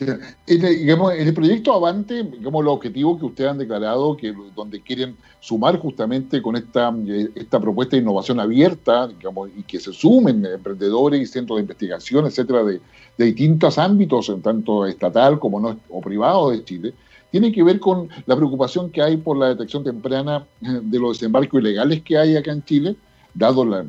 En 0.00 0.64
el, 0.64 0.78
digamos, 0.78 1.12
en 1.12 1.28
el 1.28 1.34
proyecto 1.34 1.74
Avante, 1.74 2.22
digamos, 2.22 2.64
los 2.64 2.74
objetivos 2.74 3.18
que 3.18 3.26
ustedes 3.26 3.50
han 3.50 3.58
declarado, 3.58 4.16
que 4.16 4.34
donde 4.56 4.80
quieren 4.80 5.16
sumar 5.40 5.78
justamente 5.78 6.40
con 6.40 6.56
esta, 6.56 6.94
esta 7.34 7.60
propuesta 7.60 7.96
de 7.96 8.02
innovación 8.02 8.40
abierta, 8.40 9.08
digamos, 9.08 9.50
y 9.56 9.62
que 9.62 9.78
se 9.78 9.92
sumen 9.92 10.44
emprendedores 10.46 11.20
y 11.20 11.26
centros 11.26 11.58
de 11.58 11.62
investigación, 11.62 12.26
etcétera, 12.26 12.64
de, 12.64 12.80
de 13.18 13.24
distintos 13.26 13.76
ámbitos, 13.76 14.32
tanto 14.42 14.86
estatal 14.86 15.38
como 15.38 15.60
no 15.60 15.78
o 15.90 16.00
privado 16.00 16.50
de 16.50 16.64
Chile, 16.64 16.94
tiene 17.30 17.52
que 17.52 17.62
ver 17.62 17.78
con 17.78 18.08
la 18.26 18.36
preocupación 18.36 18.90
que 18.90 19.02
hay 19.02 19.16
por 19.16 19.36
la 19.36 19.48
detección 19.48 19.84
temprana 19.84 20.46
de 20.60 20.98
los 20.98 21.18
desembarcos 21.18 21.60
ilegales 21.60 22.02
que 22.02 22.18
hay 22.18 22.36
acá 22.36 22.52
en 22.52 22.64
Chile, 22.64 22.96
dado 23.34 23.64
la, 23.64 23.84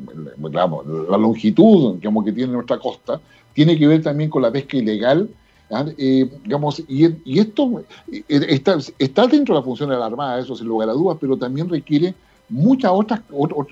longitud 1.18 1.96
digamos, 1.96 2.24
que 2.24 2.32
tiene 2.32 2.52
nuestra 2.52 2.78
costa, 2.78 3.20
tiene 3.52 3.78
que 3.78 3.86
ver 3.86 4.02
también 4.02 4.30
con 4.30 4.42
la 4.42 4.52
pesca 4.52 4.76
ilegal. 4.76 5.28
¿Ah? 5.72 5.86
Eh, 5.96 6.30
digamos, 6.44 6.82
y, 6.86 7.04
esto 7.38 7.84
eh, 8.10 8.22
está, 8.28 8.76
está, 8.98 9.26
dentro 9.26 9.54
de 9.54 9.60
la 9.60 9.64
función 9.64 9.90
de 9.90 9.96
la 9.96 10.06
Armada, 10.06 10.38
eso 10.38 10.54
sin 10.54 10.66
lugar 10.66 10.88
a 10.88 10.92
dudas, 10.92 11.18
pero 11.20 11.36
también 11.36 11.68
requiere 11.68 12.14
muchas 12.48 12.92
otras, 12.92 13.20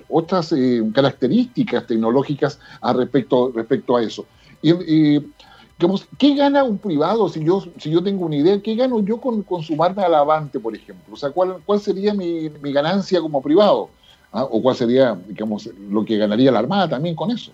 otras 0.09 0.53
eh, 0.53 0.82
características 0.94 1.86
tecnológicas 1.86 2.59
a 2.80 2.92
respecto, 2.92 3.53
respecto 3.55 3.96
a 3.96 4.03
eso. 4.03 4.24
Digamos, 4.62 6.07
¿qué 6.18 6.34
gana 6.34 6.62
un 6.62 6.76
privado 6.76 7.28
si 7.30 7.42
yo, 7.42 7.64
si 7.78 7.90
yo 7.90 8.03
tengo 8.03 8.26
una 8.26 8.36
idea? 8.36 8.61
¿Qué 8.61 8.74
gano 8.74 9.01
yo 9.01 9.18
con, 9.18 9.42
con 9.42 9.62
sumarme 9.62 10.03
al 10.03 10.14
Avante, 10.14 10.61
por 10.61 10.76
ejemplo? 10.76 11.14
O 11.14 11.16
sea, 11.16 11.30
¿cuál, 11.30 11.57
cuál 11.64 11.80
sería 11.80 12.12
mi, 12.12 12.51
mi 12.62 12.70
ganancia 12.70 13.18
como 13.20 13.40
privado? 13.40 13.88
¿Ah? 14.30 14.44
¿O 14.44 14.61
cuál 14.61 14.76
sería, 14.76 15.18
digamos, 15.26 15.70
lo 15.88 16.05
que 16.05 16.18
ganaría 16.18 16.53
la 16.53 16.59
Armada 16.59 16.88
también 16.88 17.14
con 17.16 17.30
eso? 17.30 17.53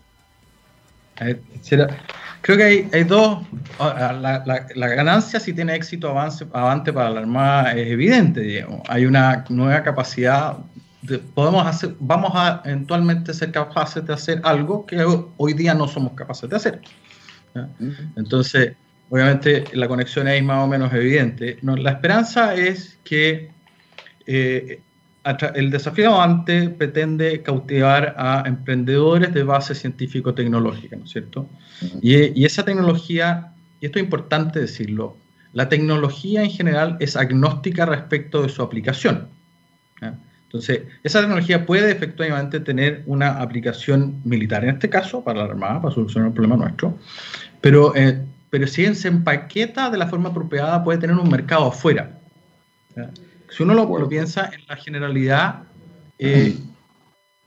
Creo 2.43 2.57
que 2.59 2.65
hay, 2.65 2.89
hay 2.93 3.05
dos. 3.05 3.45
La, 3.79 4.43
la, 4.75 4.89
ganancia, 4.89 5.41
si 5.41 5.53
tiene 5.53 5.75
éxito 5.75 6.09
avance, 6.09 6.47
avante 6.53 6.93
para 6.93 7.11
la 7.11 7.21
Armada, 7.21 7.73
es 7.73 7.89
evidente. 7.89 8.41
Digamos. 8.41 8.83
Hay 8.89 9.05
una 9.05 9.45
nueva 9.49 9.83
capacidad 9.83 10.59
podemos 11.35 11.67
hacer, 11.67 11.95
vamos 12.01 12.33
a 12.35 12.63
eventualmente 12.65 13.33
ser 13.33 13.53
capaces 13.53 14.05
de 14.07 14.13
hacer 14.13 14.41
algo 14.45 14.87
que 14.87 15.05
hoy 15.37 15.53
día 15.55 15.75
no 15.75 15.87
somos 15.89 16.13
capaces 16.15 16.49
de 16.51 16.57
hacer. 16.57 16.81
Entonces, 18.17 18.75
obviamente 19.09 19.65
la 19.73 19.89
conexión 19.89 20.29
es 20.29 20.43
más 20.43 20.65
o 20.65 20.67
menos 20.67 20.93
evidente. 20.93 21.59
la 21.63 21.91
esperanza 21.91 22.55
es 22.55 22.99
que 23.05 23.51
eh, 24.27 24.81
el 25.55 25.71
desafío 25.71 26.21
antes 26.21 26.71
pretende 26.71 27.43
cautivar 27.43 28.15
a 28.17 28.45
emprendedores 28.47 29.35
de 29.35 29.43
base 29.43 29.75
científico-tecnológica, 29.75 30.97
¿no 30.97 31.05
es 31.05 31.11
cierto? 31.11 31.49
y, 32.01 32.41
y, 32.41 32.45
esa 32.45 32.65
tecnología, 32.65 33.53
y 33.81 33.87
esto 33.87 33.99
es 33.99 34.05
importante 34.05 34.61
decirlo, 34.61 35.17
la 35.53 35.69
tecnología 35.69 36.43
en 36.43 36.51
general 36.51 36.97
es 37.01 37.17
agnóstica 37.17 37.87
respecto 37.87 38.43
de 38.43 38.49
su 38.49 38.63
aplicación. 38.63 39.29
Entonces, 40.45 40.83
esa 41.03 41.21
tecnología 41.21 41.67
puede 41.67 41.91
efectivamente 41.91 42.61
tener 42.61 43.03
una 43.07 43.41
aplicación 43.41 44.21
militar, 44.25 44.65
en 44.65 44.71
este 44.71 44.89
caso, 44.89 45.25
para 45.25 45.41
la 45.41 45.45
Armada, 45.47 45.83
para 45.83 45.95
solucionar 45.95 46.29
un 46.29 46.35
problema 46.35 46.57
nuestro, 46.57 46.97
pero, 47.61 47.95
eh, 47.97 48.23
pero 48.49 48.67
si 48.67 48.95
se 48.95 49.09
empaqueta 49.09 49.91
de 49.91 49.99
la 49.99 50.07
forma 50.07 50.29
apropiada, 50.29 50.85
puede 50.85 50.99
tener 50.99 51.17
un 51.17 51.29
mercado 51.29 51.67
afuera. 51.67 52.19
Si 53.57 53.63
uno 53.63 53.73
lo, 53.73 54.07
piensa 54.07 54.51
en 54.53 54.67
la 54.69 54.77
generalidad, 54.77 55.63
eh, 56.19 56.59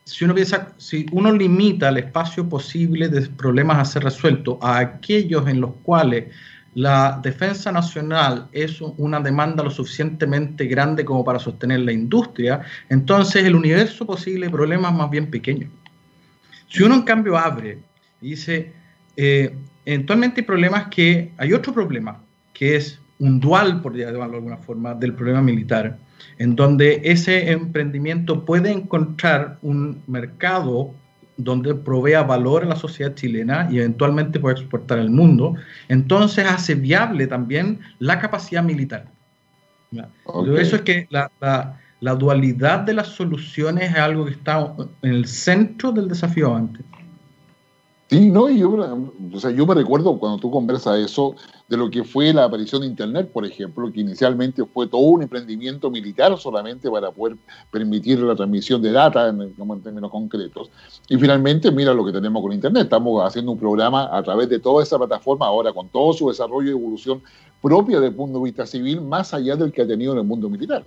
si 0.06 0.26
uno 0.26 0.34
piensa, 0.34 0.74
si 0.78 1.06
uno 1.12 1.32
limita 1.32 1.90
el 1.90 1.98
espacio 1.98 2.50
posible 2.50 3.10
de 3.10 3.30
problemas 3.30 3.78
a 3.78 3.86
ser 3.86 4.06
resueltos 4.06 4.58
a 4.60 4.80
aquellos 4.80 5.48
en 5.48 5.62
los 5.62 5.72
cuales 5.84 6.34
la 6.74 7.20
defensa 7.22 7.72
nacional 7.72 8.48
es 8.54 8.82
una 8.82 9.20
demanda 9.20 9.64
lo 9.64 9.70
suficientemente 9.70 10.66
grande 10.66 11.06
como 11.06 11.24
para 11.24 11.38
sostener 11.38 11.82
la 11.82 11.92
industria, 11.92 12.62
entonces 12.90 13.44
el 13.44 13.54
universo 13.54 14.08
posible 14.08 14.48
de 14.48 14.52
problemas 14.52 14.92
es 14.92 14.98
más 14.98 15.12
bien 15.12 15.30
pequeño. 15.30 15.70
Si 16.70 16.82
uno 16.82 16.96
en 16.96 17.04
cambio 17.04 17.38
abre 17.38 17.78
y 18.20 18.32
dice, 18.32 18.74
eh, 19.16 19.56
eventualmente 19.86 20.42
hay 20.42 20.48
problemas 20.48 20.88
que, 20.88 21.34
hay 21.38 21.54
otro 21.54 21.72
problema, 21.72 22.20
que 22.52 22.78
es 22.78 23.00
un 23.20 23.40
dual, 23.40 23.82
por 23.82 23.96
llamarlo 23.96 24.32
de 24.32 24.38
alguna 24.38 24.58
forma, 24.58 24.94
del 24.96 25.14
problema 25.14 25.42
militar, 25.42 25.98
en 26.38 26.56
donde 26.56 27.02
ese 27.04 27.52
emprendimiento 27.52 28.46
puede 28.46 28.72
encontrar 28.72 29.58
un 29.62 30.02
mercado 30.08 30.94
donde 31.40 31.74
provea 31.74 32.24
valor 32.24 32.64
a 32.64 32.68
la 32.68 32.76
sociedad 32.76 33.16
chilena 33.16 33.70
y 33.72 33.78
eventualmente 33.78 34.40
puede 34.40 34.60
exportar 34.60 35.00
al 35.00 35.10
mundo, 35.10 35.56
entonces 35.88 36.46
hace 36.46 36.76
viable 36.76 37.28
también 37.28 37.80
la 38.00 38.20
capacidad 38.20 38.62
militar. 38.62 39.08
Eso 40.58 40.76
es 40.76 40.82
que 40.82 41.08
la, 41.10 41.32
la, 42.02 42.16
dualidad 42.16 42.80
de 42.80 42.94
las 42.94 43.08
soluciones 43.08 43.92
es 43.92 43.98
algo 43.98 44.26
que 44.26 44.32
está 44.32 44.76
en 45.02 45.12
el 45.12 45.26
centro 45.28 45.92
del 45.92 46.10
desafío 46.10 46.54
antes. 46.54 46.86
Sí, 48.10 48.30
no, 48.30 48.50
yo, 48.50 48.72
o 49.34 49.40
sea, 49.40 49.52
yo 49.52 49.66
me 49.66 49.76
recuerdo 49.76 50.18
cuando 50.20 50.40
tú 50.40 50.52
conversas 50.52 51.00
eso, 51.00 51.36
de 51.70 51.78
lo 51.78 51.90
que 51.92 52.04
fue 52.04 52.34
la 52.34 52.46
aparición 52.46 52.82
de 52.82 52.88
Internet, 52.88 53.30
por 53.32 53.46
ejemplo, 53.46 53.92
que 53.92 54.02
inicialmente 54.02 54.66
fue 54.66 54.88
todo 54.88 55.02
un 55.02 55.22
emprendimiento 55.22 55.92
militar 55.92 56.36
solamente 56.40 56.90
para 56.90 57.12
poder 57.12 57.38
permitir 57.70 58.20
la 58.20 58.36
transmisión 58.36 58.82
de 58.82 58.92
data 58.92 59.30
en, 59.30 59.42
en 59.42 59.82
términos 59.82 60.10
concretos. 60.10 60.72
Y 61.08 61.18
finalmente, 61.18 61.72
mira 61.72 61.94
lo 61.94 62.04
que 62.04 62.12
tenemos 62.12 62.42
con 62.42 62.54
Internet. 62.54 62.84
Estamos 62.86 63.24
haciendo 63.24 63.52
un 63.52 63.60
programa 63.60 64.10
a 64.12 64.24
través 64.24 64.50
de 64.50 64.58
toda 64.58 64.82
esa 64.82 64.98
plataforma 64.98 65.46
ahora 65.46 65.72
con 65.72 65.88
todo 65.90 66.12
su 66.14 66.28
desarrollo 66.28 66.70
y 66.70 66.72
evolución 66.72 67.22
propia 67.62 67.98
desde 67.98 68.10
el 68.10 68.16
punto 68.16 68.40
de 68.40 68.46
vista 68.46 68.66
civil, 68.66 69.02
más 69.02 69.36
allá 69.36 69.56
del 69.56 69.72
que 69.72 69.84
ha 69.84 69.88
tenido 69.88 70.14
en 70.14 70.20
el 70.20 70.26
mundo 70.26 70.50
militar. 70.50 70.84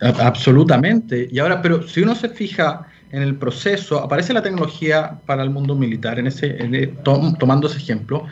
Absolutamente. 0.00 1.28
Y 1.32 1.40
ahora, 1.40 1.60
pero 1.60 1.88
si 1.88 2.02
uno 2.02 2.14
se 2.14 2.28
fija 2.28 2.86
en 3.10 3.22
el 3.22 3.36
proceso, 3.36 3.98
aparece 3.98 4.32
la 4.32 4.42
tecnología 4.42 5.18
para 5.26 5.42
el 5.42 5.50
mundo 5.50 5.74
militar, 5.74 6.20
en 6.20 6.28
ese, 6.28 6.94
tomando 7.04 7.66
ese 7.66 7.78
ejemplo, 7.78 8.26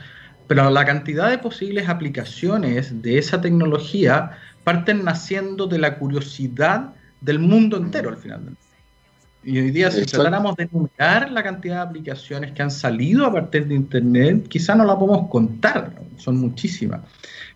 pero 0.55 0.68
la 0.68 0.84
cantidad 0.84 1.30
de 1.30 1.38
posibles 1.38 1.88
aplicaciones 1.88 3.00
de 3.00 3.16
esa 3.16 3.40
tecnología 3.40 4.32
parten 4.64 5.03
naciendo 5.03 5.66
de 5.66 5.78
la 5.78 5.96
curiosidad 5.96 6.90
del 7.22 7.38
mundo 7.38 7.78
entero 7.78 8.11
al 8.11 8.18
final. 8.18 8.55
Y 9.42 9.59
hoy 9.59 9.70
día, 9.70 9.90
si 9.90 10.05
tratáramos 10.05 10.55
de 10.57 10.64
enumerar 10.64 11.30
la 11.30 11.42
cantidad 11.42 11.76
de 11.76 11.80
aplicaciones 11.88 12.53
que 12.53 12.61
han 12.61 12.70
salido 12.70 13.24
a 13.24 13.32
partir 13.32 13.66
de 13.66 13.76
Internet, 13.76 14.46
quizá 14.48 14.74
no 14.74 14.84
la 14.84 14.98
podemos 14.98 15.30
contar, 15.30 15.94
son 16.18 16.36
muchísimas. 16.36 17.00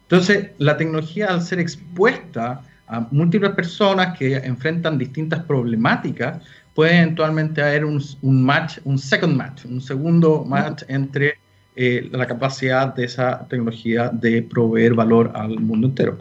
Entonces, 0.01 0.53
la 0.57 0.78
tecnología, 0.78 1.26
al 1.26 1.42
ser 1.42 1.61
expuesta 1.61 2.62
a 2.86 3.01
múltiples 3.11 3.51
personas 3.51 4.16
que 4.16 4.36
enfrentan 4.36 4.97
distintas 4.97 5.44
problemáticas, 5.44 6.42
puede 6.74 6.97
eventualmente 6.97 7.61
haber 7.61 7.84
un, 7.84 8.01
match, 8.22 8.78
un 8.84 8.99
second 8.99 9.36
match, 9.36 9.66
un 9.66 9.82
segundo 9.82 10.47
match 10.47 10.82
entre 10.88 11.44
eh, 11.77 12.09
la 12.11 12.27
capacidad 12.27 12.95
de 12.95 13.05
esa 13.05 13.47
tecnología 13.49 14.09
de 14.09 14.43
proveer 14.43 14.95
valor 14.95 15.31
al 15.35 15.61
mundo 15.61 15.87
entero. 15.89 16.18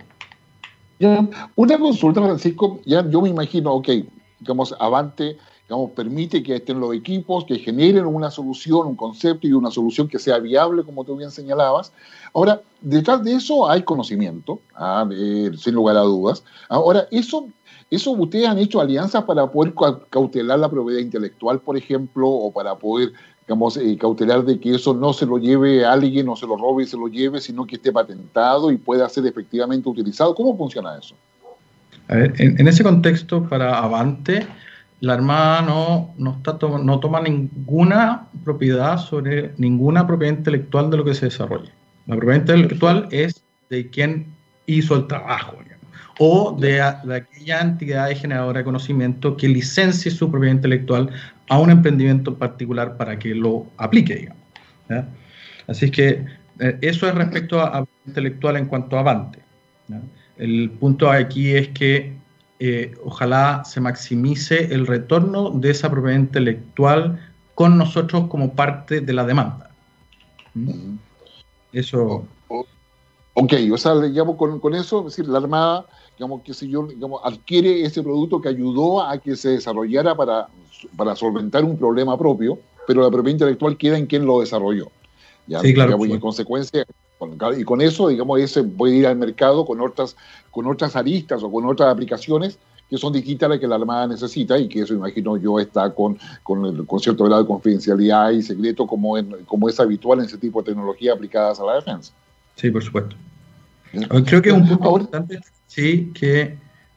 una 1.55 1.79
consulta, 1.79 2.21
Francisco, 2.21 2.79
ya 2.85 3.07
yo 3.09 3.21
me 3.21 3.29
imagino, 3.29 3.73
ok, 3.73 3.89
digamos, 4.39 4.75
Avante 4.79 5.37
digamos, 5.67 5.91
permite 5.91 6.43
que 6.43 6.57
estén 6.57 6.79
los 6.79 6.93
equipos, 6.93 7.43
que 7.45 7.57
generen 7.57 8.05
una 8.05 8.29
solución, 8.29 8.85
un 8.85 8.95
concepto 8.95 9.47
y 9.47 9.53
una 9.53 9.71
solución 9.71 10.07
que 10.07 10.19
sea 10.19 10.37
viable, 10.37 10.83
como 10.83 11.03
tú 11.03 11.15
bien 11.15 11.31
señalabas. 11.31 11.91
Ahora, 12.33 12.61
detrás 12.81 13.23
de 13.23 13.33
eso 13.33 13.67
hay 13.67 13.81
conocimiento, 13.81 14.59
ah, 14.75 15.07
sin 15.57 15.73
lugar 15.73 15.97
a 15.97 16.01
dudas. 16.01 16.43
Ahora, 16.69 17.07
eso 17.11 17.47
¿Eso 17.91 18.11
ustedes 18.11 18.47
han 18.47 18.57
hecho 18.57 18.81
alianzas 18.81 19.23
para 19.25 19.49
poder 19.51 19.73
cautelar 20.09 20.57
la 20.57 20.69
propiedad 20.69 20.99
intelectual, 20.99 21.59
por 21.59 21.77
ejemplo, 21.77 22.27
o 22.27 22.51
para 22.51 22.75
poder, 22.75 23.13
digamos, 23.47 23.77
eh, 23.77 23.97
cautelar 23.99 24.43
de 24.43 24.59
que 24.59 24.75
eso 24.75 24.93
no 24.93 25.13
se 25.13 25.25
lo 25.25 25.37
lleve 25.37 25.85
a 25.85 25.93
alguien, 25.93 26.25
no 26.25 26.35
se 26.35 26.47
lo 26.47 26.57
robe 26.57 26.83
y 26.83 26.87
se 26.87 26.97
lo 26.97 27.07
lleve, 27.07 27.39
sino 27.39 27.65
que 27.65 27.75
esté 27.75 27.91
patentado 27.91 28.71
y 28.71 28.77
pueda 28.77 29.07
ser 29.07 29.25
efectivamente 29.27 29.87
utilizado? 29.87 30.33
¿Cómo 30.33 30.57
funciona 30.57 30.97
eso? 30.97 31.15
A 32.07 32.15
ver, 32.15 32.33
en, 32.39 32.67
ese 32.67 32.83
contexto, 32.83 33.43
para 33.43 33.79
Avante, 33.79 34.47
la 34.99 35.13
Armada 35.13 35.61
no, 35.61 36.13
no, 36.17 36.99
toma 36.99 37.21
ninguna 37.21 38.27
propiedad 38.43 38.97
sobre 38.97 39.53
ninguna 39.57 40.07
propiedad 40.07 40.37
intelectual 40.37 40.89
de 40.89 40.97
lo 40.97 41.05
que 41.05 41.13
se 41.13 41.25
desarrolla. 41.25 41.71
La 42.07 42.15
propiedad 42.15 42.41
intelectual 42.41 43.07
es 43.11 43.43
de 43.69 43.89
quien 43.89 44.27
hizo 44.65 44.95
el 44.95 45.07
trabajo 45.07 45.57
o 46.19 46.55
de, 46.59 46.81
aquella 46.81 47.61
entidad 47.61 48.09
generadora 48.11 48.59
de 48.59 48.65
conocimiento 48.65 49.35
que 49.35 49.47
licencie 49.47 50.11
su 50.11 50.29
propiedad 50.31 50.55
intelectual 50.55 51.09
a 51.49 51.59
un 51.59 51.69
emprendimiento 51.71 52.37
particular 52.37 52.97
para 52.97 53.19
que 53.19 53.35
lo 53.35 53.67
aplique, 53.77 54.15
digamos. 54.15 54.43
Así 55.67 55.89
que 55.89 56.25
eh, 56.59 56.77
eso 56.81 57.07
es 57.07 57.15
respecto 57.15 57.59
a, 57.59 57.79
a, 57.79 57.85
intelectual 58.05 58.57
en 58.57 58.67
cuanto 58.67 58.97
a 58.97 59.01
Avante. 59.01 59.39
El 60.37 60.69
punto 60.71 61.09
aquí 61.09 61.55
es 61.55 61.69
que 61.69 62.13
eh, 62.59 62.95
ojalá 63.03 63.63
se 63.65 63.81
maximice 63.81 64.73
el 64.73 64.87
retorno 64.87 65.49
de 65.49 65.71
esa 65.71 65.89
propiedad 65.89 66.17
intelectual 66.19 67.19
con 67.53 67.77
nosotros 67.77 68.27
como 68.27 68.53
parte 68.53 69.01
de 69.01 69.13
la 69.13 69.25
demanda. 69.25 69.69
¿Mm? 70.53 70.95
Eso. 71.73 72.25
Ok, 73.33 73.53
o 73.73 73.77
sea, 73.77 73.99
digamos, 73.99 74.37
con, 74.37 74.61
con 74.61 74.73
eso, 74.73 74.99
es 74.99 75.17
decir, 75.17 75.27
la 75.27 75.39
Armada 75.39 75.85
digamos, 76.17 76.41
que 76.41 76.53
si 76.53 76.69
yo, 76.69 76.87
digamos, 76.87 77.21
adquiere 77.23 77.83
ese 77.83 78.01
producto 78.01 78.41
que 78.41 78.49
ayudó 78.49 79.01
a 79.01 79.17
que 79.17 79.35
se 79.35 79.49
desarrollara 79.49 80.15
para, 80.15 80.47
para 80.95 81.15
solventar 81.15 81.63
un 81.63 81.77
problema 81.77 82.17
propio, 82.17 82.57
pero 82.87 83.01
la 83.01 83.09
propiedad 83.09 83.35
intelectual 83.35 83.77
queda 83.77 83.97
en 83.97 84.05
quien 84.05 84.25
lo 84.25 84.39
desarrolló. 84.39 84.89
¿ya? 85.47 85.59
Sí, 85.59 85.73
claro. 85.73 86.03
y 86.05 86.11
en 86.11 86.19
consecuencia, 86.19 86.85
y 87.57 87.63
con 87.63 87.81
eso, 87.81 88.07
digamos, 88.07 88.39
ese 88.39 88.63
puede 88.63 88.95
ir 88.95 89.07
al 89.07 89.17
mercado 89.17 89.65
con 89.65 89.81
otras, 89.81 90.15
con 90.51 90.67
otras 90.67 90.95
aristas 90.95 91.43
o 91.43 91.51
con 91.51 91.65
otras 91.65 91.91
aplicaciones 91.91 92.57
que 92.89 92.97
son 92.97 93.13
distintas 93.13 93.47
a 93.47 93.49
las 93.49 93.59
que 93.59 93.67
la 93.67 93.75
Armada 93.75 94.07
necesita 94.07 94.57
y 94.59 94.67
que 94.67 94.81
eso, 94.81 94.93
imagino 94.93 95.37
yo, 95.37 95.59
está 95.59 95.89
con, 95.93 96.19
con, 96.43 96.65
el, 96.65 96.85
con 96.85 96.99
cierto 96.99 97.23
grado 97.25 97.41
de 97.41 97.47
confidencialidad 97.47 98.29
y 98.31 98.43
secreto 98.43 98.85
como, 98.85 99.15
como 99.45 99.69
es 99.69 99.79
habitual 99.79 100.19
en 100.19 100.25
ese 100.25 100.37
tipo 100.37 100.61
de 100.61 100.71
tecnologías 100.71 101.15
aplicadas 101.15 101.59
a 101.59 101.65
la 101.65 101.75
defensa. 101.75 102.13
Sí, 102.55 102.69
por 102.69 102.83
supuesto. 102.83 103.15
Creo 104.25 104.41
que 104.41 104.49
es 104.49 104.55
un 104.55 104.67
punto 104.67 104.85
importante, 104.85 105.39
sí, 105.75 106.11
que, 106.13 106.55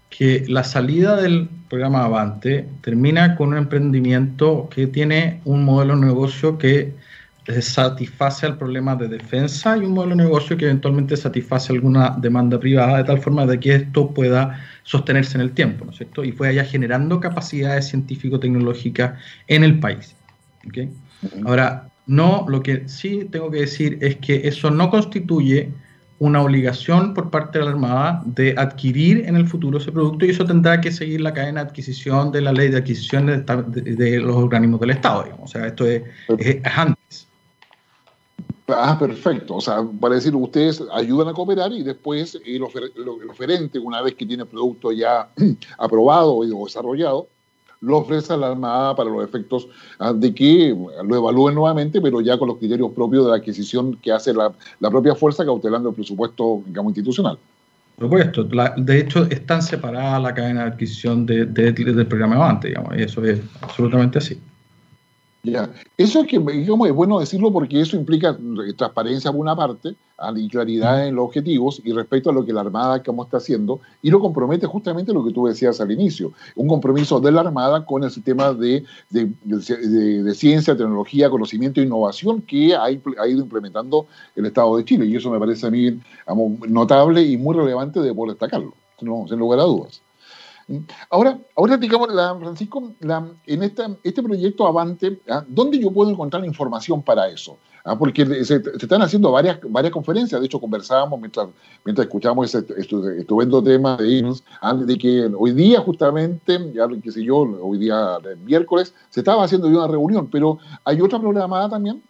que 0.09 0.45
la 0.49 0.63
salida 0.63 1.17
del 1.17 1.49
programa 1.69 2.05
Avante 2.05 2.67
termina 2.81 3.35
con 3.35 3.49
un 3.49 3.57
emprendimiento 3.57 4.69
que 4.73 4.87
tiene 4.87 5.41
un 5.45 5.65
modelo 5.65 5.97
de 5.97 6.07
negocio 6.07 6.59
que 6.59 6.95
satisface 7.61 8.47
al 8.47 8.59
problema 8.59 8.95
de 8.95 9.09
defensa 9.09 9.77
y 9.77 9.81
un 9.81 9.93
modelo 9.93 10.15
de 10.15 10.23
negocio 10.25 10.57
que 10.57 10.67
eventualmente 10.67 11.17
satisface 11.17 11.73
alguna 11.73 12.15
demanda 12.19 12.61
privada 12.61 12.99
de 12.99 13.05
tal 13.05 13.19
forma 13.19 13.47
de 13.47 13.59
que 13.59 13.75
esto 13.75 14.11
pueda 14.11 14.61
sostenerse 14.83 15.39
en 15.39 15.43
el 15.43 15.53
tiempo, 15.53 15.85
¿no 15.85 15.91
es 15.91 15.97
cierto? 15.97 16.25
Y 16.25 16.33
fue 16.33 16.49
allá 16.49 16.65
generando 16.65 17.21
capacidades 17.21 17.89
científico-tecnológicas 17.89 19.19
en 19.49 19.65
el 19.65 19.81
país. 19.81 20.15
¿okay? 20.69 20.91
Ahora, 21.47 21.89
no, 22.07 22.47
lo 22.49 22.63
que 22.63 22.87
sí 22.87 23.27
tengo 23.31 23.51
que 23.51 23.61
decir 23.61 23.99
es 24.03 24.17
que 24.17 24.47
eso 24.47 24.71
no 24.71 24.91
constituye 24.91 25.71
una 26.19 26.43
obligación 26.43 27.15
por 27.15 27.31
parte 27.31 27.59
de 27.59 27.65
la 27.65 27.71
Armada 27.71 28.23
de 28.25 28.55
adquirir 28.59 29.25
en 29.27 29.37
el 29.37 29.47
futuro 29.47 29.79
ese 29.79 29.93
producto 29.93 30.27
y 30.27 30.31
eso 30.31 30.45
tendrá 30.45 30.81
que 30.81 30.91
seguir 30.91 31.21
la 31.21 31.33
cadena 31.33 31.63
de 31.63 31.69
adquisición 31.69 32.33
de 32.33 32.41
la 32.41 32.53
ley 32.53 32.69
de 32.69 32.79
adquisición 32.79 33.27
de, 33.27 34.21
los 34.21 34.37
organismos 34.37 34.81
del 34.81 34.91
Estado, 34.91 35.25
digamos. 35.25 35.51
O 35.51 35.53
sea, 35.53 35.67
esto 35.67 35.87
es 35.87 36.03
antes. 36.65 37.29
Ah, 38.69 38.97
perfecto. 38.99 39.57
O 39.57 39.61
sea, 39.61 39.83
para 39.99 40.17
decir, 40.17 40.35
ustedes 40.35 40.83
ayudan 40.93 41.29
a 41.29 41.33
cooperar 41.33 41.73
y 41.73 41.83
después 41.83 42.39
el, 42.45 42.63
oferente, 42.63 43.79
una 43.79 44.03
vez 44.03 44.15
que 44.15 44.27
tiene 44.27 44.43
el 44.43 44.49
producto 44.49 44.93
ya 44.93 45.31
aprobado 45.79 46.35
o 46.35 46.65
desarrollado, 46.65 47.29
lo 47.81 47.99
ofrece 47.99 48.37
la 48.37 48.49
Armada 48.49 48.97
para 48.97 49.11
los 49.11 49.25
efectos 49.25 49.69
ah, 49.99 50.13
de 50.13 50.35
que 50.35 50.77
lo 51.05 51.17
evalúen 51.17 51.55
nuevamente, 51.55 52.01
pero 52.01 52.21
ya 52.21 52.39
con 52.39 52.49
los 52.49 52.59
criterios 52.59 52.91
propios 52.93 53.25
de 53.25 53.31
la 53.31 53.37
adquisición 53.37 53.97
que 53.97 54.13
hace 54.13 54.33
la, 54.35 54.53
propia 54.81 55.15
fuerza, 55.15 55.45
cautelando 55.45 55.91
el 55.91 55.95
presupuesto, 55.95 56.63
digamos, 56.67 56.91
institucional. 56.91 57.39
Por 57.97 58.07
supuesto, 58.07 58.45
de 58.77 58.99
hecho 58.99 59.25
están 59.25 59.61
separadas 59.61 60.23
la 60.23 60.35
cadena 60.35 60.63
de 60.63 60.69
adquisición 60.71 61.27
del 61.27 62.07
programa 62.07 62.49
antes, 62.49 62.71
digamos, 62.71 62.97
y 62.97 63.03
eso 63.03 63.25
es 63.25 63.41
absolutamente 63.61 64.19
así. 64.19 64.41
Ya. 65.45 65.71
Eso 65.97 66.21
es 66.21 66.27
que, 66.27 66.39
digamos, 66.39 66.89
es 66.89 66.95
bueno 66.95 67.21
decirlo 67.21 67.53
porque 67.53 67.81
eso 67.81 67.97
implica 67.97 68.37
transparencia 68.77 69.31
por 69.31 69.41
una 69.41 69.55
parte 69.55 69.95
ah, 70.19 70.33
y 70.35 70.49
claridad 70.49 71.07
en 71.07 71.15
los 71.15 71.27
objetivos 71.27 71.81
y 71.85 71.93
respecto 71.93 72.31
a 72.31 72.33
lo 72.33 72.45
que 72.45 72.53
la 72.53 72.63
Armada 72.63 73.03
como 73.05 73.23
está 73.23 73.37
haciendo 73.37 73.81
y 74.03 74.11
lo 74.11 74.19
compromete 74.19 74.67
justamente 74.67 75.13
lo 75.13 75.25
que 75.25 75.33
tú 75.33 75.47
decías 75.47 75.81
al 75.81 75.93
inicio, 75.93 76.33
un 76.57 76.67
compromiso 76.67 77.21
de 77.21 77.31
la 77.31 77.43
Armada 77.43 77.87
con 77.87 78.03
el 78.03 78.11
sistema 78.11 78.53
de, 78.53 78.85
de, 79.11 80.35
ciencia, 80.35 80.77
tecnología, 80.77 81.31
conocimiento 81.31 81.81
e 81.81 81.85
innovación 81.85 82.43
que 82.43 82.75
ha, 82.75 82.91
ido 82.91 83.41
implementando 83.41 84.07
el 84.35 84.47
Estado 84.47 84.77
de 84.77 84.85
Chile 84.85 85.07
y 85.07 85.17
eso 85.17 85.31
me 85.31 85.39
parece 85.39 85.69
a 85.69 85.71
mí 85.71 86.01
notable 86.69 87.23
y 87.23 87.37
muy 87.37 87.55
relevante 87.55 88.01
de 88.01 88.13
poder 88.13 88.33
destacarlo, 88.33 88.75
sin 88.99 89.39
lugar 89.39 89.61
a 89.61 89.65
dudas. 89.65 90.03
Ahora, 91.09 91.39
ahora 91.57 91.79
digamos, 91.79 92.13
la, 92.13 92.37
Francisco, 92.37 92.93
en 93.47 93.63
esta, 93.63 93.91
este 94.03 94.23
proyecto 94.23 94.67
Avante, 94.67 95.19
¿ah? 95.29 95.43
¿dónde 95.49 95.79
yo 95.79 95.91
puedo 95.91 96.11
encontrar 96.11 96.45
información 96.45 97.03
para 97.03 97.27
eso? 97.29 97.57
¿Ah? 97.85 97.97
Porque 97.99 98.45
se, 98.45 98.57
están 98.57 99.01
haciendo 99.01 99.33
varias, 99.33 99.59
varias 99.63 99.95
conferencias, 99.95 100.39
de 100.39 100.47
hecho 100.47 100.61
conversábamos 100.61 101.19
mientras, 101.21 101.49
mientras 101.87 102.07
escuchamos 102.07 102.55
ese 102.55 102.67
estupendo 102.77 103.63
tema 103.63 103.97
de, 103.97 104.31
¿ah? 104.61 104.75
de 104.75 104.99
que 104.99 105.31
hoy 105.39 105.53
día 105.53 105.81
justamente, 105.81 106.71
ya 106.75 106.87
qué 107.03 107.13
sé 107.13 107.25
yo, 107.25 107.37
hoy 107.39 107.79
día 107.79 108.19
miércoles, 108.45 108.93
se 109.09 109.21
estaba 109.21 109.45
haciendo 109.45 109.69
una 109.69 109.87
reunión, 109.87 110.29
pero 110.31 110.59
¿hay 110.85 111.01
otra 111.01 111.19
programada 111.19 111.71
también? 111.71 112.03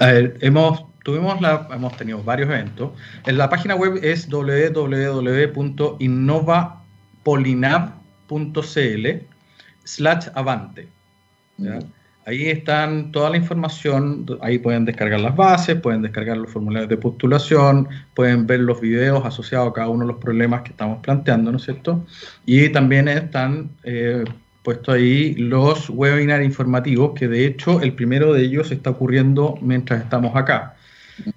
A 0.00 0.06
ver, 0.06 0.38
hemos 0.40 0.86
tuvimos 1.04 1.40
la, 1.40 1.68
hemos 1.72 1.96
tenido 1.96 2.20
varios 2.22 2.48
eventos. 2.48 2.90
En 3.26 3.38
la 3.38 3.48
página 3.48 3.74
web 3.76 3.98
es 4.02 4.28
www.innova 4.28 4.82
polinab.cl 7.22 9.06
slash 9.84 10.28
avante. 10.34 10.88
Ahí 12.24 12.48
están 12.48 13.10
toda 13.10 13.30
la 13.30 13.36
información, 13.36 14.26
ahí 14.42 14.58
pueden 14.58 14.84
descargar 14.84 15.20
las 15.20 15.34
bases, 15.34 15.80
pueden 15.80 16.02
descargar 16.02 16.36
los 16.36 16.52
formularios 16.52 16.88
de 16.88 16.96
postulación, 16.96 17.88
pueden 18.14 18.46
ver 18.46 18.60
los 18.60 18.80
videos 18.80 19.26
asociados 19.26 19.70
a 19.70 19.72
cada 19.72 19.88
uno 19.88 20.04
de 20.06 20.12
los 20.12 20.22
problemas 20.22 20.62
que 20.62 20.70
estamos 20.70 20.98
planteando, 21.02 21.50
¿no 21.50 21.56
es 21.56 21.64
cierto? 21.64 22.06
Y 22.46 22.68
también 22.68 23.08
están 23.08 23.70
eh, 23.82 24.22
puestos 24.62 24.94
ahí 24.94 25.34
los 25.34 25.90
webinars 25.90 26.44
informativos, 26.44 27.12
que 27.18 27.26
de 27.26 27.44
hecho 27.44 27.80
el 27.80 27.92
primero 27.94 28.32
de 28.32 28.42
ellos 28.44 28.70
está 28.70 28.90
ocurriendo 28.90 29.58
mientras 29.60 30.00
estamos 30.02 30.36
acá. 30.36 30.76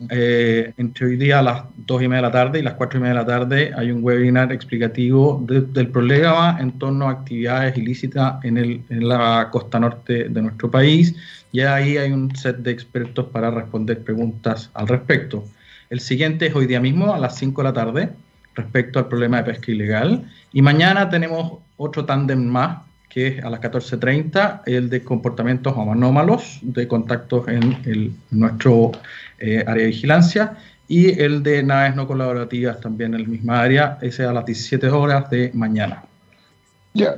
Eh, 0.10 0.74
entre 0.78 1.06
hoy 1.06 1.18
día 1.18 1.40
a 1.40 1.42
las 1.42 1.64
2 1.76 2.04
y 2.04 2.08
media 2.08 2.18
de 2.18 2.22
la 2.28 2.32
tarde 2.32 2.60
y 2.60 2.62
las 2.62 2.76
4 2.76 2.98
y 2.98 3.02
media 3.02 3.14
de 3.14 3.20
la 3.20 3.26
tarde 3.26 3.72
hay 3.76 3.92
un 3.92 4.04
webinar 4.04 4.52
explicativo 4.52 5.44
del 5.46 5.90
problema 5.90 6.58
en 6.60 6.72
torno 6.80 7.08
a 7.08 7.12
actividades 7.12 7.78
ilícitas 7.78 8.44
en, 8.44 8.58
el, 8.58 8.82
en 8.90 9.08
la 9.08 9.50
costa 9.52 9.80
norte 9.80 10.30
de 10.30 10.42
nuestro 10.42 10.72
país. 10.72 11.16
Y 11.52 11.62
ahí 11.62 11.98
hay 11.98 12.12
un 12.12 12.36
set 12.36 12.58
de 12.58 12.72
expertos 12.72 13.28
para 13.28 13.52
responder 13.52 14.04
preguntas 14.04 14.70
al 14.74 14.88
respecto. 14.88 15.46
El 15.90 16.00
siguiente 16.00 16.48
es 16.48 16.56
hoy 16.56 16.66
día 16.66 16.80
mismo 16.80 17.14
a 17.14 17.20
las 17.20 17.38
5 17.38 17.62
de 17.62 17.68
la 17.68 17.74
tarde 17.74 18.10
respecto 18.56 19.00
al 19.00 19.08
problema 19.08 19.38
de 19.38 19.52
pesca 19.52 19.72
ilegal. 19.72 20.30
Y 20.52 20.62
mañana 20.62 21.10
tenemos 21.10 21.60
otro 21.78 22.06
tándem 22.06 22.46
más 22.46 22.85
que 23.16 23.28
es 23.28 23.46
a 23.46 23.50
las 23.50 23.62
14.30, 23.62 24.64
el 24.66 24.90
de 24.90 25.02
comportamientos 25.02 25.74
anómalos 25.78 26.60
de 26.62 26.86
contactos 26.86 27.48
en 27.48 27.78
el, 27.86 28.14
nuestro 28.30 28.92
eh, 29.40 29.64
área 29.66 29.84
de 29.84 29.92
vigilancia, 29.92 30.58
y 30.90 31.18
el 31.18 31.42
de 31.42 31.64
naves 31.64 31.96
no 31.96 32.08
colaborativas 32.08 32.82
también 32.82 33.14
en 33.14 33.24
la 33.24 33.30
misma 33.30 33.62
área, 33.62 33.98
ese 34.02 34.26
a 34.26 34.34
las 34.34 34.46
17 34.46 34.90
horas 34.90 35.30
de 35.30 35.50
mañana. 35.54 36.04
Ya, 36.94 37.18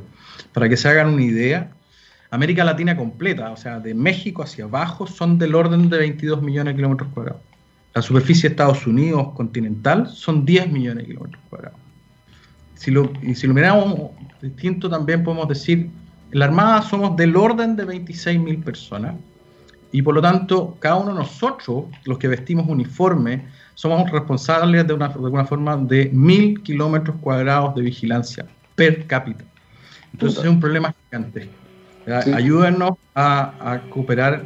Para 0.53 0.67
que 0.67 0.75
se 0.75 0.89
hagan 0.89 1.13
una 1.13 1.23
idea, 1.23 1.71
América 2.29 2.63
Latina 2.63 2.95
completa, 2.95 3.51
o 3.51 3.57
sea, 3.57 3.79
de 3.79 3.93
México 3.93 4.43
hacia 4.43 4.65
abajo, 4.65 5.07
son 5.07 5.37
del 5.37 5.55
orden 5.55 5.89
de 5.89 5.97
22 5.97 6.41
millones 6.41 6.73
de 6.73 6.75
kilómetros 6.77 7.09
cuadrados. 7.13 7.41
La 7.93 8.01
superficie 8.01 8.49
de 8.49 8.53
Estados 8.53 8.87
Unidos 8.87 9.33
continental 9.35 10.07
son 10.07 10.45
10 10.45 10.71
millones 10.71 11.03
de 11.03 11.13
kilómetros 11.13 11.41
cuadrados. 11.49 11.80
Si 12.81 12.89
lo, 12.89 13.11
y 13.21 13.35
si 13.35 13.45
lo 13.45 13.53
miramos 13.53 14.09
distinto 14.41 14.89
también 14.89 15.23
podemos 15.23 15.47
decir, 15.47 15.87
en 16.31 16.39
la 16.39 16.45
Armada 16.45 16.81
somos 16.81 17.15
del 17.15 17.35
orden 17.35 17.75
de 17.75 17.85
26.000 17.85 18.63
personas, 18.63 19.13
y 19.91 20.01
por 20.01 20.15
lo 20.15 20.21
tanto, 20.21 20.77
cada 20.79 20.95
uno 20.95 21.09
de 21.13 21.19
nosotros, 21.19 21.85
los 22.05 22.17
que 22.17 22.27
vestimos 22.27 22.67
uniforme, 22.67 23.45
somos 23.75 24.09
responsables 24.09 24.87
de, 24.87 24.93
una, 24.95 25.09
de 25.09 25.13
alguna 25.13 25.45
forma 25.45 25.77
de 25.77 26.09
mil 26.11 26.59
kilómetros 26.63 27.17
cuadrados 27.21 27.75
de 27.75 27.83
vigilancia 27.83 28.47
per 28.73 29.05
cápita. 29.05 29.43
Entonces 30.13 30.43
es 30.43 30.49
un 30.49 30.59
problema 30.59 30.91
gigantesco. 31.05 31.53
Ayúdenos 32.33 32.93
a, 33.13 33.73
a 33.73 33.81
cooperar, 33.91 34.43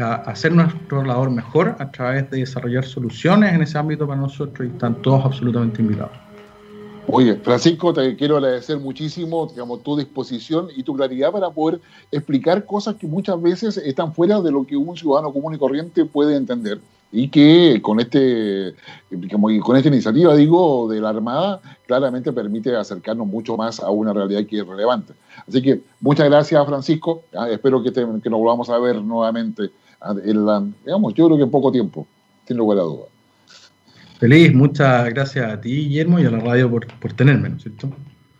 a, 0.00 0.14
hacer 0.30 0.52
nuestro 0.52 1.04
labor 1.04 1.30
mejor 1.30 1.76
a 1.78 1.90
través 1.90 2.30
de 2.30 2.38
desarrollar 2.38 2.86
soluciones 2.86 3.52
en 3.52 3.60
ese 3.60 3.76
ámbito 3.76 4.06
para 4.06 4.22
nosotros 4.22 4.66
y 4.66 4.72
están 4.72 5.02
todos 5.02 5.26
absolutamente 5.26 5.82
invitados. 5.82 6.23
Oye, 7.06 7.36
Francisco, 7.36 7.92
te 7.92 8.16
quiero 8.16 8.38
agradecer 8.38 8.78
muchísimo 8.78 9.46
digamos, 9.46 9.82
tu 9.82 9.96
disposición 9.96 10.68
y 10.74 10.82
tu 10.82 10.94
claridad 10.94 11.30
para 11.30 11.50
poder 11.50 11.80
explicar 12.10 12.64
cosas 12.64 12.96
que 12.96 13.06
muchas 13.06 13.40
veces 13.40 13.76
están 13.76 14.14
fuera 14.14 14.40
de 14.40 14.50
lo 14.50 14.66
que 14.66 14.76
un 14.76 14.96
ciudadano 14.96 15.32
común 15.32 15.54
y 15.54 15.58
corriente 15.58 16.04
puede 16.06 16.34
entender 16.36 16.80
y 17.12 17.28
que 17.28 17.80
con 17.80 18.00
este 18.00 18.74
con 19.62 19.76
esta 19.76 19.88
iniciativa 19.88 20.34
digo 20.34 20.88
de 20.88 21.00
la 21.00 21.10
Armada 21.10 21.60
claramente 21.86 22.32
permite 22.32 22.74
acercarnos 22.74 23.26
mucho 23.26 23.56
más 23.56 23.78
a 23.80 23.90
una 23.90 24.12
realidad 24.12 24.44
que 24.46 24.58
es 24.58 24.66
relevante. 24.66 25.12
Así 25.46 25.62
que 25.62 25.82
muchas 26.00 26.26
gracias 26.28 26.66
Francisco, 26.66 27.22
espero 27.50 27.82
que, 27.82 27.92
que 27.92 28.30
nos 28.30 28.40
volvamos 28.40 28.68
a 28.70 28.78
ver 28.78 29.00
nuevamente 29.00 29.70
en 30.24 30.46
la, 30.46 30.64
digamos, 30.84 31.14
yo 31.14 31.26
creo 31.26 31.36
que 31.36 31.44
en 31.44 31.50
poco 31.50 31.70
tiempo, 31.70 32.06
sin 32.46 32.56
lugar 32.56 32.78
a 32.78 32.82
dudas. 32.82 33.13
Feliz, 34.24 34.54
muchas 34.54 35.10
gracias 35.10 35.52
a 35.52 35.60
ti, 35.60 35.68
Guillermo, 35.68 36.18
y 36.18 36.24
a 36.24 36.30
la 36.30 36.38
radio 36.38 36.70
por, 36.70 36.86
por 36.98 37.12
tenerme, 37.12 37.50
¿no 37.50 37.56
es 37.56 37.62
cierto? 37.62 37.90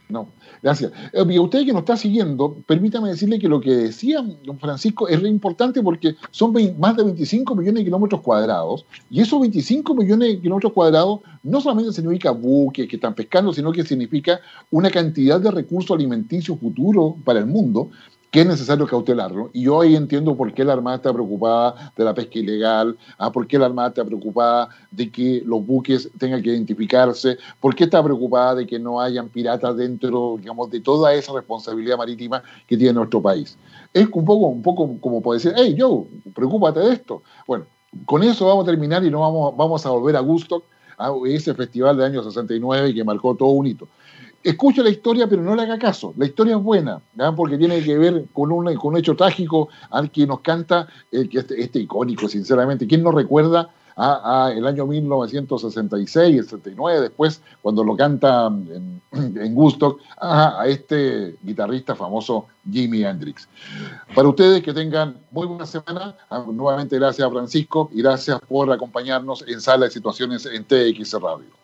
No, 0.09 0.31
gracias. 0.63 0.91
Eh, 1.13 1.23
y 1.29 1.37
a 1.37 1.43
usted 1.43 1.67
que 1.67 1.75
nos 1.75 1.81
está 1.81 1.95
siguiendo, 1.99 2.57
permítame 2.67 3.11
decirle 3.11 3.39
que 3.39 3.51
lo 3.51 3.61
que 3.61 3.71
decía 3.71 4.25
don 4.45 4.59
Francisco 4.59 5.09
es 5.09 5.21
re 5.21 5.29
importante 5.29 5.83
porque 5.83 6.15
son 6.31 6.55
más 6.79 6.97
de 6.97 7.05
25 7.05 7.55
millones 7.55 7.81
de 7.81 7.85
kilómetros 7.85 8.23
cuadrados, 8.23 8.87
y 9.11 9.21
esos 9.21 9.39
25 9.39 9.95
millones 9.95 10.29
de 10.29 10.41
kilómetros 10.41 10.73
cuadrados 10.73 11.21
no 11.43 11.61
solamente 11.61 11.93
significa 11.93 12.31
buques 12.31 12.89
que 12.89 12.97
están 12.97 13.15
pescando, 13.15 13.53
sino 13.53 13.71
que 13.71 13.85
significa 13.85 14.41
una 14.71 14.91
cantidad 14.91 15.39
de 15.39 15.51
recursos 15.51 15.95
alimenticios 15.95 16.59
futuros 16.59 17.17
para 17.27 17.41
el 17.41 17.47
mundo 17.47 17.91
que 18.35 18.41
es 18.41 18.47
necesario 18.49 18.85
cautelarlo. 18.89 19.51
Y 19.53 19.63
yo 19.63 19.81
ahí 19.81 19.95
entiendo 19.95 20.37
por 20.37 20.53
qué 20.53 20.65
la 20.65 20.73
Armada 20.73 20.97
está 20.97 21.13
preocupada 21.13 21.93
de 21.97 22.03
la 22.03 22.13
pesca 22.13 22.41
ilegal, 22.41 22.99
ah, 23.17 23.31
por 23.31 23.47
qué 23.47 23.57
la 23.61 23.67
Armada 23.67 23.91
está 23.91 24.05
preocupada 24.05 24.71
de 24.91 25.09
que 25.09 25.41
los 25.47 25.65
buques 25.65 26.11
tengan 26.19 26.43
que 26.43 26.51
identificarse, 26.51 27.39
por 27.61 27.77
qué 27.77 27.85
está 27.85 28.03
preocupada 28.03 28.57
de 28.57 28.67
que 28.67 28.77
no 28.77 29.01
hayan 29.01 29.29
piratas 29.29 29.77
dentro, 29.77 30.35
digamos, 30.37 30.69
de 30.69 30.81
toda 30.81 31.15
esa 31.15 31.33
responsabilidad 31.33 31.97
marítima 31.97 32.43
que 32.67 32.77
tiene 32.77 32.95
nuestro 32.95 33.23
país. 33.23 33.57
Es 33.93 34.09
un 34.11 34.25
poco, 34.25 34.49
un 34.49 34.63
poco 34.63 34.99
como 34.99 35.23
puede 35.23 35.39
decir, 35.39 35.53
hey, 35.57 35.77
yo, 35.79 36.05
preocúpate 36.35 36.81
de 36.81 36.93
esto. 36.93 37.23
Bueno, 37.47 37.67
con 38.05 38.25
eso 38.25 38.47
vamos 38.47 38.65
a 38.65 38.71
terminar 38.73 39.05
y 39.05 39.13
no 39.13 39.21
vamos, 39.21 39.57
vamos 39.57 39.87
a 39.87 39.91
volver 39.91 40.17
a 40.17 40.21
Gusto, 40.21 40.65
a 40.99 41.13
ese 41.27 41.55
festival 41.55 41.99
del 41.99 42.07
año 42.07 42.25
69 42.25 42.95
que 42.95 43.05
marcó 43.05 43.37
todo 43.37 43.51
un 43.51 43.69
hito 43.69 43.87
escucha 44.45 44.83
la 44.83 44.91
historia, 44.91 45.27
pero 45.27 45.43
no 45.43 45.57
le 45.57 45.63
haga 45.63 45.79
caso. 45.79 46.13
La 46.17 46.27
historia 46.27 46.57
es 46.57 46.63
buena, 46.63 47.01
porque 47.35 47.57
tiene 47.57 47.83
que 47.83 47.97
ver 47.97 48.27
con 48.33 48.53
un, 48.53 48.73
con 48.77 48.93
un 48.93 48.99
hecho 48.99 49.17
trágico 49.17 49.71
al 49.91 50.11
que 50.11 50.27
nos 50.27 50.41
canta 50.41 50.87
este, 51.11 51.61
este, 51.61 51.81
icónico, 51.81 52.29
sinceramente. 52.29 52.87
¿Quién 52.87 53.03
nos 53.03 53.15
recuerda 53.15 53.71
a, 53.97 54.53
el 54.55 54.67
año 54.67 54.87
1966, 54.87 56.39
el 56.39 56.45
69, 56.45 57.01
después, 57.01 57.41
cuando 57.63 57.83
lo 57.83 57.97
canta 57.97 58.49
en, 58.49 59.01
en 59.13 59.55
Gusto, 59.55 59.99
a, 60.21 60.65
este 60.67 61.37
guitarrista 61.43 61.97
famoso 61.97 62.47
Jimi 62.71 63.03
Hendrix? 63.03 63.49
Para 64.15 64.29
ustedes 64.29 64.63
que 64.63 64.75
tengan 64.75 65.17
muy 65.31 65.47
buena 65.47 65.65
semana, 65.65 66.17
ah, 66.29 66.45
nuevamente 66.47 66.99
gracias 66.99 67.27
a 67.27 67.31
Francisco 67.31 67.89
y 67.95 68.03
gracias 68.03 68.41
por 68.47 68.71
acompañarnos 68.71 69.43
en 69.49 69.61
Sala 69.61 69.87
de 69.87 69.91
Situaciones 69.91 70.45
en 70.45 70.65
TX 70.65 71.15
Radio. 71.15 71.55